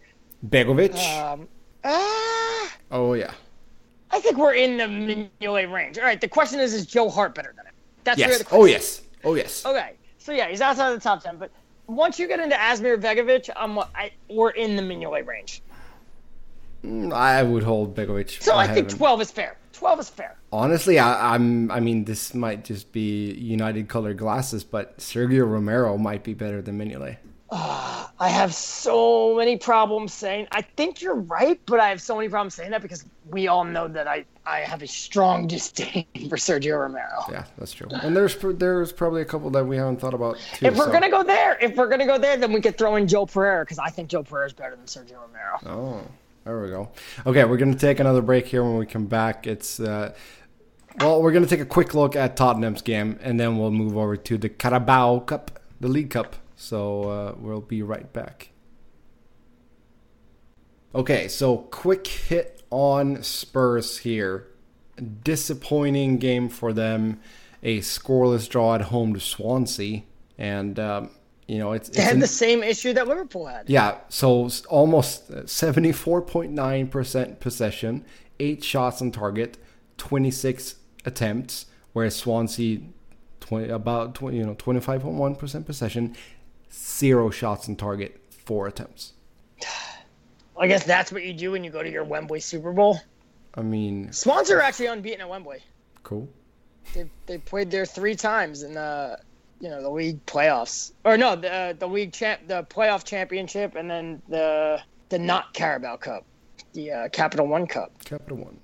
Begovic. 0.47 0.93
Um, 1.19 1.47
ah, 1.83 2.77
oh, 2.91 3.13
yeah. 3.13 3.31
I 4.11 4.19
think 4.19 4.37
we're 4.37 4.53
in 4.53 4.77
the 4.77 4.83
Mignolet 5.41 5.71
range. 5.71 5.97
All 5.97 6.03
right, 6.05 6.21
the 6.21 6.27
question 6.27 6.59
is, 6.59 6.73
is 6.73 6.85
Joe 6.85 7.09
Hart 7.09 7.33
better 7.33 7.53
than 7.57 7.65
him? 7.65 7.73
That's 8.03 8.19
really 8.19 8.29
Yes. 8.29 8.37
the 8.37 8.43
question. 8.45 8.61
Oh, 8.61 8.65
yes. 8.65 9.01
Oh, 9.23 9.33
yes. 9.35 9.65
Okay, 9.65 9.93
so 10.19 10.31
yeah, 10.31 10.47
he's 10.47 10.61
outside 10.61 10.93
of 10.93 10.99
the 10.99 11.03
top 11.03 11.23
ten. 11.23 11.37
But 11.37 11.49
once 11.87 12.19
you 12.19 12.27
get 12.27 12.39
into 12.39 12.55
Asmir 12.55 13.01
Begovic, 13.01 13.49
I'm 13.55 13.79
I, 13.79 14.11
we're 14.29 14.51
in 14.51 14.75
the 14.75 14.83
Mignolet 14.83 15.25
range. 15.25 15.63
Mm, 16.87 17.13
I 17.13 17.43
would 17.43 17.63
hold 17.63 17.95
Begovic. 17.95 18.41
So 18.41 18.55
I 18.55 18.65
ahead 18.65 18.75
think 18.75 18.89
12 18.89 19.21
is 19.21 19.31
fair. 19.31 19.57
12 19.73 19.99
is 19.99 20.09
fair. 20.09 20.35
Honestly, 20.51 20.97
I, 20.97 21.35
I'm. 21.35 21.69
I 21.69 21.79
mean, 21.79 22.05
this 22.05 22.33
might 22.33 22.63
just 22.63 22.91
be 22.91 23.33
United 23.33 23.87
colored 23.89 24.17
glasses, 24.17 24.63
but 24.63 24.97
Sergio 24.97 25.49
Romero 25.49 25.97
might 25.97 26.23
be 26.23 26.33
better 26.33 26.61
than 26.61 26.79
Mignolet. 26.79 27.17
Uh, 27.49 28.07
I 28.19 28.27
have 28.29 28.53
so 28.53 29.35
many 29.35 29.57
problems 29.57 30.13
saying. 30.13 30.47
I 30.51 30.61
think 30.61 31.01
you're 31.01 31.15
right, 31.15 31.59
but 31.65 31.79
I 31.79 31.89
have 31.89 32.01
so 32.01 32.15
many 32.15 32.27
problems 32.27 32.55
saying 32.55 32.71
that 32.71 32.81
because 32.81 33.05
we 33.29 33.47
all 33.47 33.63
know 33.63 33.87
that 33.87 34.07
I, 34.07 34.25
I 34.45 34.59
have 34.59 34.81
a 34.81 34.87
strong 34.87 35.47
disdain 35.53 36.05
for 36.27 36.37
Sergio 36.37 36.79
Romero. 36.79 37.23
Yeah, 37.29 37.45
that's 37.57 37.71
true. 37.73 37.87
And 37.91 38.15
there's 38.15 38.35
there's 38.41 38.91
probably 38.91 39.21
a 39.21 39.25
couple 39.25 39.49
that 39.51 39.65
we 39.65 39.77
haven't 39.77 40.01
thought 40.01 40.13
about. 40.13 40.37
Too, 40.55 40.65
if 40.65 40.75
we're 40.75 40.85
so- 40.85 40.91
gonna 40.91 41.11
go 41.11 41.23
there, 41.23 41.57
if 41.61 41.75
we're 41.75 41.89
gonna 41.89 42.05
go 42.05 42.17
there, 42.17 42.37
then 42.37 42.51
we 42.51 42.61
could 42.61 42.77
throw 42.77 42.95
in 42.95 43.07
Joel 43.07 43.27
Pereira 43.27 43.63
because 43.63 43.79
I 43.79 43.89
think 43.89 44.09
Joel 44.09 44.23
Pereira 44.23 44.47
is 44.47 44.53
better 44.53 44.75
than 44.75 44.85
Sergio 44.85 45.17
Romero. 45.21 45.59
Oh, 45.67 46.01
there 46.47 46.61
we 46.61 46.69
go. 46.69 46.89
Okay, 47.25 47.43
we're 47.43 47.57
gonna 47.57 47.75
take 47.75 47.99
another 47.99 48.21
break 48.21 48.47
here. 48.47 48.63
When 48.63 48.77
we 48.77 48.85
come 48.85 49.07
back, 49.07 49.45
it's 49.45 49.79
uh, 49.79 50.13
well, 50.99 51.21
we're 51.21 51.33
gonna 51.33 51.45
take 51.45 51.59
a 51.59 51.65
quick 51.65 51.93
look 51.93 52.15
at 52.15 52.37
Tottenham's 52.37 52.81
game, 52.81 53.19
and 53.21 53.39
then 53.39 53.57
we'll 53.57 53.71
move 53.71 53.97
over 53.97 54.15
to 54.15 54.37
the 54.37 54.49
Carabao 54.49 55.19
Cup, 55.19 55.59
the 55.81 55.89
League 55.89 56.09
Cup. 56.09 56.37
So 56.55 57.03
uh, 57.03 57.35
we'll 57.37 57.61
be 57.61 57.83
right 57.83 58.11
back. 58.13 58.51
Okay, 60.95 61.27
so 61.27 61.57
quick 61.57 62.07
hit 62.07 62.63
on 62.69 63.21
Spurs 63.21 63.99
here. 63.99 64.47
Disappointing 65.23 66.17
game 66.17 66.47
for 66.49 66.71
them. 66.71 67.19
A 67.61 67.79
scoreless 67.79 68.49
draw 68.49 68.75
at 68.75 68.83
home 68.83 69.13
to 69.13 69.19
Swansea, 69.19 70.03
and 70.37 70.79
um, 70.79 71.09
you 71.47 71.57
know 71.59 71.71
it's, 71.73 71.89
They 71.89 71.97
it's 71.99 72.03
had 72.05 72.13
an- 72.15 72.19
the 72.19 72.27
same 72.27 72.61
issue 72.63 72.93
that 72.93 73.07
Liverpool 73.07 73.45
had. 73.47 73.69
yeah, 73.69 73.99
so 74.09 74.49
almost 74.69 75.29
uh, 75.31 75.43
74.9% 75.43 77.39
possession, 77.39 78.05
8 78.39 78.63
shots 78.63 79.01
on 79.01 79.11
target, 79.11 79.57
26 79.97 80.75
attempts, 81.05 81.65
whereas 81.93 82.15
Swansea 82.15 82.79
20, 83.39 83.69
about 83.69 84.15
20, 84.15 84.37
you 84.37 84.45
know 84.45 84.55
25.1% 84.55 85.65
possession, 85.65 86.15
0 86.71 87.29
shots 87.29 87.67
on 87.69 87.75
target, 87.75 88.19
4 88.29 88.67
attempts. 88.67 89.13
I 90.59 90.67
guess 90.67 90.83
that's 90.85 91.11
what 91.11 91.23
you 91.23 91.33
do 91.33 91.51
when 91.51 91.63
you 91.63 91.69
go 91.69 91.83
to 91.83 91.89
your 91.89 92.03
Wembley 92.03 92.39
Super 92.39 92.71
Bowl. 92.73 92.99
I 93.55 93.61
mean, 93.61 94.11
Swans 94.11 94.49
are 94.51 94.59
actually 94.61 94.87
unbeaten 94.87 95.21
at 95.21 95.29
Wembley. 95.29 95.59
cool. 96.03 96.27
They 96.93 97.09
they 97.25 97.37
played 97.37 97.69
there 97.69 97.85
three 97.85 98.15
times 98.15 98.61
and 98.63 98.75
the 98.77 98.79
uh, 98.81 99.15
you 99.59 99.69
know 99.69 99.81
the 99.81 99.89
league 99.89 100.23
playoffs 100.25 100.91
or 101.03 101.17
no 101.17 101.35
the 101.35 101.51
uh, 101.51 101.73
the 101.73 101.87
league 101.87 102.13
champ 102.13 102.41
the 102.47 102.63
playoff 102.63 103.03
championship 103.03 103.75
and 103.75 103.89
then 103.89 104.21
the 104.29 104.79
the 105.09 105.19
not 105.19 105.53
Carabao 105.53 105.97
Cup, 105.97 106.25
the 106.73 106.91
uh, 106.91 107.09
Capital 107.09 107.47
One 107.47 107.67
Cup. 107.67 108.03
Capital 108.03 108.37
1. 108.37 108.57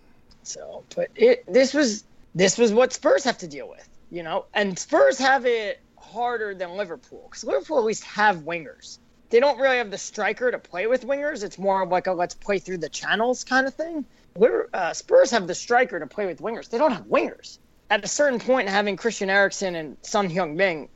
So, 0.44 0.84
but 0.96 1.10
it 1.16 1.46
this 1.52 1.74
was 1.74 2.04
this 2.36 2.58
was 2.58 2.74
what 2.74 2.94
Spurs 2.94 3.24
have 3.24 3.38
to 3.40 3.48
deal 3.48 3.70
with, 3.70 3.88
you 4.12 4.24
know, 4.24 4.46
and 4.54 4.78
Spurs 4.78 5.18
have 5.20 5.46
it 5.46 5.80
harder 5.98 6.54
than 6.54 6.72
Liverpool 6.72 7.28
because 7.30 7.44
Liverpool 7.44 7.78
at 7.78 7.86
least 7.86 8.04
have 8.04 8.38
wingers. 8.40 9.00
They 9.30 9.40
don't 9.40 9.58
really 9.58 9.78
have 9.78 9.90
the 9.90 9.98
striker 9.98 10.52
to 10.52 10.60
play 10.60 10.86
with 10.86 11.08
wingers. 11.08 11.44
It's 11.44 11.58
more 11.58 11.82
of 11.82 11.90
like 11.90 12.08
a 12.08 12.14
let's 12.14 12.36
play 12.36 12.60
through 12.60 12.80
the 12.80 12.90
channels 12.90 13.44
kind 13.44 13.66
of 13.66 13.74
thing. 13.74 14.06
Liver- 14.36 14.70
uh, 14.74 14.94
Spurs 14.94 15.32
have 15.32 15.48
the 15.48 15.56
striker 15.56 16.00
to 16.00 16.08
play 16.08 16.26
with 16.26 16.40
wingers. 16.40 16.70
They 16.70 16.78
don't 16.78 16.92
have 16.92 17.06
wingers. 17.06 17.58
At 17.94 18.04
a 18.04 18.08
certain 18.08 18.40
point, 18.40 18.68
having 18.68 18.98
Christian 18.98 19.30
Eriksen 19.30 19.76
and 19.76 19.96
Son 20.02 20.28
Heung-min 20.28 20.90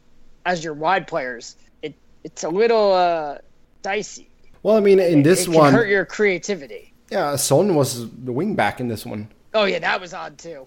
as 0.48 0.64
your 0.64 0.74
wide 0.74 1.06
players, 1.06 1.56
it 1.84 1.94
it's 2.24 2.44
a 2.44 2.50
little 2.50 2.92
uh, 2.92 3.38
dicey. 3.84 4.28
Well, 4.64 4.78
I 4.78 4.80
mean, 4.80 5.00
in 5.00 5.22
this 5.22 5.44
it 5.44 5.52
can 5.52 5.54
one, 5.54 5.74
hurt 5.74 5.90
your 5.90 6.06
creativity. 6.06 6.92
yeah, 7.12 7.36
Son 7.36 7.76
was 7.76 8.10
the 8.10 8.32
wing 8.32 8.56
back 8.56 8.80
in 8.80 8.88
this 8.88 9.06
one. 9.06 9.28
Oh 9.54 9.66
yeah, 9.66 9.78
that 9.78 10.02
was 10.02 10.12
odd 10.16 10.40
too. 10.40 10.66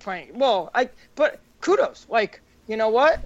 Playing 0.00 0.36
well, 0.36 0.72
I 0.74 0.88
but 1.14 1.38
kudos. 1.60 2.04
Like 2.08 2.40
you 2.66 2.76
know 2.76 2.88
what? 2.88 3.20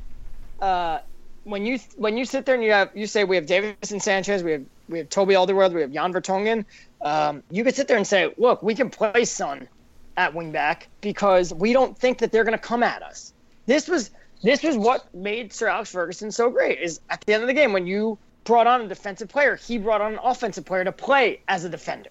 Uh, 0.61 0.99
when 1.45 1.65
you 1.65 1.79
when 1.97 2.19
you 2.19 2.27
sit 2.27 2.45
there 2.45 2.57
and 2.57 2.63
you 2.63 2.73
have 2.73 2.91
you 2.95 3.07
say 3.07 3.25
we 3.25 3.37
have 3.37 3.47
Davinson 3.47 4.03
Sanchez, 4.03 4.43
we 4.43 4.53
have 4.53 4.65
we 4.91 4.99
have 4.99 5.09
Toby 5.09 5.33
Alderweireld, 5.33 5.73
we 5.73 5.81
have 5.81 5.93
Jan 5.93 6.13
Vertonghen. 6.13 6.67
Um, 7.01 7.43
you 7.51 7.65
could 7.65 7.75
sit 7.75 7.89
there 7.89 7.97
and 7.97 8.07
say, 8.07 8.35
look, 8.37 8.63
we 8.63 8.75
can 8.75 8.91
play 8.91 9.25
Son 9.25 9.67
at 10.16 10.35
wingback 10.35 10.85
because 11.00 11.53
we 11.53 11.72
don't 11.72 11.96
think 11.98 12.18
that 12.18 12.33
they're 12.33 12.44
going 12.44 12.59
to 12.59 12.64
come 12.64 12.83
at 12.83 13.03
us. 13.03 13.33
This 13.66 13.88
was 13.88 14.11
this 14.42 14.62
was 14.62 14.77
what 14.77 15.12
made 15.14 15.53
Sir 15.53 15.68
Alex 15.68 15.90
Ferguson 15.90 16.31
so 16.31 16.50
great. 16.50 16.79
Is 16.79 17.00
at 17.09 17.22
the 17.22 17.35
end 17.35 17.42
of 17.42 17.46
the 17.46 17.55
game 17.55 17.72
when 17.72 17.87
you 17.87 18.18
brought 18.44 18.66
on 18.66 18.83
a 18.83 18.88
defensive 18.88 19.29
player, 19.29 19.57
he 19.57 19.79
brought 19.79 20.00
on 20.00 20.12
an 20.12 20.20
offensive 20.22 20.64
player 20.64 20.85
to 20.85 20.92
play 20.92 21.40
as 21.48 21.64
a 21.64 21.68
defender 21.68 22.11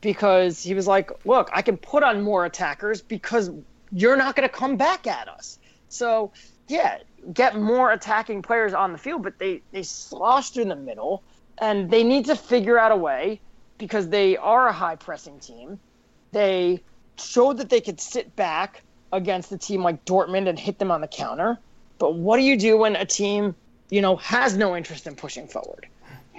because 0.00 0.62
he 0.62 0.74
was 0.74 0.86
like, 0.86 1.10
look, 1.26 1.50
I 1.52 1.62
can 1.62 1.76
put 1.76 2.02
on 2.02 2.22
more 2.22 2.46
attackers 2.46 3.02
because 3.02 3.50
you're 3.92 4.16
not 4.16 4.36
going 4.36 4.48
to 4.48 4.54
come 4.54 4.76
back 4.76 5.06
at 5.06 5.28
us. 5.28 5.58
So, 5.88 6.32
yeah, 6.68 6.98
get 7.32 7.60
more 7.60 7.92
attacking 7.92 8.42
players 8.42 8.72
on 8.72 8.92
the 8.92 8.98
field, 8.98 9.22
but 9.22 9.38
they, 9.38 9.62
they 9.72 9.82
sloshed 9.82 10.56
in 10.56 10.68
the 10.68 10.76
middle 10.76 11.22
and 11.58 11.90
they 11.90 12.04
need 12.04 12.26
to 12.26 12.36
figure 12.36 12.78
out 12.78 12.92
a 12.92 12.96
way 12.96 13.40
because 13.76 14.08
they 14.08 14.36
are 14.36 14.68
a 14.68 14.72
high 14.72 14.96
pressing 14.96 15.38
team. 15.40 15.78
They 16.32 16.82
showed 17.20 17.58
that 17.58 17.68
they 17.68 17.80
could 17.80 18.00
sit 18.00 18.34
back 18.36 18.82
against 19.12 19.52
a 19.52 19.58
team 19.58 19.82
like 19.82 20.04
Dortmund 20.04 20.48
and 20.48 20.58
hit 20.58 20.78
them 20.78 20.90
on 20.90 21.00
the 21.00 21.08
counter. 21.08 21.58
But 21.98 22.14
what 22.14 22.36
do 22.36 22.42
you 22.42 22.56
do 22.56 22.78
when 22.78 22.96
a 22.96 23.04
team, 23.04 23.54
you 23.90 24.00
know, 24.00 24.16
has 24.16 24.56
no 24.56 24.76
interest 24.76 25.06
in 25.06 25.16
pushing 25.16 25.46
forward? 25.46 25.86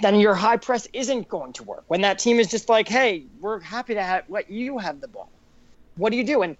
then 0.01 0.19
your 0.19 0.33
high 0.33 0.57
press 0.57 0.87
isn't 0.93 1.27
going 1.29 1.53
to 1.53 1.63
work. 1.63 1.83
When 1.87 2.01
that 2.01 2.19
team 2.19 2.39
is 2.39 2.49
just 2.49 2.69
like, 2.69 2.87
"Hey, 2.87 3.25
we're 3.39 3.59
happy 3.59 3.93
to 3.93 4.01
have, 4.01 4.23
let 4.29 4.49
you 4.49 4.77
have 4.77 5.01
the 5.01 5.07
ball," 5.07 5.29
what 5.95 6.11
do 6.11 6.17
you 6.17 6.23
do? 6.23 6.41
And 6.41 6.57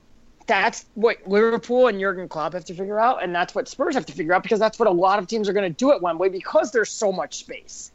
that's 0.48 0.86
what 0.96 1.18
Liverpool 1.28 1.88
and 1.88 2.00
Jurgen 2.00 2.28
Klopp 2.28 2.54
have 2.54 2.66
to 2.66 2.74
figure 2.74 3.00
out, 3.00 3.24
and 3.24 3.34
that's 3.34 3.56
what 3.56 3.68
Spurs 3.68 3.96
have 3.96 4.06
to 4.08 4.14
figure 4.14 4.34
out 4.34 4.44
because 4.44 4.60
that's 4.60 4.80
what 4.80 4.88
a 4.88 4.92
lot 4.92 5.20
of 5.20 5.28
teams 5.28 5.48
are 5.50 5.54
going 5.54 5.72
to 5.72 5.78
do 5.78 5.92
at 5.92 6.02
Wembley 6.02 6.30
because 6.30 6.72
there's 6.72 6.92
so 6.92 7.12
much 7.12 7.38
space. 7.38 7.92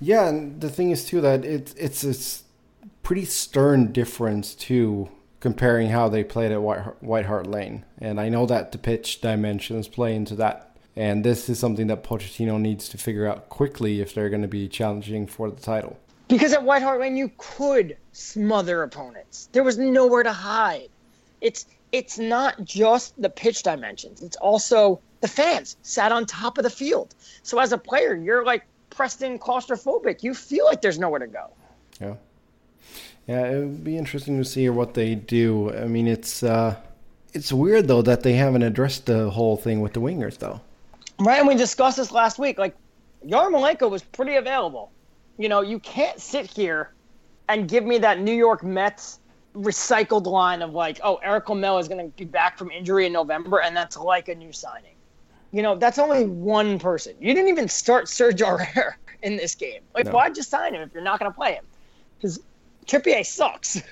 Yeah, 0.00 0.28
and 0.28 0.60
the 0.60 0.70
thing 0.70 0.90
is 0.90 1.04
too 1.04 1.20
that 1.20 1.44
it, 1.44 1.74
it's 1.76 2.04
it's 2.04 2.44
pretty 3.02 3.24
stern 3.24 3.92
difference 3.92 4.54
too 4.54 5.08
comparing 5.40 5.88
how 5.88 6.08
they 6.08 6.22
played 6.22 6.52
at 6.52 6.62
White, 6.62 7.26
Hart 7.26 7.46
Lane, 7.46 7.84
and 7.98 8.20
I 8.20 8.28
know 8.28 8.46
that 8.46 8.72
the 8.72 8.78
pitch 8.78 9.20
dimensions 9.20 9.88
play 9.88 10.14
into 10.14 10.34
that, 10.36 10.76
and 10.94 11.24
this 11.24 11.48
is 11.48 11.58
something 11.58 11.86
that 11.88 12.04
Pochettino 12.04 12.60
needs 12.60 12.88
to 12.90 12.98
figure 12.98 13.26
out 13.26 13.48
quickly 13.48 14.00
if 14.00 14.14
they're 14.14 14.28
going 14.28 14.42
to 14.42 14.48
be 14.48 14.68
challenging 14.68 15.26
for 15.26 15.50
the 15.50 15.60
title. 15.60 15.98
Because 16.28 16.52
at 16.52 16.62
White 16.62 16.82
Hart 16.82 17.00
Lane, 17.00 17.16
you 17.16 17.30
could 17.38 17.96
smother 18.12 18.82
opponents. 18.84 19.48
There 19.52 19.64
was 19.64 19.78
nowhere 19.78 20.22
to 20.22 20.32
hide. 20.32 20.88
It's 21.40 21.66
it's 21.90 22.18
not 22.18 22.62
just 22.64 23.20
the 23.20 23.30
pitch 23.30 23.64
dimensions. 23.64 24.22
It's 24.22 24.36
also 24.36 25.00
the 25.22 25.28
fans 25.28 25.76
sat 25.82 26.12
on 26.12 26.24
top 26.26 26.56
of 26.58 26.62
the 26.62 26.70
field. 26.70 27.14
So 27.42 27.58
as 27.58 27.72
a 27.72 27.78
player, 27.78 28.14
you're 28.14 28.44
like 28.44 28.64
pressed 28.90 29.22
in 29.22 29.38
claustrophobic. 29.38 30.22
You 30.22 30.34
feel 30.34 30.66
like 30.66 30.82
there's 30.82 30.98
nowhere 30.98 31.18
to 31.20 31.26
go. 31.26 31.50
Yeah, 32.00 32.14
yeah, 33.30 33.46
it 33.46 33.60
would 33.60 33.84
be 33.84 33.96
interesting 33.96 34.38
to 34.38 34.44
see 34.44 34.68
what 34.70 34.94
they 34.94 35.14
do. 35.14 35.72
I 35.72 35.86
mean, 35.86 36.08
it's 36.08 36.42
uh, 36.42 36.74
it's 37.32 37.52
weird 37.52 37.86
though 37.86 38.02
that 38.02 38.24
they 38.24 38.32
haven't 38.32 38.62
addressed 38.62 39.06
the 39.06 39.30
whole 39.30 39.56
thing 39.56 39.80
with 39.80 39.92
the 39.92 40.00
wingers 40.00 40.38
though. 40.38 40.60
Right, 41.20 41.38
and 41.38 41.46
we 41.46 41.54
discussed 41.54 41.96
this 41.96 42.10
last 42.10 42.40
week. 42.40 42.58
Like 42.58 42.74
Yarmolenko 43.24 43.88
was 43.88 44.02
pretty 44.02 44.34
available. 44.34 44.90
You 45.38 45.48
know, 45.48 45.60
you 45.60 45.78
can't 45.78 46.20
sit 46.20 46.50
here 46.50 46.92
and 47.48 47.68
give 47.68 47.84
me 47.84 47.98
that 47.98 48.20
New 48.20 48.34
York 48.34 48.64
Mets 48.64 49.20
recycled 49.54 50.26
line 50.26 50.60
of 50.60 50.72
like, 50.72 51.00
oh, 51.04 51.16
Erik 51.16 51.48
Lamela 51.48 51.78
is 51.78 51.86
going 51.86 52.04
to 52.10 52.16
be 52.16 52.24
back 52.24 52.58
from 52.58 52.70
injury 52.72 53.06
in 53.06 53.12
November, 53.12 53.60
and 53.60 53.76
that's 53.76 53.96
like 53.96 54.28
a 54.28 54.34
new 54.34 54.52
signing. 54.52 54.94
You 55.52 55.62
know, 55.62 55.76
that's 55.76 55.98
only 55.98 56.26
one 56.26 56.78
person. 56.80 57.14
You 57.20 57.32
didn't 57.34 57.48
even 57.48 57.68
start 57.68 58.08
Serge 58.08 58.40
Aurier 58.40 58.94
in 59.22 59.36
this 59.36 59.54
game. 59.54 59.82
Like, 59.94 60.06
No. 60.06 60.12
why'd 60.12 60.36
you 60.36 60.42
sign 60.42 60.74
him 60.74 60.82
if 60.82 60.92
you're 60.92 61.02
not 61.02 61.20
going 61.20 61.30
to 61.30 61.36
play 61.36 61.54
him? 61.54 61.64
Because 62.16 62.40
Trippier 62.90 63.24
sucks. 63.24 63.82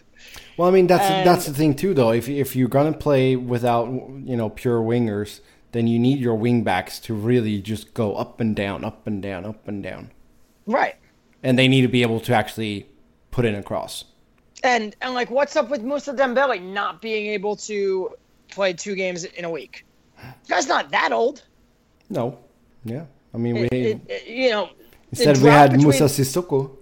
Well, 0.57 0.69
I 0.69 0.73
mean 0.73 0.89
that's 0.89 1.05
And- 1.05 1.27
that's 1.27 1.47
the 1.47 1.55
thing 1.55 1.75
too, 1.75 1.95
though. 1.95 2.11
If 2.11 2.29
if 2.29 2.57
you're 2.57 2.69
gonna 2.69 2.93
play 2.93 3.37
without 3.37 3.87
you 4.25 4.37
know 4.37 4.49
pure 4.51 4.81
wingers, 4.81 5.41
then 5.73 5.87
you 5.87 5.99
need 5.99 6.19
your 6.19 6.35
wing 6.35 6.65
backs 6.65 6.99
to 7.01 7.15
really 7.15 7.61
just 7.63 7.95
go 7.95 8.15
up 8.17 8.41
and 8.41 8.57
down, 8.57 8.85
up 8.85 9.07
and 9.07 9.23
down, 9.23 9.45
up 9.45 9.69
and 9.69 9.83
down, 9.83 10.11
right. 10.67 10.97
and 11.45 11.57
they 11.59 11.69
need 11.69 11.83
to 11.83 11.89
be 11.89 12.03
able 12.03 12.19
to 12.21 12.35
actually 12.35 12.89
put 13.31 13.45
in 13.45 13.55
a 13.55 13.63
cross. 13.63 14.05
And 14.65 14.97
and 15.01 15.15
like, 15.15 15.31
what's 15.31 15.55
up 15.55 15.71
with 15.71 15.83
Mousa 15.85 16.13
Dembele 16.17 16.61
not 16.61 17.01
being 17.01 17.27
able 17.27 17.55
to 17.71 18.11
play 18.51 18.73
two 18.73 18.97
games 18.97 19.23
in 19.25 19.45
a 19.45 19.51
week? 19.51 19.85
Guy's 20.49 20.67
not 20.67 20.91
that 20.91 21.13
old. 21.13 21.45
No, 22.11 22.39
yeah. 22.85 23.05
I 23.33 23.37
mean, 23.39 23.55
we 23.61 23.69
it- 23.69 24.27
you 24.27 24.51
know, 24.51 24.71
instead 25.13 25.37
we 25.39 25.49
had 25.49 25.71
between- 25.71 25.87
Moussa 25.87 26.05
Sissoko. 26.05 26.75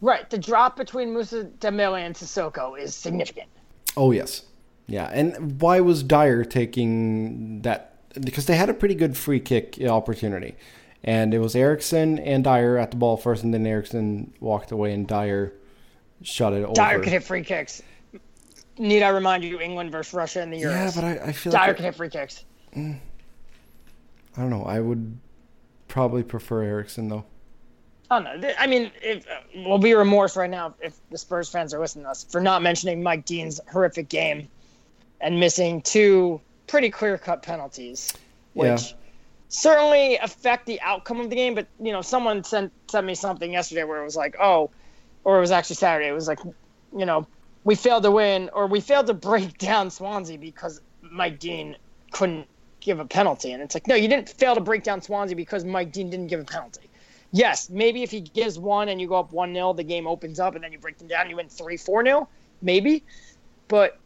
Right, 0.00 0.28
the 0.30 0.38
drop 0.38 0.76
between 0.76 1.12
Mousa 1.14 1.44
Dembele 1.58 2.00
and 2.00 2.14
Sissoko 2.14 2.78
is 2.78 2.94
significant. 2.94 3.48
Oh 3.96 4.12
yes, 4.12 4.44
yeah. 4.86 5.10
And 5.12 5.60
why 5.60 5.80
was 5.80 6.02
Dier 6.02 6.44
taking 6.44 7.62
that? 7.62 7.98
Because 8.20 8.46
they 8.46 8.56
had 8.56 8.70
a 8.70 8.74
pretty 8.74 8.94
good 8.94 9.16
free 9.16 9.40
kick 9.40 9.78
opportunity, 9.82 10.56
and 11.04 11.34
it 11.34 11.38
was 11.38 11.54
Eriksen 11.54 12.18
and 12.18 12.42
Dier 12.42 12.78
at 12.78 12.90
the 12.90 12.96
ball 12.96 13.16
first, 13.16 13.44
and 13.44 13.52
then 13.52 13.66
Eriksen 13.66 14.32
walked 14.40 14.72
away, 14.72 14.94
and 14.94 15.06
Dier 15.06 15.52
shot 16.22 16.54
it 16.54 16.64
over. 16.64 16.72
Dier 16.72 17.00
could 17.00 17.12
hit 17.12 17.22
free 17.22 17.44
kicks. 17.44 17.82
Need 18.78 19.02
I 19.02 19.10
remind 19.10 19.44
you, 19.44 19.60
England 19.60 19.92
versus 19.92 20.14
Russia 20.14 20.40
in 20.40 20.50
the 20.50 20.62
Euros? 20.62 20.62
Yeah, 20.62 20.92
but 20.94 21.04
I, 21.04 21.28
I 21.28 21.32
feel 21.32 21.52
Dier 21.52 21.60
like 21.60 21.76
could 21.76 21.84
hit 21.84 21.94
free 21.94 22.08
kicks. 22.08 22.44
Mm. 22.74 22.98
I 24.36 24.40
don't 24.40 24.50
know. 24.50 24.64
I 24.64 24.80
would 24.80 25.18
probably 25.88 26.22
prefer 26.22 26.62
Eriksen 26.62 27.08
though. 27.08 27.26
I 28.10 28.20
don't 28.20 28.40
know. 28.40 28.52
I 28.58 28.66
mean, 28.66 28.90
if, 29.02 29.24
uh, 29.28 29.40
we'll 29.54 29.78
be 29.78 29.94
remorse 29.94 30.36
right 30.36 30.50
now 30.50 30.74
if 30.80 30.96
the 31.10 31.18
Spurs 31.18 31.48
fans 31.48 31.72
are 31.72 31.78
listening 31.78 32.04
to 32.04 32.10
us 32.10 32.24
for 32.24 32.40
not 32.40 32.60
mentioning 32.60 33.02
Mike 33.02 33.24
Dean's 33.24 33.60
horrific 33.70 34.08
game 34.08 34.48
and 35.20 35.38
missing 35.38 35.80
two 35.82 36.40
pretty 36.66 36.90
clear 36.90 37.16
cut 37.18 37.42
penalties, 37.42 38.12
which 38.54 38.68
Yeah. 38.90 38.96
certainly 39.48 40.16
affect 40.16 40.66
the 40.66 40.80
outcome 40.80 41.20
of 41.20 41.30
the 41.30 41.36
game. 41.36 41.54
But 41.54 41.68
you 41.80 41.92
know, 41.92 42.02
someone 42.02 42.42
sent 42.42 42.72
sent 42.90 43.06
me 43.06 43.14
something 43.14 43.52
yesterday 43.52 43.84
where 43.84 44.00
it 44.00 44.04
was 44.04 44.16
like, 44.16 44.34
oh, 44.40 44.70
or 45.22 45.38
it 45.38 45.40
was 45.40 45.52
actually 45.52 45.76
Saturday. 45.76 46.08
It 46.08 46.12
was 46.12 46.26
like, 46.26 46.40
you 46.96 47.06
know, 47.06 47.26
we 47.62 47.76
failed 47.76 48.02
to 48.02 48.10
win 48.10 48.50
or 48.52 48.66
we 48.66 48.80
failed 48.80 49.06
to 49.06 49.14
break 49.14 49.56
down 49.70 49.88
Swansea 49.90 50.36
because 50.38 50.80
Mike 51.02 51.38
Dean 51.38 51.76
couldn't 52.10 52.48
give 52.80 52.98
a 52.98 53.04
penalty. 53.04 53.52
And 53.52 53.62
it's 53.62 53.74
like, 53.74 53.86
no, 53.86 53.94
you 53.94 54.08
didn't 54.08 54.28
fail 54.30 54.56
to 54.56 54.60
break 54.60 54.82
down 54.82 55.00
Swansea 55.00 55.36
because 55.36 55.64
Mike 55.64 55.92
Dean 55.92 56.10
didn't 56.10 56.26
give 56.26 56.40
a 56.40 56.44
penalty. 56.44 56.89
Yes, 57.32 57.70
maybe 57.70 58.02
if 58.02 58.10
he 58.10 58.20
gives 58.20 58.58
one 58.58 58.88
and 58.88 59.00
you 59.00 59.06
go 59.06 59.16
up 59.16 59.32
1 59.32 59.54
0, 59.54 59.72
the 59.74 59.84
game 59.84 60.06
opens 60.06 60.40
up 60.40 60.54
and 60.54 60.64
then 60.64 60.72
you 60.72 60.78
break 60.78 60.98
them 60.98 61.08
down 61.08 61.22
and 61.22 61.30
you 61.30 61.36
win 61.36 61.48
3 61.48 61.76
4 61.76 62.04
0. 62.04 62.28
Maybe. 62.62 63.04
But 63.68 63.98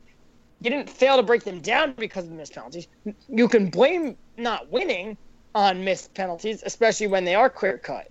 you 0.61 0.71
didn't 0.71 0.91
fail 0.91 1.17
to 1.17 1.23
break 1.23 1.45
them 1.45 1.61
down 1.61 1.93
because 1.93 2.25
of 2.25 2.31
the 2.31 2.37
missed 2.37 2.55
penalties. 2.55 2.89
You 3.29 3.49
can 3.49 3.71
blame 3.71 4.17
not 4.37 4.71
winning 4.71 5.17
on 5.55 5.85
missed 5.85 6.13
penalties, 6.15 6.63
especially 6.67 7.07
when 7.07 7.25
they 7.25 7.35
are 7.35 7.49
clear 7.49 7.79
cut. 7.79 8.11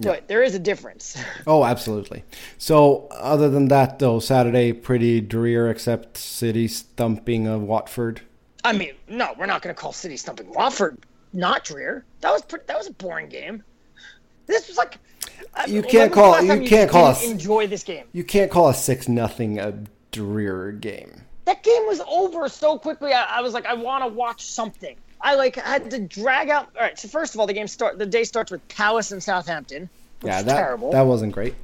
But 0.00 0.26
there 0.26 0.42
is 0.42 0.54
a 0.54 0.58
difference. 0.58 1.16
Oh, 1.46 1.64
absolutely. 1.64 2.24
So, 2.58 3.06
other 3.10 3.48
than 3.48 3.68
that, 3.68 3.98
though, 3.98 4.18
Saturday 4.18 4.72
pretty 4.72 5.20
drear, 5.20 5.70
except 5.70 6.16
City 6.16 6.66
stumping 6.68 7.46
of 7.46 7.62
Watford. 7.62 8.22
I 8.64 8.72
mean, 8.72 8.94
no, 9.08 9.34
we're 9.38 9.46
not 9.46 9.62
going 9.62 9.74
to 9.74 9.80
call 9.80 9.92
City 9.92 10.16
stumping 10.16 10.52
Watford 10.52 10.98
not 11.34 11.64
drear. 11.64 12.04
That 12.20 12.32
was 12.32 12.42
pretty, 12.42 12.64
that 12.66 12.78
was 12.78 12.88
a 12.88 12.92
boring 12.92 13.28
game. 13.28 13.62
This 14.46 14.68
was 14.68 14.76
like 14.76 14.98
You 15.66 15.82
can't 15.82 16.12
call- 16.12 16.42
you 16.42 16.66
can't 16.68 16.90
call 16.90 17.06
us- 17.06 17.24
enjoy 17.24 17.66
this 17.66 17.82
game. 17.82 18.04
You 18.12 18.24
can't 18.24 18.50
call 18.50 18.68
a 18.68 18.74
six 18.74 19.08
nothing 19.08 19.58
a 19.58 19.74
drear 20.12 20.72
game. 20.72 21.22
That 21.44 21.62
game 21.62 21.86
was 21.86 22.00
over 22.08 22.48
so 22.48 22.78
quickly. 22.78 23.12
I, 23.12 23.38
I 23.38 23.40
was 23.42 23.52
like, 23.52 23.66
I 23.66 23.74
want 23.74 24.02
to 24.04 24.08
watch 24.08 24.42
something. 24.46 24.96
I 25.20 25.34
like 25.34 25.56
had 25.56 25.90
to 25.90 25.98
drag 26.00 26.48
out. 26.50 26.68
All 26.76 26.82
right, 26.82 26.98
so 26.98 27.08
first 27.08 27.34
of 27.34 27.40
all, 27.40 27.46
the 27.46 27.52
game 27.52 27.66
start. 27.66 27.98
The 27.98 28.06
day 28.06 28.24
starts 28.24 28.50
with 28.50 28.66
Palace 28.68 29.12
and 29.12 29.22
Southampton. 29.22 29.88
Which 30.20 30.30
Yeah, 30.30 30.42
that 30.42 30.56
terrible. 30.56 30.90
that 30.92 31.02
wasn't 31.02 31.32
great. 31.32 31.54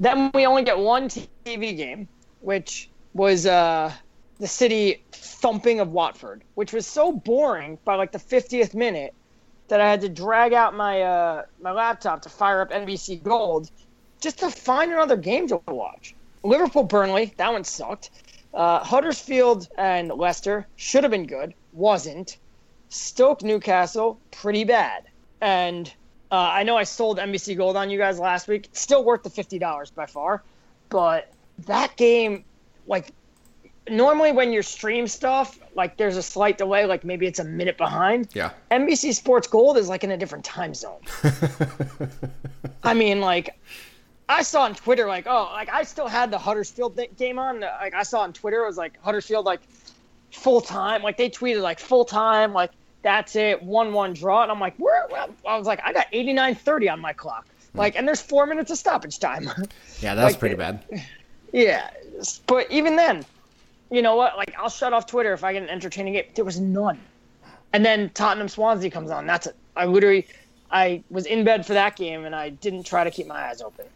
Then 0.00 0.30
we 0.34 0.46
only 0.46 0.62
get 0.64 0.78
one 0.78 1.08
TV 1.08 1.76
game, 1.76 2.08
which 2.40 2.88
was 3.14 3.46
uh, 3.46 3.92
the 4.40 4.46
City 4.46 5.02
thumping 5.12 5.80
of 5.80 5.92
Watford, 5.92 6.42
which 6.54 6.72
was 6.72 6.86
so 6.86 7.12
boring 7.12 7.78
by 7.84 7.94
like 7.94 8.10
the 8.12 8.18
50th 8.18 8.74
minute 8.74 9.14
that 9.72 9.80
I 9.80 9.88
had 9.88 10.02
to 10.02 10.10
drag 10.10 10.52
out 10.52 10.74
my 10.74 11.00
uh, 11.00 11.44
my 11.62 11.72
laptop 11.72 12.20
to 12.22 12.28
fire 12.28 12.60
up 12.60 12.70
NBC 12.72 13.22
Gold 13.22 13.70
just 14.20 14.40
to 14.40 14.50
find 14.50 14.92
another 14.92 15.16
game 15.16 15.48
to 15.48 15.62
watch. 15.66 16.14
Liverpool 16.42 16.82
Burnley, 16.82 17.32
that 17.38 17.50
one 17.50 17.64
sucked. 17.64 18.10
Uh, 18.52 18.80
Huddersfield 18.80 19.68
and 19.78 20.08
Leicester 20.10 20.66
should 20.76 21.04
have 21.04 21.10
been 21.10 21.26
good, 21.26 21.54
wasn't. 21.72 22.36
Stoke 22.90 23.42
Newcastle, 23.42 24.20
pretty 24.30 24.64
bad. 24.64 25.04
And 25.40 25.90
uh, 26.30 26.34
I 26.52 26.64
know 26.64 26.76
I 26.76 26.84
sold 26.84 27.16
NBC 27.16 27.56
Gold 27.56 27.74
on 27.74 27.88
you 27.88 27.96
guys 27.96 28.18
last 28.18 28.48
week. 28.48 28.68
Still 28.72 29.02
worth 29.02 29.22
the 29.22 29.30
fifty 29.30 29.58
dollars 29.58 29.90
by 29.90 30.04
far, 30.04 30.42
but 30.90 31.32
that 31.60 31.96
game, 31.96 32.44
like, 32.86 33.10
normally 33.88 34.32
when 34.32 34.52
you 34.52 34.62
stream 34.62 35.06
stuff, 35.06 35.58
like 35.74 35.96
there's 35.96 36.16
a 36.16 36.22
slight 36.22 36.58
delay, 36.58 36.86
like 36.86 37.04
maybe 37.04 37.26
it's 37.26 37.38
a 37.38 37.44
minute 37.44 37.76
behind. 37.78 38.28
Yeah. 38.34 38.50
NBC 38.70 39.14
Sports 39.14 39.46
Gold 39.48 39.76
is 39.76 39.88
like 39.88 40.04
in 40.04 40.10
a 40.10 40.16
different 40.16 40.44
time 40.44 40.74
zone. 40.74 41.00
I 42.82 42.94
mean, 42.94 43.20
like, 43.20 43.58
I 44.28 44.42
saw 44.42 44.62
on 44.62 44.74
Twitter, 44.74 45.06
like, 45.06 45.26
oh, 45.26 45.50
like 45.52 45.68
I 45.68 45.82
still 45.82 46.08
had 46.08 46.30
the 46.30 46.38
Huddersfield 46.38 46.98
game 47.16 47.38
on. 47.38 47.60
Like, 47.60 47.94
I 47.94 48.02
saw 48.02 48.20
on 48.20 48.32
Twitter, 48.32 48.62
it 48.62 48.66
was 48.66 48.76
like 48.76 49.00
Huddersfield, 49.02 49.44
like, 49.44 49.60
full 50.30 50.60
time. 50.60 51.02
Like, 51.02 51.16
they 51.16 51.28
tweeted, 51.30 51.60
like, 51.60 51.78
full 51.78 52.04
time, 52.04 52.52
like, 52.52 52.70
that's 53.02 53.36
it, 53.36 53.62
1 53.62 53.92
1 53.92 54.12
draw. 54.14 54.42
And 54.42 54.50
I'm 54.52 54.60
like, 54.60 54.76
where? 54.76 55.06
where- 55.08 55.26
I 55.46 55.56
was 55.58 55.66
like, 55.66 55.80
I 55.84 55.92
got 55.92 56.06
89:30 56.12 56.92
on 56.92 57.00
my 57.00 57.12
clock. 57.12 57.46
Hmm. 57.72 57.78
Like, 57.78 57.96
and 57.96 58.06
there's 58.06 58.22
four 58.22 58.46
minutes 58.46 58.70
of 58.70 58.78
stoppage 58.78 59.18
time. 59.18 59.44
Yeah, 60.00 60.14
that's 60.14 60.32
Like, 60.34 60.38
pretty 60.40 60.54
bad. 60.56 60.84
yeah. 61.52 61.90
But 62.46 62.70
even 62.70 62.96
then, 62.96 63.24
you 63.92 64.02
know 64.02 64.16
what? 64.16 64.36
Like, 64.36 64.54
I'll 64.58 64.68
shut 64.68 64.92
off 64.92 65.06
Twitter 65.06 65.32
if 65.32 65.44
I 65.44 65.52
get 65.52 65.62
an 65.62 65.68
entertaining 65.68 66.14
game. 66.14 66.24
There 66.34 66.44
was 66.44 66.58
none. 66.58 66.98
And 67.72 67.84
then 67.84 68.10
Tottenham 68.10 68.48
Swansea 68.48 68.90
comes 68.90 69.10
on. 69.10 69.26
That's 69.26 69.46
it. 69.46 69.56
I 69.76 69.86
literally, 69.86 70.26
I 70.70 71.02
was 71.10 71.26
in 71.26 71.44
bed 71.44 71.64
for 71.64 71.74
that 71.74 71.96
game 71.96 72.24
and 72.24 72.34
I 72.34 72.50
didn't 72.50 72.84
try 72.84 73.04
to 73.04 73.10
keep 73.10 73.26
my 73.26 73.48
eyes 73.48 73.62
open. 73.62 73.86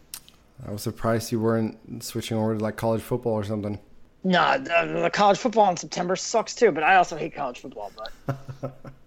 I 0.67 0.71
was 0.71 0.81
surprised 0.81 1.31
you 1.31 1.39
weren't 1.39 2.03
switching 2.03 2.37
over 2.37 2.57
to 2.57 2.63
like 2.63 2.77
college 2.77 3.01
football 3.01 3.33
or 3.33 3.43
something. 3.43 3.77
Nah, 4.23 4.57
the, 4.57 4.99
the 5.03 5.09
college 5.11 5.37
football 5.37 5.69
in 5.69 5.77
September 5.77 6.15
sucks 6.15 6.55
too, 6.55 6.71
but 6.71 6.83
I 6.83 6.95
also 6.95 7.15
hate 7.15 7.35
college 7.35 7.59
football. 7.59 7.91
But 8.25 8.75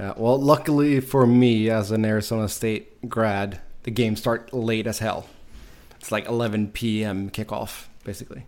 Yeah, 0.00 0.14
well, 0.16 0.40
luckily 0.40 1.00
for 1.00 1.26
me, 1.26 1.68
as 1.68 1.90
an 1.90 2.06
Arizona 2.06 2.48
State 2.48 3.06
grad, 3.06 3.60
the 3.82 3.90
games 3.90 4.18
start 4.18 4.50
late 4.50 4.86
as 4.86 4.98
hell. 4.98 5.26
It's 5.96 6.10
like 6.10 6.26
11 6.26 6.68
p.m. 6.68 7.28
kickoff, 7.28 7.84
basically. 8.02 8.46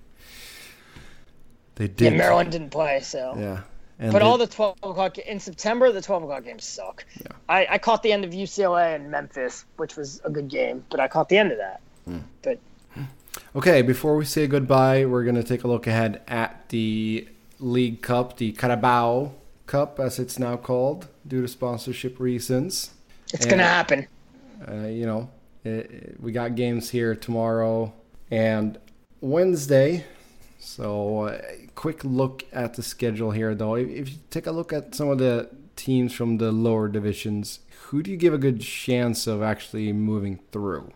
They 1.86 2.10
yeah. 2.10 2.16
Maryland 2.16 2.52
didn't 2.52 2.70
play, 2.70 3.00
so. 3.00 3.34
Yeah. 3.38 3.60
And 3.98 4.12
But 4.12 4.18
they- 4.20 4.24
all 4.24 4.38
the 4.38 4.46
12 4.46 4.78
o'clock 4.82 5.18
in 5.18 5.38
September, 5.38 5.92
the 5.92 6.02
12 6.02 6.24
o'clock 6.24 6.44
games 6.44 6.64
suck. 6.64 7.04
Yeah. 7.20 7.28
I, 7.48 7.66
I 7.70 7.78
caught 7.78 8.02
the 8.02 8.12
end 8.12 8.24
of 8.24 8.30
UCLA 8.32 8.94
and 8.96 9.10
Memphis, 9.10 9.64
which 9.76 9.96
was 9.96 10.20
a 10.24 10.30
good 10.30 10.48
game, 10.48 10.84
but 10.90 10.98
I 11.00 11.08
caught 11.08 11.28
the 11.28 11.38
end 11.38 11.52
of 11.52 11.58
that. 11.58 11.80
Hmm. 12.06 12.18
But 12.42 12.58
Okay, 13.56 13.80
before 13.82 14.16
we 14.16 14.24
say 14.24 14.46
goodbye, 14.46 15.04
we're 15.06 15.24
going 15.24 15.36
to 15.36 15.42
take 15.44 15.64
a 15.64 15.68
look 15.68 15.86
ahead 15.86 16.20
at 16.28 16.68
the 16.70 17.28
League 17.60 18.02
Cup, 18.02 18.36
the 18.36 18.52
Carabao 18.52 19.32
Cup, 19.66 19.98
as 20.00 20.18
it's 20.18 20.38
now 20.38 20.56
called, 20.56 21.08
due 21.26 21.40
to 21.42 21.48
sponsorship 21.48 22.18
reasons. 22.20 22.90
it's 23.32 23.44
And- 23.44 23.50
gonna 23.50 23.62
happen. 23.64 24.06
Uh, 24.68 24.86
you 24.88 25.06
know, 25.06 25.30
it, 25.64 25.70
it- 25.90 26.16
we 26.20 26.32
got 26.32 26.54
games 26.56 26.90
here 26.90 27.14
tomorrow 27.14 27.92
and 28.30 28.78
Wednesday. 29.20 30.04
So, 30.58 31.20
uh, 31.26 31.40
quick 31.74 32.04
look 32.04 32.44
at 32.52 32.74
the 32.74 32.82
schedule 32.82 33.30
here, 33.30 33.54
though. 33.54 33.74
If, 33.74 34.10
you 34.10 34.16
take 34.30 34.46
a 34.46 34.52
look 34.52 34.72
at 34.72 34.94
some 34.94 35.08
of 35.08 35.18
the 35.18 35.50
teams 35.76 36.12
from 36.12 36.38
the 36.38 36.52
lower 36.52 36.88
divisions, 36.88 37.60
who 37.86 38.02
do 38.02 38.10
you 38.10 38.16
give 38.16 38.34
a 38.34 38.38
good 38.38 38.60
chance 38.60 39.26
of 39.26 39.42
actually 39.42 39.92
moving 39.92 40.40
through? 40.50 40.92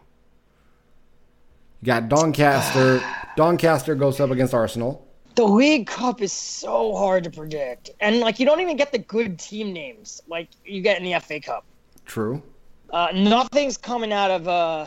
You 1.83 1.87
got 1.87 2.09
Doncaster. 2.09 3.03
Doncaster 3.37 3.95
goes 3.95 4.21
up 4.21 4.31
against 4.31 4.55
Arsenal. 4.55 5.07
The 5.35 5.47
League 5.47 5.87
Cup 5.87 6.23
is 6.23 6.33
so 6.33 6.97
hard 6.97 7.25
to 7.25 7.31
predict, 7.31 7.91
and 8.01 8.21
like 8.21 8.41
you 8.41 8.47
don't 8.47 8.61
even 8.61 8.79
get 8.79 8.91
the 8.91 8.99
good 8.99 9.39
team 9.39 9.75
names 9.75 10.23
like 10.29 10.49
you 10.65 10.81
get 10.81 10.97
in 10.99 11.05
the 11.05 11.21
FA 11.21 11.41
Cup. 11.41 11.67
True. 12.07 12.43
Uh, 12.89 13.09
nothing's 13.13 13.77
coming 13.77 14.15
out 14.15 14.31
of 14.31 14.49
uh, 14.49 14.87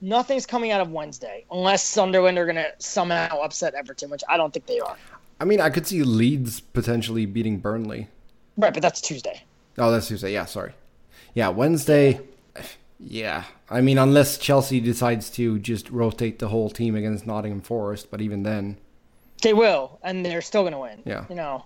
nothing's 0.00 0.46
coming 0.46 0.70
out 0.70 0.80
of 0.80 0.90
Wednesday 0.90 1.44
unless 1.50 1.84
Sunderland 1.84 2.38
are 2.38 2.46
gonna 2.46 2.68
somehow 2.78 3.40
upset 3.40 3.74
Everton, 3.74 4.08
which 4.08 4.22
I 4.30 4.38
don't 4.38 4.50
think 4.50 4.64
they 4.64 4.80
are. 4.80 4.96
I 5.42 5.44
mean, 5.44 5.60
I 5.60 5.70
could 5.70 5.88
see 5.88 6.04
Leeds 6.04 6.60
potentially 6.60 7.26
beating 7.26 7.58
Burnley. 7.58 8.06
Right, 8.56 8.72
but 8.72 8.80
that's 8.80 9.00
Tuesday. 9.00 9.42
Oh, 9.76 9.90
that's 9.90 10.06
Tuesday. 10.06 10.32
Yeah, 10.32 10.44
sorry. 10.44 10.72
Yeah, 11.34 11.48
Wednesday. 11.48 12.20
Yeah, 13.00 13.42
I 13.68 13.80
mean, 13.80 13.98
unless 13.98 14.38
Chelsea 14.38 14.78
decides 14.78 15.30
to 15.30 15.58
just 15.58 15.90
rotate 15.90 16.38
the 16.38 16.46
whole 16.46 16.70
team 16.70 16.94
against 16.94 17.26
Nottingham 17.26 17.60
Forest, 17.60 18.08
but 18.08 18.20
even 18.20 18.44
then, 18.44 18.76
They 19.42 19.52
will, 19.52 19.98
and 20.04 20.24
they're 20.24 20.42
still 20.42 20.62
gonna 20.62 20.78
win. 20.78 21.02
Yeah. 21.04 21.24
you 21.28 21.34
know. 21.34 21.64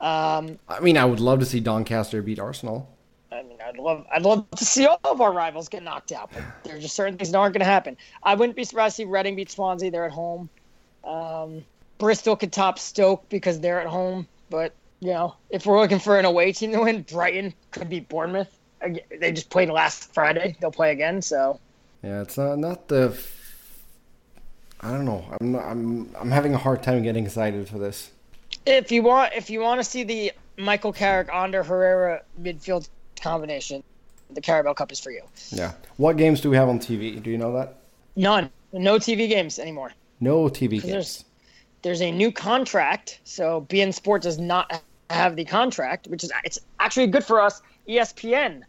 Um, 0.00 0.58
I 0.66 0.80
mean, 0.80 0.96
I 0.96 1.04
would 1.04 1.20
love 1.20 1.40
to 1.40 1.44
see 1.44 1.60
Doncaster 1.60 2.22
beat 2.22 2.38
Arsenal. 2.38 2.88
I 3.30 3.42
mean, 3.42 3.58
I'd 3.62 3.76
love, 3.76 4.06
I'd 4.10 4.22
love 4.22 4.48
to 4.52 4.64
see 4.64 4.86
all 4.86 4.98
of 5.04 5.20
our 5.20 5.34
rivals 5.34 5.68
get 5.68 5.82
knocked 5.82 6.12
out, 6.12 6.30
but 6.32 6.42
there 6.64 6.76
are 6.76 6.80
just 6.80 6.96
certain 6.96 7.18
things 7.18 7.30
that 7.30 7.36
aren't 7.36 7.52
going 7.52 7.60
to 7.60 7.66
happen. 7.70 7.98
I 8.22 8.34
wouldn't 8.34 8.56
be 8.56 8.64
surprised 8.64 8.96
to 8.96 9.02
see 9.02 9.04
Reading 9.04 9.36
beat 9.36 9.50
Swansea. 9.50 9.90
They're 9.90 10.06
at 10.06 10.12
home. 10.12 10.48
Um, 11.04 11.62
Bristol 11.98 12.36
could 12.36 12.52
top 12.52 12.78
Stoke 12.78 13.28
because 13.28 13.60
they're 13.60 13.80
at 13.80 13.86
home, 13.86 14.26
but 14.50 14.74
you 15.00 15.10
know, 15.10 15.34
if 15.50 15.66
we're 15.66 15.80
looking 15.80 15.98
for 15.98 16.18
an 16.18 16.24
away 16.24 16.52
team 16.52 16.72
to 16.72 16.80
win, 16.82 17.02
Brighton 17.02 17.54
could 17.70 17.88
beat 17.88 18.08
Bournemouth. 18.08 18.56
They 19.20 19.32
just 19.32 19.50
played 19.50 19.68
last 19.68 20.12
Friday. 20.12 20.56
They'll 20.60 20.72
play 20.72 20.90
again, 20.92 21.22
so 21.22 21.60
Yeah, 22.02 22.22
it's 22.22 22.36
not 22.36 22.58
not 22.58 22.88
the. 22.88 23.16
I 24.80 24.90
don't 24.90 25.04
know. 25.04 25.24
I'm 25.40 25.52
not, 25.52 25.64
I'm 25.64 26.10
I'm 26.18 26.30
having 26.30 26.54
a 26.54 26.58
hard 26.58 26.82
time 26.82 27.02
getting 27.02 27.24
excited 27.24 27.68
for 27.68 27.78
this. 27.78 28.10
if 28.66 28.90
you 28.90 29.02
want, 29.02 29.32
if 29.34 29.48
you 29.50 29.60
want 29.60 29.80
to 29.80 29.84
see 29.84 30.02
the 30.02 30.32
Michael 30.58 30.92
Carrick, 30.92 31.28
Ander 31.32 31.62
Herrera 31.62 32.22
midfield 32.40 32.88
combination, 33.20 33.82
the 34.30 34.40
Carabao 34.40 34.74
Cup 34.74 34.90
is 34.90 34.98
for 34.98 35.10
you. 35.12 35.22
Yeah. 35.50 35.72
What 35.98 36.16
games 36.16 36.40
do 36.40 36.50
we 36.50 36.56
have 36.56 36.68
on 36.68 36.80
TV? 36.80 37.22
Do 37.22 37.30
you 37.30 37.38
know 37.38 37.52
that? 37.54 37.76
None, 38.16 38.50
no 38.72 38.96
TV 38.96 39.28
games 39.28 39.58
anymore. 39.60 39.92
No 40.20 40.44
TV 40.48 40.70
games. 40.72 40.82
There's 40.84 41.24
there's 41.82 42.00
a 42.00 42.10
new 42.10 42.32
contract, 42.32 43.20
so 43.24 43.66
beIN 43.68 43.92
Sport 43.92 44.22
does 44.22 44.38
not 44.38 44.82
have 45.10 45.36
the 45.36 45.44
contract, 45.44 46.06
which 46.08 46.24
is 46.24 46.32
it's 46.44 46.58
actually 46.80 47.08
good 47.08 47.24
for 47.24 47.40
us. 47.40 47.60
ESPN 47.88 48.62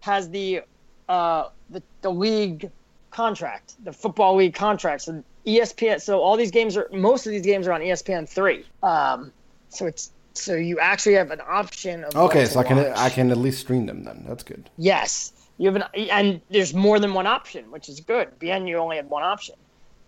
has 0.00 0.30
the 0.30 0.62
uh, 1.08 1.48
the, 1.70 1.82
the 2.02 2.10
league 2.10 2.70
contract, 3.10 3.74
the 3.84 3.92
football 3.92 4.36
league 4.36 4.54
contract. 4.54 5.02
So 5.02 5.22
ESPN. 5.46 6.00
So 6.00 6.20
all 6.20 6.36
these 6.36 6.50
games 6.50 6.76
are 6.76 6.88
most 6.92 7.26
of 7.26 7.32
these 7.32 7.44
games 7.44 7.66
are 7.66 7.72
on 7.72 7.80
ESPN 7.80 8.28
three. 8.28 8.64
Um, 8.82 9.32
so 9.68 9.86
it's 9.86 10.12
so 10.34 10.54
you 10.54 10.78
actually 10.78 11.14
have 11.14 11.30
an 11.30 11.40
option 11.46 12.04
of 12.04 12.14
Okay, 12.14 12.46
so 12.46 12.60
I 12.60 12.64
can 12.64 12.76
watch. 12.76 12.96
I 12.96 13.10
can 13.10 13.30
at 13.30 13.38
least 13.38 13.60
stream 13.60 13.86
them 13.86 14.04
then. 14.04 14.24
That's 14.28 14.44
good. 14.44 14.70
Yes, 14.78 15.32
you 15.58 15.66
have 15.66 15.76
an 15.76 15.84
and 16.10 16.40
there's 16.50 16.72
more 16.72 16.98
than 16.98 17.14
one 17.14 17.26
option, 17.26 17.70
which 17.70 17.88
is 17.88 18.00
good. 18.00 18.38
beIN 18.38 18.68
you 18.68 18.76
only 18.76 18.96
had 18.96 19.10
one 19.10 19.22
option, 19.22 19.56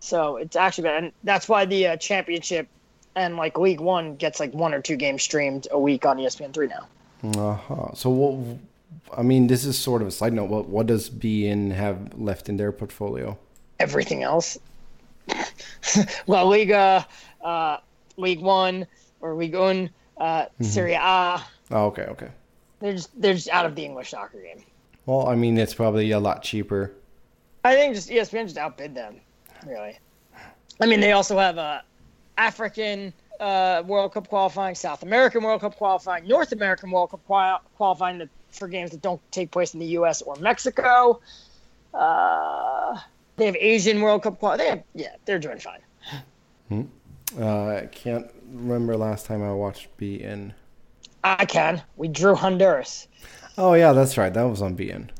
so 0.03 0.37
it's 0.37 0.57
actually 0.57 0.85
bad, 0.85 1.05
and 1.05 1.13
that's 1.23 1.49
why 1.49 1.65
the 1.65 1.87
uh, 1.87 1.97
championship 1.97 2.67
and 3.15 3.37
like 3.37 3.57
League 3.59 3.81
One 3.81 4.17
gets 4.17 4.41
like 4.41 4.53
one 4.53 4.75
or 4.75 4.83
two 4.83 4.97
games 4.97 5.23
streamed 5.23 5.69
a 5.71 5.79
week 5.79 6.05
on 6.05 6.17
ESPN 6.19 6.53
three 6.53 6.67
now. 6.69 6.87
Uh-huh. 7.41 7.95
So 7.95 8.11
what? 8.11 8.59
I 9.17 9.23
mean, 9.23 9.47
this 9.47 9.65
is 9.65 9.79
sort 9.79 10.03
of 10.03 10.09
a 10.09 10.11
side 10.11 10.33
note. 10.33 10.51
What 10.51 10.69
what 10.69 10.87
does 10.87 11.09
beIN 11.09 11.71
have 11.73 12.19
left 12.19 12.49
in 12.49 12.57
their 12.57 12.73
portfolio? 12.73 13.39
Everything 13.79 14.23
else, 14.23 14.59
La 16.27 16.43
Liga, 16.43 17.07
uh, 17.43 17.77
League 18.17 18.41
One 18.41 18.87
or 19.21 19.35
League 19.35 19.55
One, 19.55 19.91
uh, 20.19 20.47
Serie 20.61 20.95
A, 20.95 21.43
Oh, 21.71 21.87
okay, 21.87 22.03
okay. 22.03 22.29
they're 22.81 22.93
just 22.95 23.21
they're 23.21 23.35
just 23.35 23.49
out 23.51 23.67
of 23.67 23.75
the 23.77 23.85
English 23.85 24.11
soccer 24.11 24.41
game. 24.41 24.63
Well, 25.07 25.29
I 25.29 25.35
mean, 25.37 25.59
it's 25.59 25.75
probably 25.75 26.11
a 26.13 26.21
lot 26.21 26.43
cheaper. 26.43 26.93
I 27.65 27.75
think 27.75 27.95
just 27.95 28.09
ESPN 28.09 28.45
just 28.45 28.57
outbid 28.59 28.95
them, 28.95 29.21
really. 29.67 29.99
I 30.81 30.87
mean, 30.87 31.01
they 31.01 31.13
also 31.13 31.39
have 31.39 31.59
uh, 31.59 31.81
African 32.39 33.13
uh, 33.41 33.83
World 33.87 34.15
Cup 34.15 34.29
qualifying, 34.29 34.75
South 34.75 35.03
American 35.03 35.43
World 35.43 35.61
Cup 35.61 35.77
qualifying, 35.77 36.27
North 36.27 36.53
American 36.53 36.91
World 36.91 37.11
Cup 37.11 37.21
qual- 37.27 37.63
qualifying 37.77 38.19
that, 38.19 38.29
for 38.51 38.69
games 38.69 38.91
that 38.91 39.03
don't 39.03 39.21
take 39.31 39.51
place 39.51 39.75
in 39.75 39.81
the 39.81 39.87
U.S. 39.87 40.23
or 40.23 40.37
Mexico. 40.37 41.21
Uh, 41.95 42.99
they 43.37 43.47
have 43.47 43.57
Asian 43.57 44.01
World 44.01 44.23
Cup 44.23 44.39
qual. 44.39 44.57
They 44.57 44.69
have, 44.69 44.83
yeah, 44.95 45.15
they're 45.25 45.39
doing 45.39 45.59
fine. 45.59 45.81
Uh, 47.39 47.83
I 47.83 47.89
can't 47.91 48.31
remember 48.53 48.97
last 48.97 49.27
time 49.27 49.43
I 49.43 49.53
watched 49.53 49.97
beIN. 49.99 50.53
I 51.25 51.45
can. 51.45 51.83
We 51.97 52.09
drew 52.09 52.35
Honduras. 52.35 53.09
Oh 53.57 53.75
yeah, 53.75 53.93
that's 53.93 54.19
right. 54.19 54.33
That 54.33 54.45
was 54.45 54.61
on 54.63 54.77
beIN. 54.77 55.11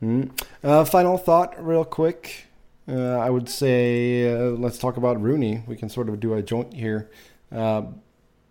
Hmm. 0.00 0.24
Uh, 0.62 0.84
final 0.84 1.18
thought, 1.18 1.54
real 1.64 1.84
quick. 1.84 2.47
Uh, 2.88 3.18
I 3.18 3.28
would 3.28 3.48
say 3.48 4.32
uh, 4.32 4.50
let's 4.52 4.78
talk 4.78 4.96
about 4.96 5.20
Rooney. 5.20 5.62
We 5.66 5.76
can 5.76 5.88
sort 5.88 6.08
of 6.08 6.20
do 6.20 6.34
a 6.34 6.42
joint 6.42 6.72
here. 6.72 7.10
Uh, 7.52 7.82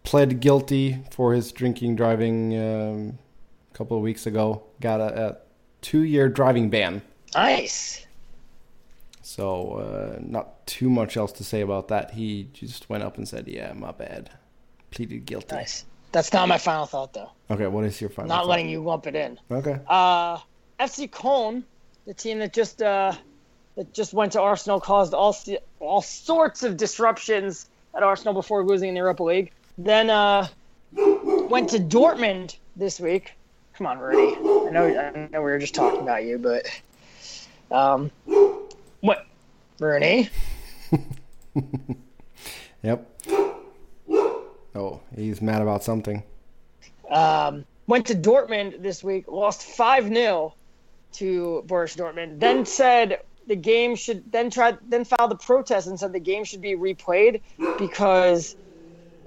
pled 0.03 0.39
guilty 0.39 1.03
for 1.11 1.33
his 1.33 1.51
drinking 1.51 1.95
driving 1.95 2.57
um, 2.57 3.19
a 3.71 3.77
couple 3.77 3.97
of 3.97 4.03
weeks 4.03 4.27
ago. 4.27 4.63
Got 4.79 5.01
a, 5.01 5.27
a 5.27 5.37
two-year 5.81 6.29
driving 6.29 6.69
ban. 6.69 7.01
Nice. 7.33 8.05
So 9.21 9.73
uh, 9.73 10.19
not 10.21 10.65
too 10.67 10.89
much 10.89 11.17
else 11.17 11.31
to 11.33 11.43
say 11.43 11.61
about 11.61 11.87
that. 11.89 12.11
He 12.11 12.49
just 12.53 12.89
went 12.89 13.03
up 13.03 13.17
and 13.17 13.27
said, 13.27 13.47
"Yeah, 13.47 13.73
my 13.73 13.91
bad." 13.91 14.29
Pleaded 14.91 15.25
guilty. 15.25 15.55
Nice. 15.55 15.83
That's 16.13 16.31
not 16.31 16.47
my 16.47 16.57
final 16.57 16.85
thought, 16.85 17.11
though. 17.11 17.31
Okay, 17.51 17.67
what 17.67 17.83
is 17.83 17.99
your 17.99 18.09
final? 18.09 18.29
Not 18.29 18.43
thought? 18.43 18.47
letting 18.47 18.69
you 18.69 18.81
lump 18.81 19.05
it 19.05 19.15
in. 19.15 19.37
Okay. 19.51 19.79
Uh, 19.87 20.37
FC 20.79 21.11
Cologne, 21.11 21.65
the 22.05 22.13
team 22.13 22.39
that 22.39 22.53
just 22.53 22.81
uh, 22.81 23.11
that 23.77 23.93
just 23.93 24.13
went 24.13 24.33
to 24.33 24.41
Arsenal, 24.41 24.81
caused 24.81 25.13
all 25.13 25.37
all 25.79 26.01
sorts 26.01 26.63
of 26.63 26.75
disruptions 26.75 27.69
at 27.95 28.03
Arsenal 28.03 28.33
before 28.33 28.65
losing 28.65 28.89
in 28.89 28.95
the 28.95 28.99
Europa 28.99 29.23
League. 29.23 29.51
Then 29.77 30.09
uh, 30.09 30.47
went 30.93 31.69
to 31.69 31.79
Dortmund 31.79 32.57
this 32.75 32.99
week. 32.99 33.33
Come 33.75 33.87
on, 33.87 33.99
Rudy. 33.99 34.35
I 34.35 34.71
know 34.71 34.85
I 34.85 35.29
know 35.31 35.41
we 35.41 35.51
were 35.51 35.59
just 35.59 35.75
talking 35.75 36.01
about 36.01 36.25
you, 36.25 36.37
but 36.37 36.65
um, 37.71 38.11
what, 38.99 39.25
Rooney? 39.79 40.29
Yep. 42.83 43.21
Oh, 44.75 45.01
he's 45.15 45.41
mad 45.41 45.61
about 45.61 45.83
something. 45.83 46.23
Um, 47.09 47.65
went 47.87 48.05
to 48.07 48.15
Dortmund 48.15 48.81
this 48.81 49.03
week, 49.03 49.25
lost 49.27 49.63
5 49.63 50.07
0 50.07 50.53
to 51.13 51.63
Borussia 51.65 51.97
Dortmund, 51.97 52.39
then 52.39 52.65
said 52.65 53.21
the 53.47 53.55
game 53.55 53.95
should, 53.95 54.31
then 54.31 54.49
tried, 54.49 54.77
then 54.87 55.05
filed 55.05 55.31
a 55.31 55.35
protest 55.35 55.87
and 55.87 55.99
said 55.99 56.13
the 56.13 56.19
game 56.19 56.43
should 56.43 56.61
be 56.61 56.75
replayed 56.75 57.41
because 57.79 58.55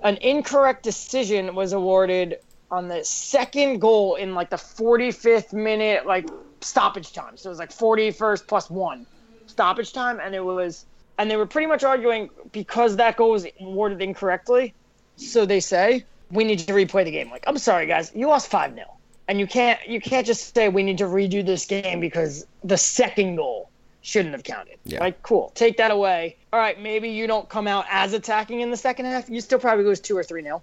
an 0.02 0.18
incorrect 0.18 0.82
decision 0.82 1.54
was 1.54 1.72
awarded 1.72 2.36
on 2.70 2.88
the 2.88 3.02
second 3.04 3.80
goal 3.80 4.14
in 4.14 4.34
like 4.34 4.50
the 4.50 4.56
45th 4.56 5.52
minute, 5.52 6.06
like 6.06 6.28
stoppage 6.60 7.12
time. 7.12 7.36
So 7.36 7.48
it 7.48 7.52
was 7.52 7.58
like 7.58 7.70
41st 7.70 8.46
plus 8.46 8.70
one 8.70 9.06
stoppage 9.46 9.92
time. 9.92 10.20
And 10.20 10.34
it 10.34 10.44
was, 10.44 10.84
and 11.18 11.30
they 11.30 11.36
were 11.36 11.46
pretty 11.46 11.66
much 11.66 11.82
arguing 11.82 12.30
because 12.52 12.96
that 12.96 13.16
goal 13.16 13.32
was 13.32 13.46
awarded 13.60 14.00
incorrectly. 14.02 14.74
So 15.16 15.46
they 15.46 15.60
say 15.60 16.04
we 16.30 16.44
need 16.44 16.60
to 16.60 16.72
replay 16.72 17.04
the 17.04 17.10
game. 17.10 17.30
Like, 17.30 17.44
I'm 17.46 17.58
sorry, 17.58 17.86
guys, 17.86 18.12
you 18.14 18.28
lost 18.28 18.50
five 18.50 18.74
0 18.74 18.86
and 19.30 19.38
you 19.38 19.46
can't 19.46 19.78
you 19.86 20.00
can't 20.00 20.26
just 20.26 20.54
say 20.54 20.68
we 20.68 20.82
need 20.82 20.98
to 20.98 21.04
redo 21.04 21.46
this 21.46 21.64
game 21.64 22.00
because 22.00 22.44
the 22.64 22.76
second 22.76 23.36
goal 23.36 23.69
shouldn't 24.02 24.34
have 24.34 24.44
counted. 24.44 24.78
Yeah. 24.84 25.00
Like, 25.00 25.22
cool, 25.22 25.52
take 25.54 25.76
that 25.78 25.90
away. 25.90 26.36
All 26.52 26.58
right, 26.60 26.80
maybe 26.80 27.08
you 27.10 27.26
don't 27.26 27.48
come 27.48 27.66
out 27.66 27.84
as 27.90 28.12
attacking 28.12 28.60
in 28.60 28.70
the 28.70 28.76
second 28.76 29.06
half. 29.06 29.28
You 29.28 29.40
still 29.40 29.58
probably 29.58 29.84
lose 29.84 30.00
two 30.00 30.16
or 30.16 30.22
three 30.22 30.42
nil. 30.42 30.62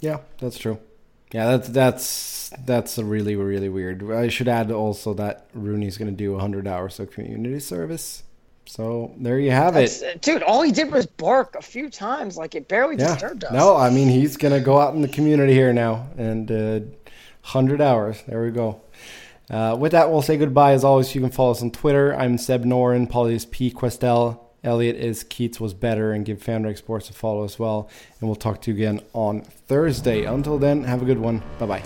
Yeah, 0.00 0.18
that's 0.38 0.58
true. 0.58 0.78
Yeah, 1.32 1.56
that's 1.56 1.68
that's 1.68 2.50
that's 2.66 2.98
a 2.98 3.04
really 3.04 3.36
really 3.36 3.68
weird. 3.68 4.10
I 4.10 4.28
should 4.28 4.48
add 4.48 4.70
also 4.72 5.14
that 5.14 5.46
Rooney's 5.54 5.96
going 5.96 6.10
to 6.10 6.16
do 6.16 6.32
100 6.32 6.66
hours 6.66 6.98
of 6.98 7.10
community 7.12 7.60
service. 7.60 8.24
So 8.66 9.12
there 9.16 9.38
you 9.38 9.50
have 9.50 9.74
it. 9.76 10.02
uh, 10.02 10.16
Dude, 10.20 10.42
all 10.44 10.62
he 10.62 10.70
did 10.70 10.92
was 10.92 11.04
bark 11.06 11.56
a 11.56 11.62
few 11.62 11.88
times. 11.90 12.36
Like 12.36 12.54
it 12.54 12.68
barely 12.68 12.96
Yeah. 12.96 13.12
disturbed 13.14 13.44
us. 13.44 13.52
No, 13.52 13.76
I 13.76 13.90
mean 13.90 14.08
he's 14.08 14.36
going 14.36 14.54
to 14.54 14.60
go 14.60 14.78
out 14.78 14.94
in 14.94 15.02
the 15.02 15.08
community 15.08 15.52
here 15.54 15.72
now 15.72 16.06
and 16.16 16.50
uh, 16.50 16.80
100 17.42 17.80
hours. 17.80 18.22
There 18.28 18.42
we 18.44 18.50
go. 18.50 18.80
Uh, 19.50 19.76
with 19.78 19.92
that, 19.92 20.10
we'll 20.10 20.22
say 20.22 20.36
goodbye. 20.36 20.72
As 20.72 20.84
always, 20.84 21.12
you 21.14 21.20
can 21.20 21.30
follow 21.30 21.50
us 21.50 21.62
on 21.62 21.72
Twitter. 21.72 22.14
I'm 22.14 22.38
Seb 22.38 22.64
Noren. 22.64 23.10
Pauly 23.10 23.32
is 23.32 23.46
P. 23.46 23.72
Kwestel. 23.72 24.38
Elliott 24.62 24.96
is 24.96 25.24
Keats 25.24 25.58
was 25.58 25.74
better. 25.74 26.12
And 26.12 26.24
give 26.24 26.38
FanRag 26.38 26.78
Sports 26.78 27.10
a 27.10 27.12
follow 27.12 27.44
as 27.44 27.58
well. 27.58 27.90
And 28.20 28.28
we'll 28.28 28.36
talk 28.36 28.62
to 28.62 28.70
you 28.70 28.76
again 28.76 29.00
on 29.12 29.42
Thursday. 29.42 30.24
Until 30.24 30.58
then, 30.58 30.84
have 30.84 31.02
a 31.02 31.04
good 31.04 31.18
one. 31.18 31.42
Bye 31.58 31.66
bye. 31.66 31.82